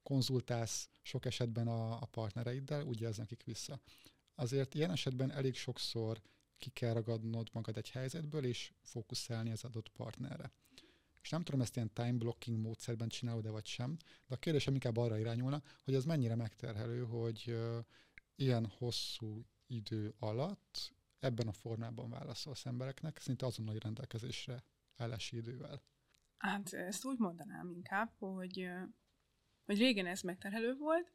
konzultálsz 0.04 0.90
sok 1.02 1.26
esetben 1.26 1.68
a, 1.68 2.02
a 2.02 2.06
partnereiddel, 2.06 2.86
úgy 2.86 3.00
jelz 3.00 3.18
nekik 3.18 3.44
vissza. 3.44 3.80
Azért 4.36 4.74
ilyen 4.74 4.92
esetben 4.92 5.32
elég 5.32 5.56
sokszor 5.56 6.22
ki 6.58 6.70
kell 6.70 6.94
ragadnod 6.94 7.50
magad 7.54 7.78
egy 7.78 7.90
helyzetből, 7.90 8.46
és 8.46 8.74
fókuszálni 8.82 9.52
az 9.52 9.64
adott 9.64 9.90
partnerre. 9.90 10.52
És 11.22 11.30
nem 11.30 11.44
tudom, 11.44 11.62
ezt 11.62 11.76
ilyen 11.76 11.94
time 11.94 12.12
blocking 12.12 12.60
módszerben 12.60 13.08
csinálod-e 13.08 13.50
vagy 13.50 13.66
sem, 13.66 13.98
de 14.28 14.36
a 14.36 14.38
kérdésem 14.38 14.74
inkább 14.74 14.98
arra 14.98 15.18
irányulna, 15.18 15.62
hogy 15.84 15.94
ez 15.94 16.06
mennyire 16.06 16.36
megterhelő, 16.36 17.04
hogy 17.04 17.58
ilyen 18.36 18.66
hosszú 18.66 19.46
idő 19.68 20.14
alatt 20.20 20.94
ebben 21.20 21.48
a 21.48 21.52
formában 21.52 22.10
válaszolsz 22.10 22.66
embereknek, 22.66 23.20
szinte 23.20 23.46
azonnali 23.46 23.80
rendelkezésre 23.80 24.64
állási 24.96 25.36
idővel. 25.36 25.82
Hát 26.38 26.74
ezt 26.74 27.06
úgy 27.06 27.18
mondanám 27.18 27.72
inkább, 27.72 28.12
hogy, 28.18 28.70
hogy 29.66 29.78
régen 29.78 30.06
ez 30.06 30.22
megterhelő 30.22 30.76
volt, 30.76 31.12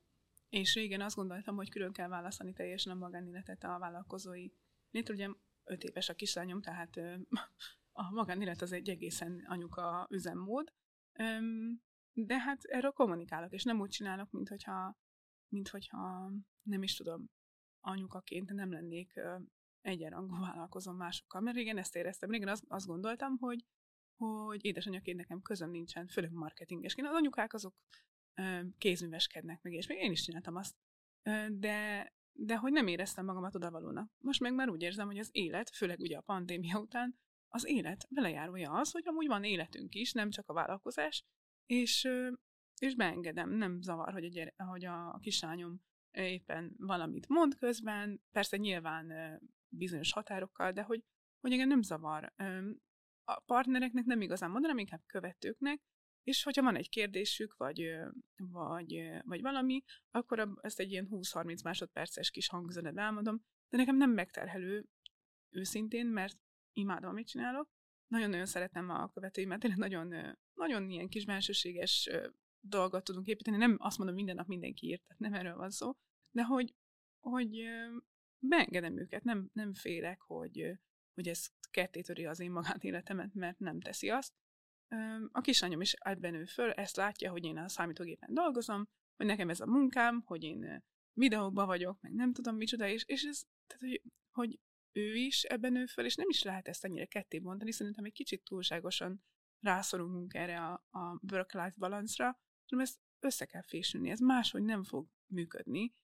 és 0.48 0.74
régen 0.74 1.00
azt 1.00 1.16
gondoltam, 1.16 1.56
hogy 1.56 1.70
külön 1.70 1.92
kell 1.92 2.08
választani 2.08 2.52
teljesen 2.52 2.92
a 2.92 2.98
magánéletet 2.98 3.64
a 3.64 3.78
vállalkozói 3.78 4.48
létre. 4.90 5.14
Ugye 5.14 5.28
öt 5.64 5.84
éves 5.84 6.08
a 6.08 6.14
kislányom, 6.14 6.60
tehát 6.60 6.96
a 8.02 8.10
magánélet 8.10 8.62
az 8.62 8.72
egy 8.72 8.88
egészen 8.88 9.44
anyuka 9.48 10.06
üzemmód, 10.10 10.72
de 12.12 12.38
hát 12.38 12.64
erről 12.64 12.90
kommunikálok, 12.90 13.52
és 13.52 13.64
nem 13.64 13.80
úgy 13.80 13.90
csinálok, 13.90 14.30
mint 14.30 14.48
hogyha, 14.48 14.98
mint 15.48 15.68
hogyha 15.68 16.30
nem 16.62 16.82
is 16.82 16.96
tudom, 16.96 17.30
anyukaként 17.80 18.52
nem 18.52 18.72
lennék 18.72 19.20
egyenrangú 19.80 20.40
vállalkozom 20.40 20.96
másokkal. 20.96 21.40
Mert 21.40 21.56
régen 21.56 21.78
ezt 21.78 21.96
éreztem, 21.96 22.30
régen 22.30 22.48
azt, 22.48 22.64
azt 22.68 22.86
gondoltam, 22.86 23.36
hogy, 23.38 23.64
hogy 24.16 24.64
édesanyaként 24.64 25.16
nekem 25.16 25.42
közöm 25.42 25.70
nincsen, 25.70 26.06
főleg 26.06 26.32
marketingesként. 26.32 27.08
Az 27.08 27.14
anyukák 27.14 27.52
azok 27.52 27.74
kézműveskednek 28.78 29.62
meg, 29.62 29.72
és 29.72 29.86
még 29.86 29.98
én 29.98 30.10
is 30.10 30.22
csináltam 30.22 30.56
azt. 30.56 30.76
De, 31.48 32.12
de 32.32 32.56
hogy 32.56 32.72
nem 32.72 32.86
éreztem 32.86 33.24
magamat 33.24 33.54
odavalónak. 33.54 34.12
Most 34.18 34.40
meg 34.40 34.54
már 34.54 34.68
úgy 34.68 34.82
érzem, 34.82 35.06
hogy 35.06 35.18
az 35.18 35.28
élet, 35.32 35.70
főleg 35.70 36.00
ugye 36.00 36.16
a 36.16 36.20
pandémia 36.20 36.78
után, 36.78 37.18
az 37.48 37.66
élet 37.66 38.06
velejárója 38.10 38.72
az, 38.72 38.90
hogy 38.90 39.02
amúgy 39.04 39.26
van 39.26 39.44
életünk 39.44 39.94
is, 39.94 40.12
nem 40.12 40.30
csak 40.30 40.48
a 40.48 40.52
vállalkozás, 40.52 41.24
és, 41.66 42.08
és 42.80 42.94
beengedem, 42.94 43.50
nem 43.50 43.80
zavar, 43.80 44.12
hogy 44.12 44.24
a, 44.24 44.28
gyere, 44.28 44.54
hogy 44.56 44.84
a 44.84 45.18
kislányom 45.20 45.80
éppen 46.10 46.74
valamit 46.78 47.28
mond 47.28 47.54
közben, 47.54 48.22
persze 48.30 48.56
nyilván 48.56 49.12
bizonyos 49.68 50.12
határokkal, 50.12 50.72
de 50.72 50.82
hogy 50.82 51.04
hogy 51.40 51.52
engem 51.52 51.68
nem 51.68 51.82
zavar. 51.82 52.34
A 53.24 53.40
partnereknek 53.40 54.04
nem 54.04 54.20
igazán 54.20 54.50
mondanám, 54.50 54.78
inkább 54.78 55.02
követőknek, 55.06 55.80
és 56.22 56.42
hogyha 56.42 56.62
van 56.62 56.76
egy 56.76 56.88
kérdésük, 56.88 57.56
vagy, 57.56 57.90
vagy, 58.36 59.00
vagy 59.24 59.40
valami, 59.40 59.82
akkor 60.10 60.52
ezt 60.60 60.80
egy 60.80 60.90
ilyen 60.90 61.08
20-30 61.10 61.64
másodperces 61.64 62.30
kis 62.30 62.48
hangzenet 62.48 62.96
elmondom, 62.96 63.44
de 63.68 63.76
nekem 63.76 63.96
nem 63.96 64.10
megterhelő 64.10 64.88
őszintén, 65.50 66.06
mert 66.06 66.36
imádom, 66.72 67.10
amit 67.10 67.28
csinálok. 67.28 67.68
Nagyon-nagyon 68.06 68.46
szeretem 68.46 68.90
a 68.90 69.08
követőimet, 69.08 69.60
tényleg 69.60 69.78
nagyon, 69.78 70.36
nagyon 70.54 70.90
ilyen 70.90 71.08
kis 71.08 71.24
bensőséges 71.24 72.10
dolgot 72.60 73.04
tudunk 73.04 73.26
építeni. 73.26 73.56
Nem 73.56 73.76
azt 73.78 73.98
mondom, 73.98 74.16
minden 74.16 74.34
nap 74.34 74.46
mindenki 74.46 74.86
írt, 74.86 75.02
tehát 75.02 75.18
nem 75.18 75.34
erről 75.34 75.56
van 75.56 75.70
szó, 75.70 75.92
de 76.30 76.44
hogy, 76.44 76.74
hogy 77.20 77.62
beengedem 78.38 78.98
őket, 78.98 79.24
nem, 79.24 79.50
nem 79.52 79.74
félek, 79.74 80.20
hogy, 80.20 80.78
hogy 81.14 81.28
ez 81.28 81.46
kettétöri 81.70 82.26
az 82.26 82.40
én 82.40 82.50
magánéletemet, 82.50 83.34
mert 83.34 83.58
nem 83.58 83.80
teszi 83.80 84.10
azt. 84.10 84.32
A 85.32 85.40
kislányom 85.40 85.80
is 85.80 85.92
ebben 85.92 86.34
ő 86.34 86.44
föl, 86.44 86.70
ezt 86.70 86.96
látja, 86.96 87.30
hogy 87.30 87.44
én 87.44 87.58
a 87.58 87.68
számítógépen 87.68 88.34
dolgozom, 88.34 88.88
hogy 89.16 89.26
nekem 89.26 89.48
ez 89.48 89.60
a 89.60 89.66
munkám, 89.66 90.22
hogy 90.24 90.42
én 90.42 90.84
videókban 91.12 91.66
vagyok, 91.66 92.00
meg 92.00 92.12
nem 92.12 92.32
tudom 92.32 92.56
micsoda, 92.56 92.88
és, 92.88 93.04
és 93.06 93.22
ez, 93.22 93.42
tehát, 93.66 93.82
hogy, 93.82 94.02
hogy 94.30 94.58
ő 94.92 95.14
is 95.14 95.42
ebben 95.42 95.72
nő 95.72 95.86
föl, 95.86 96.04
és 96.04 96.14
nem 96.14 96.28
is 96.28 96.42
lehet 96.42 96.68
ezt 96.68 96.84
annyira 96.84 97.06
ketté 97.06 97.38
mondani, 97.38 97.72
szerintem 97.72 98.04
egy 98.04 98.12
kicsit 98.12 98.44
túlságosan 98.44 99.24
rászorulunk 99.60 100.34
erre 100.34 100.60
a, 100.60 100.84
a 100.90 101.20
work-life 101.32 101.74
balance-ra, 101.76 102.40
hanem 102.68 102.84
ezt 102.84 102.98
össze 103.18 103.44
kell 103.44 103.62
fésülni, 103.62 104.10
ez 104.10 104.20
máshogy 104.20 104.62
nem 104.62 104.84
fog 104.84 105.08
működni. 105.26 105.94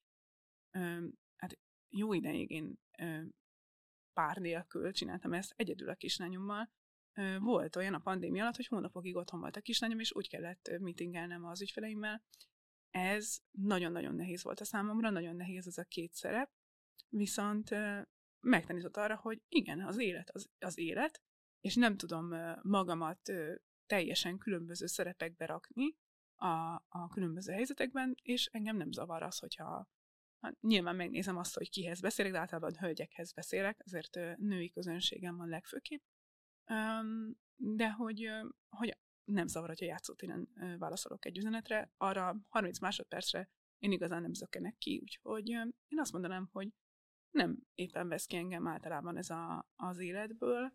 Üm, 0.76 1.12
hát 1.36 1.58
jó 1.88 2.12
ideig 2.12 2.50
én 2.50 2.78
üm, 3.02 3.34
pár 4.12 4.36
nélkül 4.36 4.92
csináltam 4.92 5.32
ezt 5.32 5.52
egyedül 5.56 5.88
a 5.88 5.94
kislányommal. 5.94 6.70
Volt 7.38 7.76
olyan 7.76 7.94
a 7.94 7.98
pandémia 7.98 8.42
alatt, 8.42 8.56
hogy 8.56 8.66
hónapokig 8.66 9.16
otthon 9.16 9.40
volt 9.40 9.56
a 9.56 9.60
kislányom, 9.60 9.98
és 9.98 10.14
úgy 10.14 10.28
kellett 10.28 10.70
meetingelnem 10.78 11.44
az 11.44 11.62
ügyfeleimmel. 11.62 12.22
Ez 12.90 13.38
nagyon-nagyon 13.50 14.14
nehéz 14.14 14.42
volt 14.42 14.60
a 14.60 14.64
számomra, 14.64 15.10
nagyon 15.10 15.36
nehéz 15.36 15.66
ez 15.66 15.78
a 15.78 15.84
két 15.84 16.12
szerep, 16.12 16.50
viszont 17.08 17.70
megtanított 18.40 18.96
arra, 18.96 19.16
hogy 19.16 19.42
igen, 19.48 19.80
az 19.80 19.98
élet 19.98 20.30
az, 20.30 20.50
az 20.58 20.78
élet, 20.78 21.22
és 21.60 21.74
nem 21.74 21.96
tudom 21.96 22.34
magamat 22.62 23.32
teljesen 23.86 24.38
különböző 24.38 24.86
szerepekbe 24.86 25.46
rakni 25.46 25.96
a, 26.34 26.74
a 26.88 27.08
különböző 27.12 27.52
helyzetekben, 27.52 28.14
és 28.22 28.46
engem 28.46 28.76
nem 28.76 28.92
zavar 28.92 29.22
az, 29.22 29.38
hogyha 29.38 29.88
hát 30.40 30.60
nyilván 30.60 30.96
megnézem 30.96 31.36
azt, 31.36 31.54
hogy 31.54 31.70
kihez 31.70 32.00
beszélek, 32.00 32.32
de 32.32 32.38
általában 32.38 32.76
hölgyekhez 32.76 33.32
beszélek, 33.32 33.80
ezért 33.84 34.14
női 34.36 34.70
közönségem 34.70 35.36
van 35.36 35.48
legfőképp, 35.48 36.02
de 37.56 37.90
hogy, 37.90 38.30
hogy 38.68 38.96
nem 39.24 39.46
zavar, 39.46 39.68
hogyha 39.68 39.84
játszótéren 39.84 40.48
válaszolok 40.78 41.24
egy 41.24 41.38
üzenetre, 41.38 41.92
arra 41.96 42.36
30 42.48 42.78
másodpercre 42.78 43.48
én 43.78 43.92
igazán 43.92 44.22
nem 44.22 44.32
zökkenek 44.32 44.78
ki, 44.78 44.98
úgyhogy 45.02 45.48
én 45.48 45.98
azt 45.98 46.12
mondanám, 46.12 46.48
hogy 46.52 46.68
nem 47.30 47.62
éppen 47.74 48.08
vesz 48.08 48.26
ki 48.26 48.36
engem 48.36 48.66
általában 48.66 49.16
ez 49.16 49.30
a, 49.30 49.68
az 49.76 49.98
életből, 49.98 50.72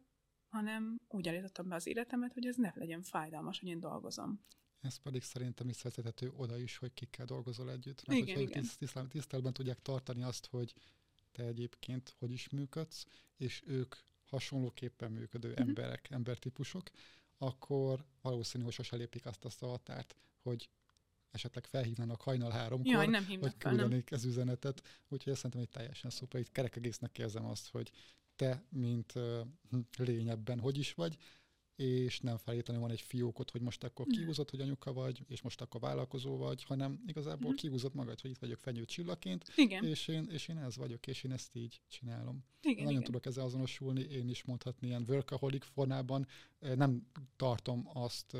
hanem 0.48 1.00
úgy 1.08 1.28
állítottam 1.28 1.68
be 1.68 1.76
az 1.76 1.88
életemet, 1.88 2.34
hogy 2.34 2.46
ez 2.46 2.56
ne 2.56 2.72
legyen 2.76 3.02
fájdalmas, 3.02 3.60
hogy 3.60 3.70
én 3.70 3.80
dolgozom. 3.80 4.46
Ez 4.80 4.98
pedig 4.98 5.24
szerintem 5.24 5.70
is 5.70 5.82
vezethető 5.82 6.30
oda 6.30 6.58
is, 6.58 6.78
hogy 6.78 6.94
kikkel 6.94 7.26
dolgozol 7.26 7.72
együtt. 7.72 8.08
Mert 8.08 8.20
igen, 8.20 8.36
hogyha 8.36 8.50
igen. 8.50 8.64
Tisztel, 8.78 9.08
tisztelben 9.08 9.54
tudják 9.54 9.80
tartani 9.80 10.24
azt, 10.24 10.46
hogy 10.46 10.74
te 11.32 11.44
egyébként 11.44 12.16
hogy 12.18 12.32
is 12.32 12.50
működsz, 12.50 13.06
és 13.36 13.64
ők 13.66 13.96
hasonlóképpen 14.30 15.12
működő 15.12 15.50
uh-huh. 15.50 15.68
emberek, 15.68 16.08
embertípusok, 16.10 16.90
akkor 17.38 18.06
valószínű, 18.22 18.64
hogy 18.64 18.74
sose 18.74 18.96
lépik 18.96 19.26
azt 19.26 19.64
a 19.64 19.68
határt, 19.68 20.16
hogy 20.42 20.70
esetleg 21.32 21.66
felhívnának 21.66 22.22
hajnal 22.22 22.52
háromkor, 22.52 22.92
Jaj, 22.92 23.08
nem 23.08 23.26
vagy 23.40 23.58
küldenék 23.58 24.12
ez 24.12 24.26
üzenetet. 24.26 24.84
Úgyhogy 25.08 25.32
ezt 25.32 25.42
szerintem 25.42 25.62
egy 25.62 25.70
teljesen 25.70 26.10
szuper. 26.10 26.42
Itt 26.42 26.52
kerekegésznek 26.52 27.18
érzem 27.18 27.46
azt, 27.46 27.70
hogy 27.70 27.92
te, 28.36 28.64
mint 28.70 29.16
uh, 29.16 29.40
lényebben 29.98 30.60
hogy 30.60 30.78
is 30.78 30.94
vagy, 30.94 31.18
és 31.80 32.20
nem 32.20 32.38
feltétlenül 32.38 32.82
van 32.82 32.92
egy 32.92 33.02
fiókot, 33.02 33.52
hogy 33.52 33.62
most 33.62 33.84
akkor 33.84 34.06
kihúzott, 34.08 34.50
hogy 34.50 34.62
anyuka 34.62 34.94
vagy, 34.94 35.22
és 35.28 35.42
most 35.42 35.62
akkor 35.62 35.82
vállalkozó 35.82 36.38
vagy, 36.38 36.64
hanem 36.64 37.04
igazából 37.06 37.52
mm. 37.52 37.56
kihúzott 37.56 37.94
magad, 37.94 38.22
hogy 38.22 38.30
itt 38.30 38.38
vagyok 38.38 38.60
fenyő 38.60 38.86
csillaként, 38.86 39.52
igen. 39.56 39.86
És, 39.86 40.08
én, 40.08 40.28
és 40.32 40.48
én 40.48 40.58
ez 40.58 40.78
vagyok, 40.78 41.08
és 41.08 41.24
én 41.24 41.32
ezt 41.32 41.56
így 41.56 41.82
csinálom. 41.88 42.44
Igen, 42.62 42.76
Nagyon 42.76 42.92
igen. 42.92 43.04
tudok 43.04 43.26
ezzel 43.26 43.46
azonosulni, 43.46 44.02
én 44.02 44.30
is 44.30 44.44
mondhatni 44.44 44.88
ilyen 44.88 45.06
workaholic 45.08 45.66
formában, 45.66 46.28
nem 46.60 47.08
tartom 47.36 47.90
azt 47.94 48.38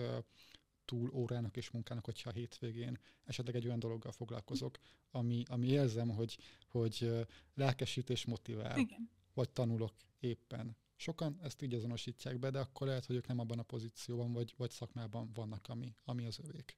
túl 0.86 1.12
órának 1.14 1.58
és 1.58 1.70
munkának, 1.70 2.06
hogyha 2.06 2.30
a 2.30 2.34
hétvégén 2.34 3.00
esetleg 3.26 3.56
egy 3.56 3.66
olyan 3.66 3.80
dologgal 3.80 4.12
foglalkozok, 4.12 4.78
ami, 5.12 5.44
ami 5.48 5.68
érzem, 5.68 6.10
hogy, 6.10 6.38
hogy 6.68 7.12
lelkesít 7.56 8.10
és 8.10 8.26
motivál, 8.26 8.78
Igen. 8.78 9.10
vagy 9.34 9.50
tanulok 9.50 9.94
éppen. 10.20 10.78
Sokan 11.00 11.40
ezt 11.42 11.62
így 11.62 11.74
azonosítják 11.74 12.40
be, 12.40 12.50
de 12.50 12.60
akkor 12.60 12.88
lehet, 12.88 13.06
hogy 13.06 13.16
ők 13.16 13.28
nem 13.28 13.40
abban 13.40 13.60
a 13.60 13.64
pozícióban, 13.64 14.34
vagy, 14.34 14.54
vagy 14.58 14.70
szakmában 14.70 15.32
vannak, 15.34 15.68
ami, 15.68 15.96
ami 16.04 16.26
az 16.26 16.40
övék. 16.44 16.78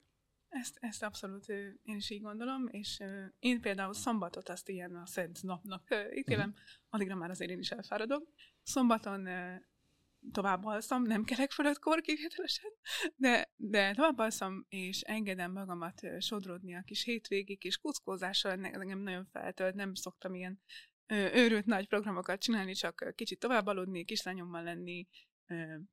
Ezt, 0.49 0.77
ezt 0.79 1.03
abszolút 1.03 1.47
én 1.83 1.95
is 1.95 2.09
így 2.09 2.21
gondolom, 2.21 2.67
és 2.67 2.99
én 3.39 3.61
például 3.61 3.93
szombatot 3.93 4.49
azt 4.49 4.69
ilyen 4.69 4.95
a 4.95 5.05
szent 5.05 5.43
napnak 5.43 5.95
ítélem, 6.15 6.49
uh-huh. 6.49 6.65
addigra 6.89 7.15
már 7.15 7.29
azért 7.29 7.51
én 7.51 7.59
is 7.59 7.71
elfáradok. 7.71 8.27
Szombaton 8.63 9.27
tovább 10.31 10.65
alszom, 10.65 11.03
nem 11.03 11.23
kelek 11.23 11.51
fölöttkor 11.51 12.01
kivételesen, 12.01 12.71
de, 13.15 13.51
de 13.55 13.93
tovább 13.93 14.17
alszom, 14.17 14.65
és 14.69 15.01
engedem 15.01 15.51
magamat 15.51 16.01
sodródni 16.19 16.75
a 16.75 16.81
kis 16.81 17.03
hétvégi 17.03 17.55
kis 17.55 17.77
kuckózással, 17.77 18.51
engem 18.51 18.99
nagyon 18.99 19.25
feltölt, 19.25 19.75
nem 19.75 19.93
szoktam 19.93 20.33
ilyen 20.33 20.61
őrült 21.11 21.65
nagy 21.65 21.87
programokat 21.87 22.41
csinálni, 22.41 22.73
csak 22.73 23.13
kicsit 23.15 23.39
tovább 23.39 23.67
aludni, 23.67 24.05
kislányommal 24.05 24.63
lenni, 24.63 25.07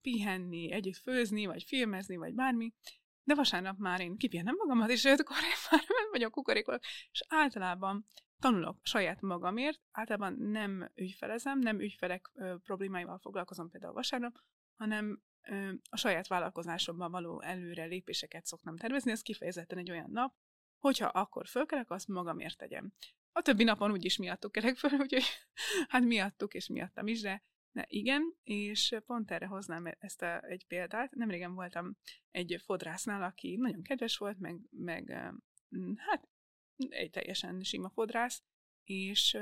pihenni, 0.00 0.72
együtt 0.72 0.96
főzni, 0.96 1.46
vagy 1.46 1.62
filmezni, 1.62 2.16
vagy 2.16 2.34
bármi, 2.34 2.72
de 3.24 3.34
vasárnap 3.34 3.78
már 3.78 4.00
én 4.00 4.16
kipihenem 4.16 4.54
magamat, 4.58 4.90
és 4.90 5.04
ötkor 5.04 5.36
én 5.36 5.58
már 5.70 5.80
vagyok 6.10 6.32
kukorékolok, 6.32 6.80
és 7.10 7.22
általában 7.28 8.06
tanulok 8.38 8.78
saját 8.82 9.20
magamért, 9.20 9.80
általában 9.90 10.34
nem 10.38 10.90
ügyfelezem, 10.94 11.58
nem 11.58 11.80
ügyfelek 11.80 12.30
ö, 12.34 12.54
problémáival 12.64 13.18
foglalkozom 13.18 13.70
például 13.70 13.92
vasárnap, 13.92 14.34
hanem 14.76 15.22
a 15.90 15.96
saját 15.96 16.26
vállalkozásomban 16.26 17.10
való 17.10 17.40
előre 17.40 17.84
lépéseket 17.84 18.46
szoktam 18.46 18.76
tervezni, 18.76 19.10
ez 19.10 19.22
kifejezetten 19.22 19.78
egy 19.78 19.90
olyan 19.90 20.10
nap, 20.10 20.34
hogyha 20.78 21.06
akkor 21.06 21.46
fölkelek, 21.46 21.90
azt 21.90 22.08
magamért 22.08 22.56
tegyem. 22.56 22.92
A 23.38 23.42
többi 23.42 23.64
napon 23.64 23.90
úgyis 23.90 24.16
miattuk 24.16 24.52
kelek 24.52 24.76
föl, 24.76 24.90
úgyhogy 25.00 25.24
hát 25.88 26.02
miattuk 26.02 26.54
és 26.54 26.68
miattam 26.68 27.06
is, 27.06 27.20
de, 27.20 27.42
de 27.72 27.84
igen, 27.88 28.34
és 28.42 28.96
pont 29.06 29.30
erre 29.30 29.46
hoznám 29.46 29.86
ezt 29.98 30.22
a, 30.22 30.42
egy 30.42 30.66
példát. 30.66 31.10
Nemrégen 31.10 31.54
voltam 31.54 31.96
egy 32.30 32.62
fodrásznál, 32.64 33.22
aki 33.22 33.56
nagyon 33.56 33.82
kedves 33.82 34.16
volt, 34.16 34.38
meg, 34.38 34.60
meg 34.70 35.10
hát 35.96 36.28
egy 36.88 37.10
teljesen 37.10 37.60
sima 37.60 37.90
fodrász, 37.90 38.42
és, 38.84 39.38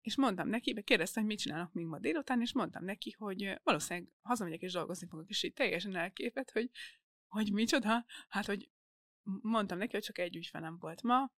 és 0.00 0.16
mondtam 0.16 0.48
neki, 0.48 0.82
kérdeztem, 0.82 1.22
hogy 1.22 1.32
mit 1.32 1.40
csinálnak 1.40 1.72
még 1.72 1.86
ma 1.86 1.98
délután, 1.98 2.40
és 2.40 2.52
mondtam 2.52 2.84
neki, 2.84 3.10
hogy 3.18 3.60
valószínűleg 3.62 4.12
hazamegyek 4.20 4.60
és 4.60 4.72
dolgozni 4.72 5.06
fogok, 5.06 5.28
és 5.28 5.42
így 5.42 5.52
teljesen 5.52 5.96
elképet, 5.96 6.50
hogy, 6.50 6.70
hogy 7.26 7.52
micsoda, 7.52 8.04
hát, 8.28 8.46
hogy 8.46 8.70
mondtam 9.42 9.78
neki, 9.78 9.92
hogy 9.92 10.04
csak 10.04 10.18
egy 10.18 10.36
ügyfelem 10.36 10.78
volt 10.78 11.02
ma, 11.02 11.36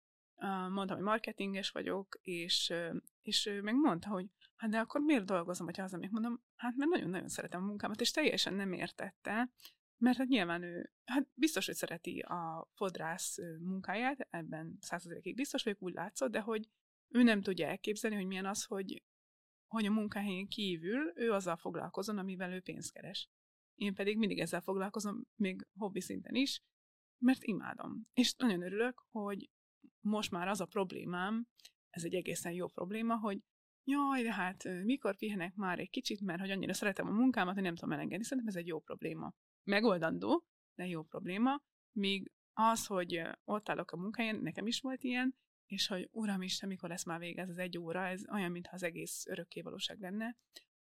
mondtam, 0.48 0.98
hogy 0.98 1.06
marketinges 1.06 1.70
vagyok, 1.70 2.20
és, 2.22 2.74
és 3.22 3.46
ő 3.46 3.62
meg 3.62 3.76
mondta, 3.76 4.10
hogy 4.10 4.26
hát 4.56 4.70
de 4.70 4.80
akkor 4.80 5.02
miért 5.02 5.26
dolgozom, 5.26 5.66
hogyha 5.66 5.82
hazamegyek? 5.82 6.12
Mondom, 6.12 6.42
hát 6.56 6.76
mert 6.76 6.92
nagyon-nagyon 6.92 7.28
szeretem 7.28 7.64
a 7.64 7.66
munkámat, 7.66 8.02
és 8.02 8.12
teljesen 8.12 8.54
nem 8.54 8.74
értette, 8.74 9.52
mert 9.98 10.18
hát 10.18 10.28
nyilván 10.28 10.64
ő, 10.64 10.92
hát 11.06 11.28
biztos, 11.34 11.66
hogy 11.66 11.76
szereti 11.76 12.20
a 12.20 12.70
fodrász 12.74 13.38
munkáját, 13.60 14.28
ebben 14.30 14.78
századékig 14.80 15.36
biztos 15.36 15.64
vagyok, 15.64 15.82
úgy 15.82 15.94
látszott, 15.94 16.32
de 16.32 16.40
hogy 16.40 16.70
ő 17.08 17.24
nem 17.24 17.42
tudja 17.42 17.68
elképzelni, 17.68 18.16
hogy 18.16 18.26
milyen 18.26 18.46
az, 18.46 18.64
hogy, 18.64 19.04
hogy 19.68 19.86
a 19.86 19.92
munkahelyén 19.92 20.48
kívül 20.48 21.12
ő 21.16 21.32
azzal 21.32 21.58
foglalkozon, 21.58 22.18
amivel 22.18 22.52
ő 22.52 22.62
pénzt 22.62 22.92
keres. 22.92 23.30
Én 23.76 23.94
pedig 23.94 24.18
mindig 24.18 24.40
ezzel 24.40 24.62
foglalkozom, 24.62 25.28
még 25.36 25.68
hobbi 25.78 26.02
szinten 26.02 26.36
is, 26.36 26.64
mert 27.18 27.44
imádom. 27.44 28.08
És 28.14 28.36
nagyon 28.36 28.62
örülök, 28.62 29.06
hogy 29.12 29.50
most 30.10 30.32
már 30.32 30.48
az 30.48 30.62
a 30.62 30.66
problémám, 30.66 31.48
ez 31.90 32.04
egy 32.04 32.14
egészen 32.14 32.52
jó 32.52 32.68
probléma, 32.68 33.18
hogy 33.18 33.40
jaj, 33.84 34.24
de 34.24 34.34
hát 34.34 34.84
mikor 34.84 35.16
pihenek 35.16 35.56
már 35.56 35.80
egy 35.80 35.90
kicsit, 35.90 36.22
mert 36.22 36.40
hogy 36.40 36.52
annyira 36.52 36.74
szeretem 36.74 37.08
a 37.08 37.12
munkámat, 37.12 37.54
hogy 37.54 37.64
nem 37.64 37.76
tudom 37.76 37.92
elengedni. 37.92 38.24
Szerintem 38.24 38.48
ez 38.48 38.56
egy 38.56 38.68
jó 38.68 38.80
probléma 38.80 39.34
megoldandó, 39.64 40.46
de 40.76 40.88
jó 40.88 41.04
probléma, 41.04 41.62
míg 41.92 42.32
az, 42.54 42.86
hogy 42.86 43.22
ott 43.44 43.70
állok 43.70 43.92
a 43.92 43.98
munkáján, 43.98 44.36
nekem 44.36 44.68
is 44.68 44.82
volt 44.82 45.04
ilyen, 45.04 45.36
és 45.66 45.88
hogy 45.88 46.08
uram 46.12 46.42
Isten, 46.42 46.70
mikor 46.70 46.90
lesz 46.90 47.06
már 47.06 47.20
vége 47.20 47.42
ez 47.42 47.50
az 47.50 47.58
egy 47.58 47.78
óra, 47.78 48.06
ez 48.08 48.30
olyan, 48.32 48.52
mintha 48.52 48.76
az 48.76 48.84
egész 48.84 49.26
örökké 49.26 49.62
valóság 49.62 50.00
lenne, 50.00 50.38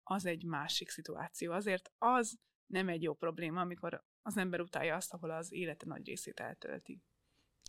az 0.03 0.25
egy 0.25 0.43
másik 0.45 0.89
szituáció. 0.89 1.51
Azért 1.51 1.91
az 1.97 2.37
nem 2.65 2.89
egy 2.89 3.01
jó 3.01 3.13
probléma, 3.13 3.61
amikor 3.61 4.03
az 4.21 4.37
ember 4.37 4.61
utálja 4.61 4.95
azt, 4.95 5.13
ahol 5.13 5.31
az 5.31 5.51
élete 5.51 5.85
nagy 5.85 6.05
részét 6.07 6.39
eltölti. 6.39 7.01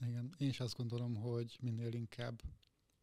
Igen, 0.01 0.34
én 0.38 0.49
is 0.49 0.61
azt 0.61 0.76
gondolom, 0.76 1.14
hogy 1.14 1.59
minél 1.61 1.92
inkább 1.92 2.42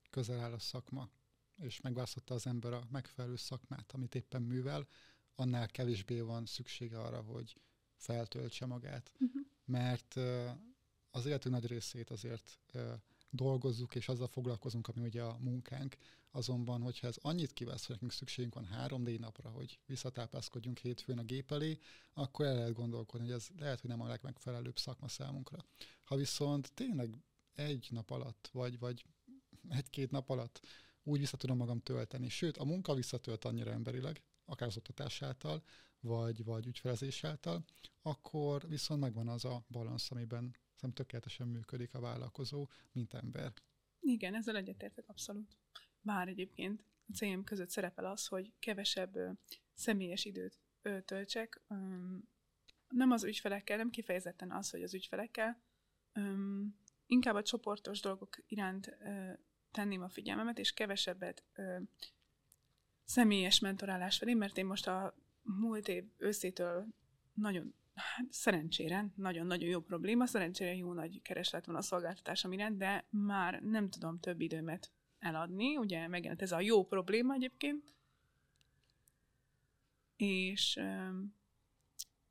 közel 0.09 0.39
áll 0.39 0.53
a 0.53 0.59
szakma, 0.59 1.09
és 1.55 1.81
megválasztotta 1.81 2.33
az 2.33 2.47
ember 2.47 2.73
a 2.73 2.87
megfelelő 2.89 3.35
szakmát, 3.35 3.91
amit 3.91 4.15
éppen 4.15 4.41
művel, 4.41 4.87
annál 5.35 5.67
kevésbé 5.67 6.19
van 6.19 6.45
szüksége 6.45 6.99
arra, 6.99 7.21
hogy 7.21 7.55
feltöltse 7.95 8.65
magát. 8.65 9.11
Uh-huh. 9.19 9.41
Mert 9.65 10.15
az 11.11 11.25
életünk 11.25 11.55
nagy 11.55 11.67
részét 11.67 12.09
azért 12.09 12.59
dolgozzuk, 13.31 13.95
és 13.95 14.07
azzal 14.07 14.27
foglalkozunk, 14.27 14.87
ami 14.87 15.01
ugye 15.01 15.23
a 15.23 15.37
munkánk. 15.39 15.97
Azonban, 16.31 16.81
hogyha 16.81 17.07
ez 17.07 17.17
annyit 17.21 17.53
kivesz, 17.53 17.85
hogy 17.85 17.95
nekünk 17.95 18.11
szükségünk 18.11 18.53
van 18.53 18.65
három 18.65 19.03
d 19.03 19.19
napra, 19.19 19.49
hogy 19.49 19.79
visszatápászkodjunk 19.85 20.77
hétfőn 20.77 21.17
a 21.17 21.23
gép 21.23 21.51
elé, 21.51 21.77
akkor 22.13 22.45
el 22.45 22.55
lehet 22.55 22.73
gondolkodni, 22.73 23.25
hogy 23.25 23.35
ez 23.35 23.47
lehet, 23.57 23.79
hogy 23.79 23.89
nem 23.89 24.01
a 24.01 24.07
legmegfelelőbb 24.07 24.77
szakma 24.77 25.07
számunkra. 25.07 25.65
Ha 26.03 26.15
viszont 26.15 26.73
tényleg 26.73 27.17
egy 27.53 27.87
nap 27.91 28.09
alatt, 28.09 28.49
vagy, 28.51 28.79
vagy 28.79 29.05
egy-két 29.69 30.11
nap 30.11 30.29
alatt 30.29 30.61
úgy 31.03 31.19
vissza 31.19 31.37
tudom 31.37 31.57
magam 31.57 31.79
tölteni, 31.79 32.29
sőt, 32.29 32.57
a 32.57 32.65
munka 32.65 32.93
visszatölt 32.93 33.45
annyira 33.45 33.71
emberileg, 33.71 34.23
akár 34.45 34.67
az 34.67 34.77
oktatás 34.77 35.21
által, 35.21 35.63
vagy, 35.99 36.43
vagy 36.43 36.67
ügyfelezés 36.67 37.23
által, 37.23 37.65
akkor 38.01 38.67
viszont 38.67 39.01
megvan 39.01 39.27
az 39.27 39.45
a 39.45 39.63
balansz, 39.67 40.11
amiben 40.11 40.55
szerintem 40.81 41.05
tökéletesen 41.05 41.47
működik 41.47 41.93
a 41.93 41.99
vállalkozó, 41.99 42.69
mint 42.91 43.13
ember. 43.13 43.53
Igen, 43.99 44.35
ezzel 44.35 44.55
egyetértek 44.55 45.07
abszolút. 45.07 45.57
Bár 46.01 46.27
egyébként 46.27 46.83
a 47.07 47.13
céljaim 47.13 47.43
között 47.43 47.69
szerepel 47.69 48.05
az, 48.05 48.27
hogy 48.27 48.53
kevesebb 48.59 49.15
ö, 49.15 49.31
személyes 49.73 50.25
időt 50.25 50.59
ö, 50.81 51.01
töltsek, 51.01 51.61
ö, 51.67 51.75
nem 52.89 53.11
az 53.11 53.23
ügyfelekkel, 53.23 53.77
nem 53.77 53.89
kifejezetten 53.89 54.51
az, 54.51 54.69
hogy 54.69 54.83
az 54.83 54.93
ügyfelekkel, 54.93 55.61
ö, 56.13 56.33
inkább 57.05 57.35
a 57.35 57.43
csoportos 57.43 57.99
dolgok 57.99 58.37
iránt 58.47 58.87
ö, 58.87 59.31
tenném 59.71 60.01
a 60.01 60.09
figyelmemet, 60.09 60.59
és 60.59 60.73
kevesebbet 60.73 61.43
ö, 61.53 61.77
személyes 63.05 63.59
mentorálás 63.59 64.17
felé, 64.17 64.33
mert 64.33 64.57
én 64.57 64.65
most 64.65 64.87
a 64.87 65.15
múlt 65.41 65.87
év 65.87 66.03
őszétől 66.17 66.87
nagyon 67.33 67.73
hát 67.93 68.31
szerencsére, 68.31 69.05
nagyon-nagyon 69.15 69.69
jó 69.69 69.79
probléma, 69.79 70.25
szerencsére 70.25 70.75
jó 70.75 70.93
nagy 70.93 71.21
kereslet 71.21 71.65
van 71.65 71.75
a 71.75 71.81
szolgáltatásom 71.81 72.51
iránt, 72.51 72.77
de 72.77 73.05
már 73.09 73.61
nem 73.61 73.89
tudom 73.89 74.19
több 74.19 74.41
időmet 74.41 74.91
eladni, 75.19 75.77
ugye 75.77 76.07
megjelent 76.07 76.41
ez 76.41 76.51
a 76.51 76.59
jó 76.59 76.85
probléma 76.85 77.33
egyébként, 77.33 77.93
és, 80.15 80.79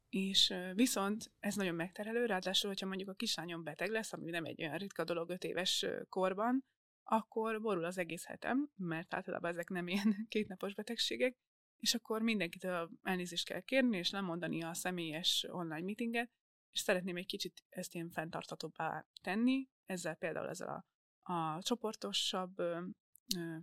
és 0.09 0.55
viszont 0.75 1.33
ez 1.41 1.55
nagyon 1.55 1.75
megterelő, 1.75 2.27
ráadásul, 2.27 2.71
hogyha 2.71 2.87
mondjuk 2.87 3.09
a 3.09 3.15
kislányom 3.15 3.63
beteg 3.63 3.91
lesz, 3.91 4.13
ami 4.13 4.31
nem 4.31 4.45
egy 4.45 4.63
olyan 4.63 4.79
ritka 4.79 5.05
dolog 5.05 5.31
öt 5.31 5.45
éves 5.45 5.87
korban, 6.09 6.65
akkor 7.03 7.61
borul 7.61 7.85
az 7.85 7.99
egész 7.99 8.25
hetem, 8.25 8.71
mert 8.77 9.15
általában 9.15 9.51
ezek 9.51 9.69
nem 9.69 9.89
ilyen 9.89 10.17
kétnapos 10.29 10.75
betegségek, 10.75 11.37
és 11.81 11.95
akkor 11.95 12.23
mindenkitől 12.23 12.91
elnézést 13.03 13.47
kell 13.47 13.61
kérni, 13.61 13.97
és 13.97 14.11
lemondani 14.11 14.63
a 14.63 14.75
személyes 14.75 15.47
online 15.51 15.85
meetinget, 15.85 16.31
és 16.71 16.81
szeretném 16.81 17.17
egy 17.17 17.27
kicsit 17.27 17.65
ezt 17.69 17.95
ilyen 17.95 18.11
fenntartatóbbá 18.11 19.07
tenni, 19.23 19.69
ezzel 19.87 20.15
például 20.15 20.49
ezzel 20.49 20.85
a, 21.23 21.33
a 21.33 21.63
csoportosabb 21.63 22.59
ö, 22.59 22.81
ö, 23.37 23.57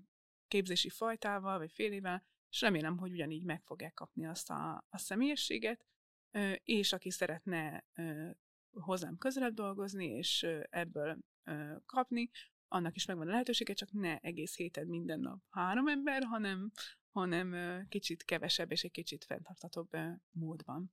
képzési 0.47 0.89
fajtával, 0.89 1.57
vagy 1.57 1.71
félével, 1.71 2.25
és 2.49 2.61
remélem, 2.61 2.97
hogy 2.97 3.11
ugyanígy 3.11 3.43
meg 3.43 3.61
fogják 3.63 3.93
kapni 3.93 4.25
azt 4.25 4.49
a, 4.49 4.85
a 4.89 4.97
személyességet, 4.97 5.85
ö, 6.31 6.53
és 6.63 6.93
aki 6.93 7.11
szeretne 7.11 7.85
ö, 7.93 8.29
hozzám 8.71 9.17
közelebb 9.17 9.53
dolgozni, 9.53 10.05
és 10.05 10.43
ö, 10.43 10.63
ebből 10.69 11.17
ö, 11.43 11.75
kapni, 11.85 12.29
annak 12.67 12.95
is 12.95 13.05
megvan 13.05 13.27
a 13.27 13.31
lehetősége, 13.31 13.73
csak 13.73 13.91
ne 13.91 14.17
egész 14.17 14.55
héten 14.55 14.87
minden 14.87 15.19
nap 15.19 15.39
három 15.49 15.87
ember, 15.87 16.23
hanem, 16.23 16.71
hanem 17.17 17.85
kicsit 17.89 18.23
kevesebb 18.23 18.71
és 18.71 18.83
egy 18.83 18.91
kicsit 18.91 19.23
fenntartatóbb 19.23 19.89
módban. 20.31 20.91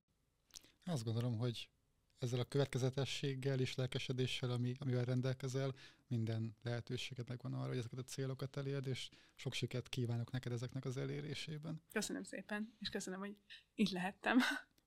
Azt 0.83 1.03
gondolom, 1.03 1.37
hogy 1.37 1.69
ezzel 2.17 2.39
a 2.39 2.43
következetességgel 2.43 3.59
és 3.59 3.75
lelkesedéssel, 3.75 4.51
ami, 4.51 4.75
amivel 4.79 5.05
rendelkezel, 5.05 5.75
minden 6.07 6.55
lehetőséged 6.61 7.27
megvan 7.29 7.53
arra, 7.53 7.67
hogy 7.67 7.77
ezeket 7.77 7.99
a 7.99 8.03
célokat 8.03 8.57
elérd, 8.57 8.87
és 8.87 9.09
sok 9.35 9.53
sikert 9.53 9.89
kívánok 9.89 10.31
neked 10.31 10.51
ezeknek 10.51 10.85
az 10.85 10.97
elérésében. 10.97 11.81
Köszönöm 11.91 12.23
szépen, 12.23 12.75
és 12.79 12.89
köszönöm, 12.89 13.19
hogy 13.19 13.37
itt 13.73 13.89
lehettem. 13.89 14.37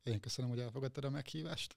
Én 0.03 0.21
köszönöm, 0.21 0.51
hogy 0.51 0.61
elfogadtad 0.61 1.05
a 1.05 1.11
meghívást. 1.11 1.75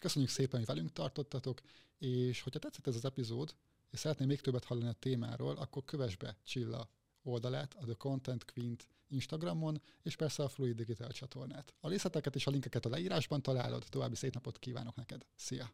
Köszönjük 0.00 0.30
szépen, 0.30 0.58
hogy 0.58 0.68
velünk 0.68 0.92
tartottatok, 0.92 1.60
és 1.98 2.40
hogyha 2.40 2.58
tetszett 2.58 2.86
ez 2.86 2.94
az 2.94 3.04
epizód, 3.04 3.56
és 3.90 3.98
szeretném 3.98 4.28
még 4.28 4.40
többet 4.40 4.64
hallani 4.64 4.88
a 4.88 4.92
témáról, 4.92 5.56
akkor 5.56 5.84
kövess 5.84 6.16
be 6.16 6.36
Csilla 6.44 6.88
oldalát, 7.22 7.74
a 7.80 7.84
The 7.84 7.94
Content 7.94 8.44
Queen 8.44 8.76
Instagramon, 9.08 9.80
és 10.02 10.16
persze 10.16 10.42
a 10.42 10.48
Fluid 10.48 10.76
Digital 10.76 11.08
csatornát. 11.08 11.74
A 11.80 11.88
részleteket 11.88 12.34
és 12.34 12.46
a 12.46 12.50
linkeket 12.50 12.84
a 12.84 12.88
leírásban 12.88 13.42
találod, 13.42 13.84
további 13.88 14.14
szép 14.14 14.34
napot 14.34 14.58
kívánok 14.58 14.96
neked. 14.96 15.26
Szia! 15.34 15.70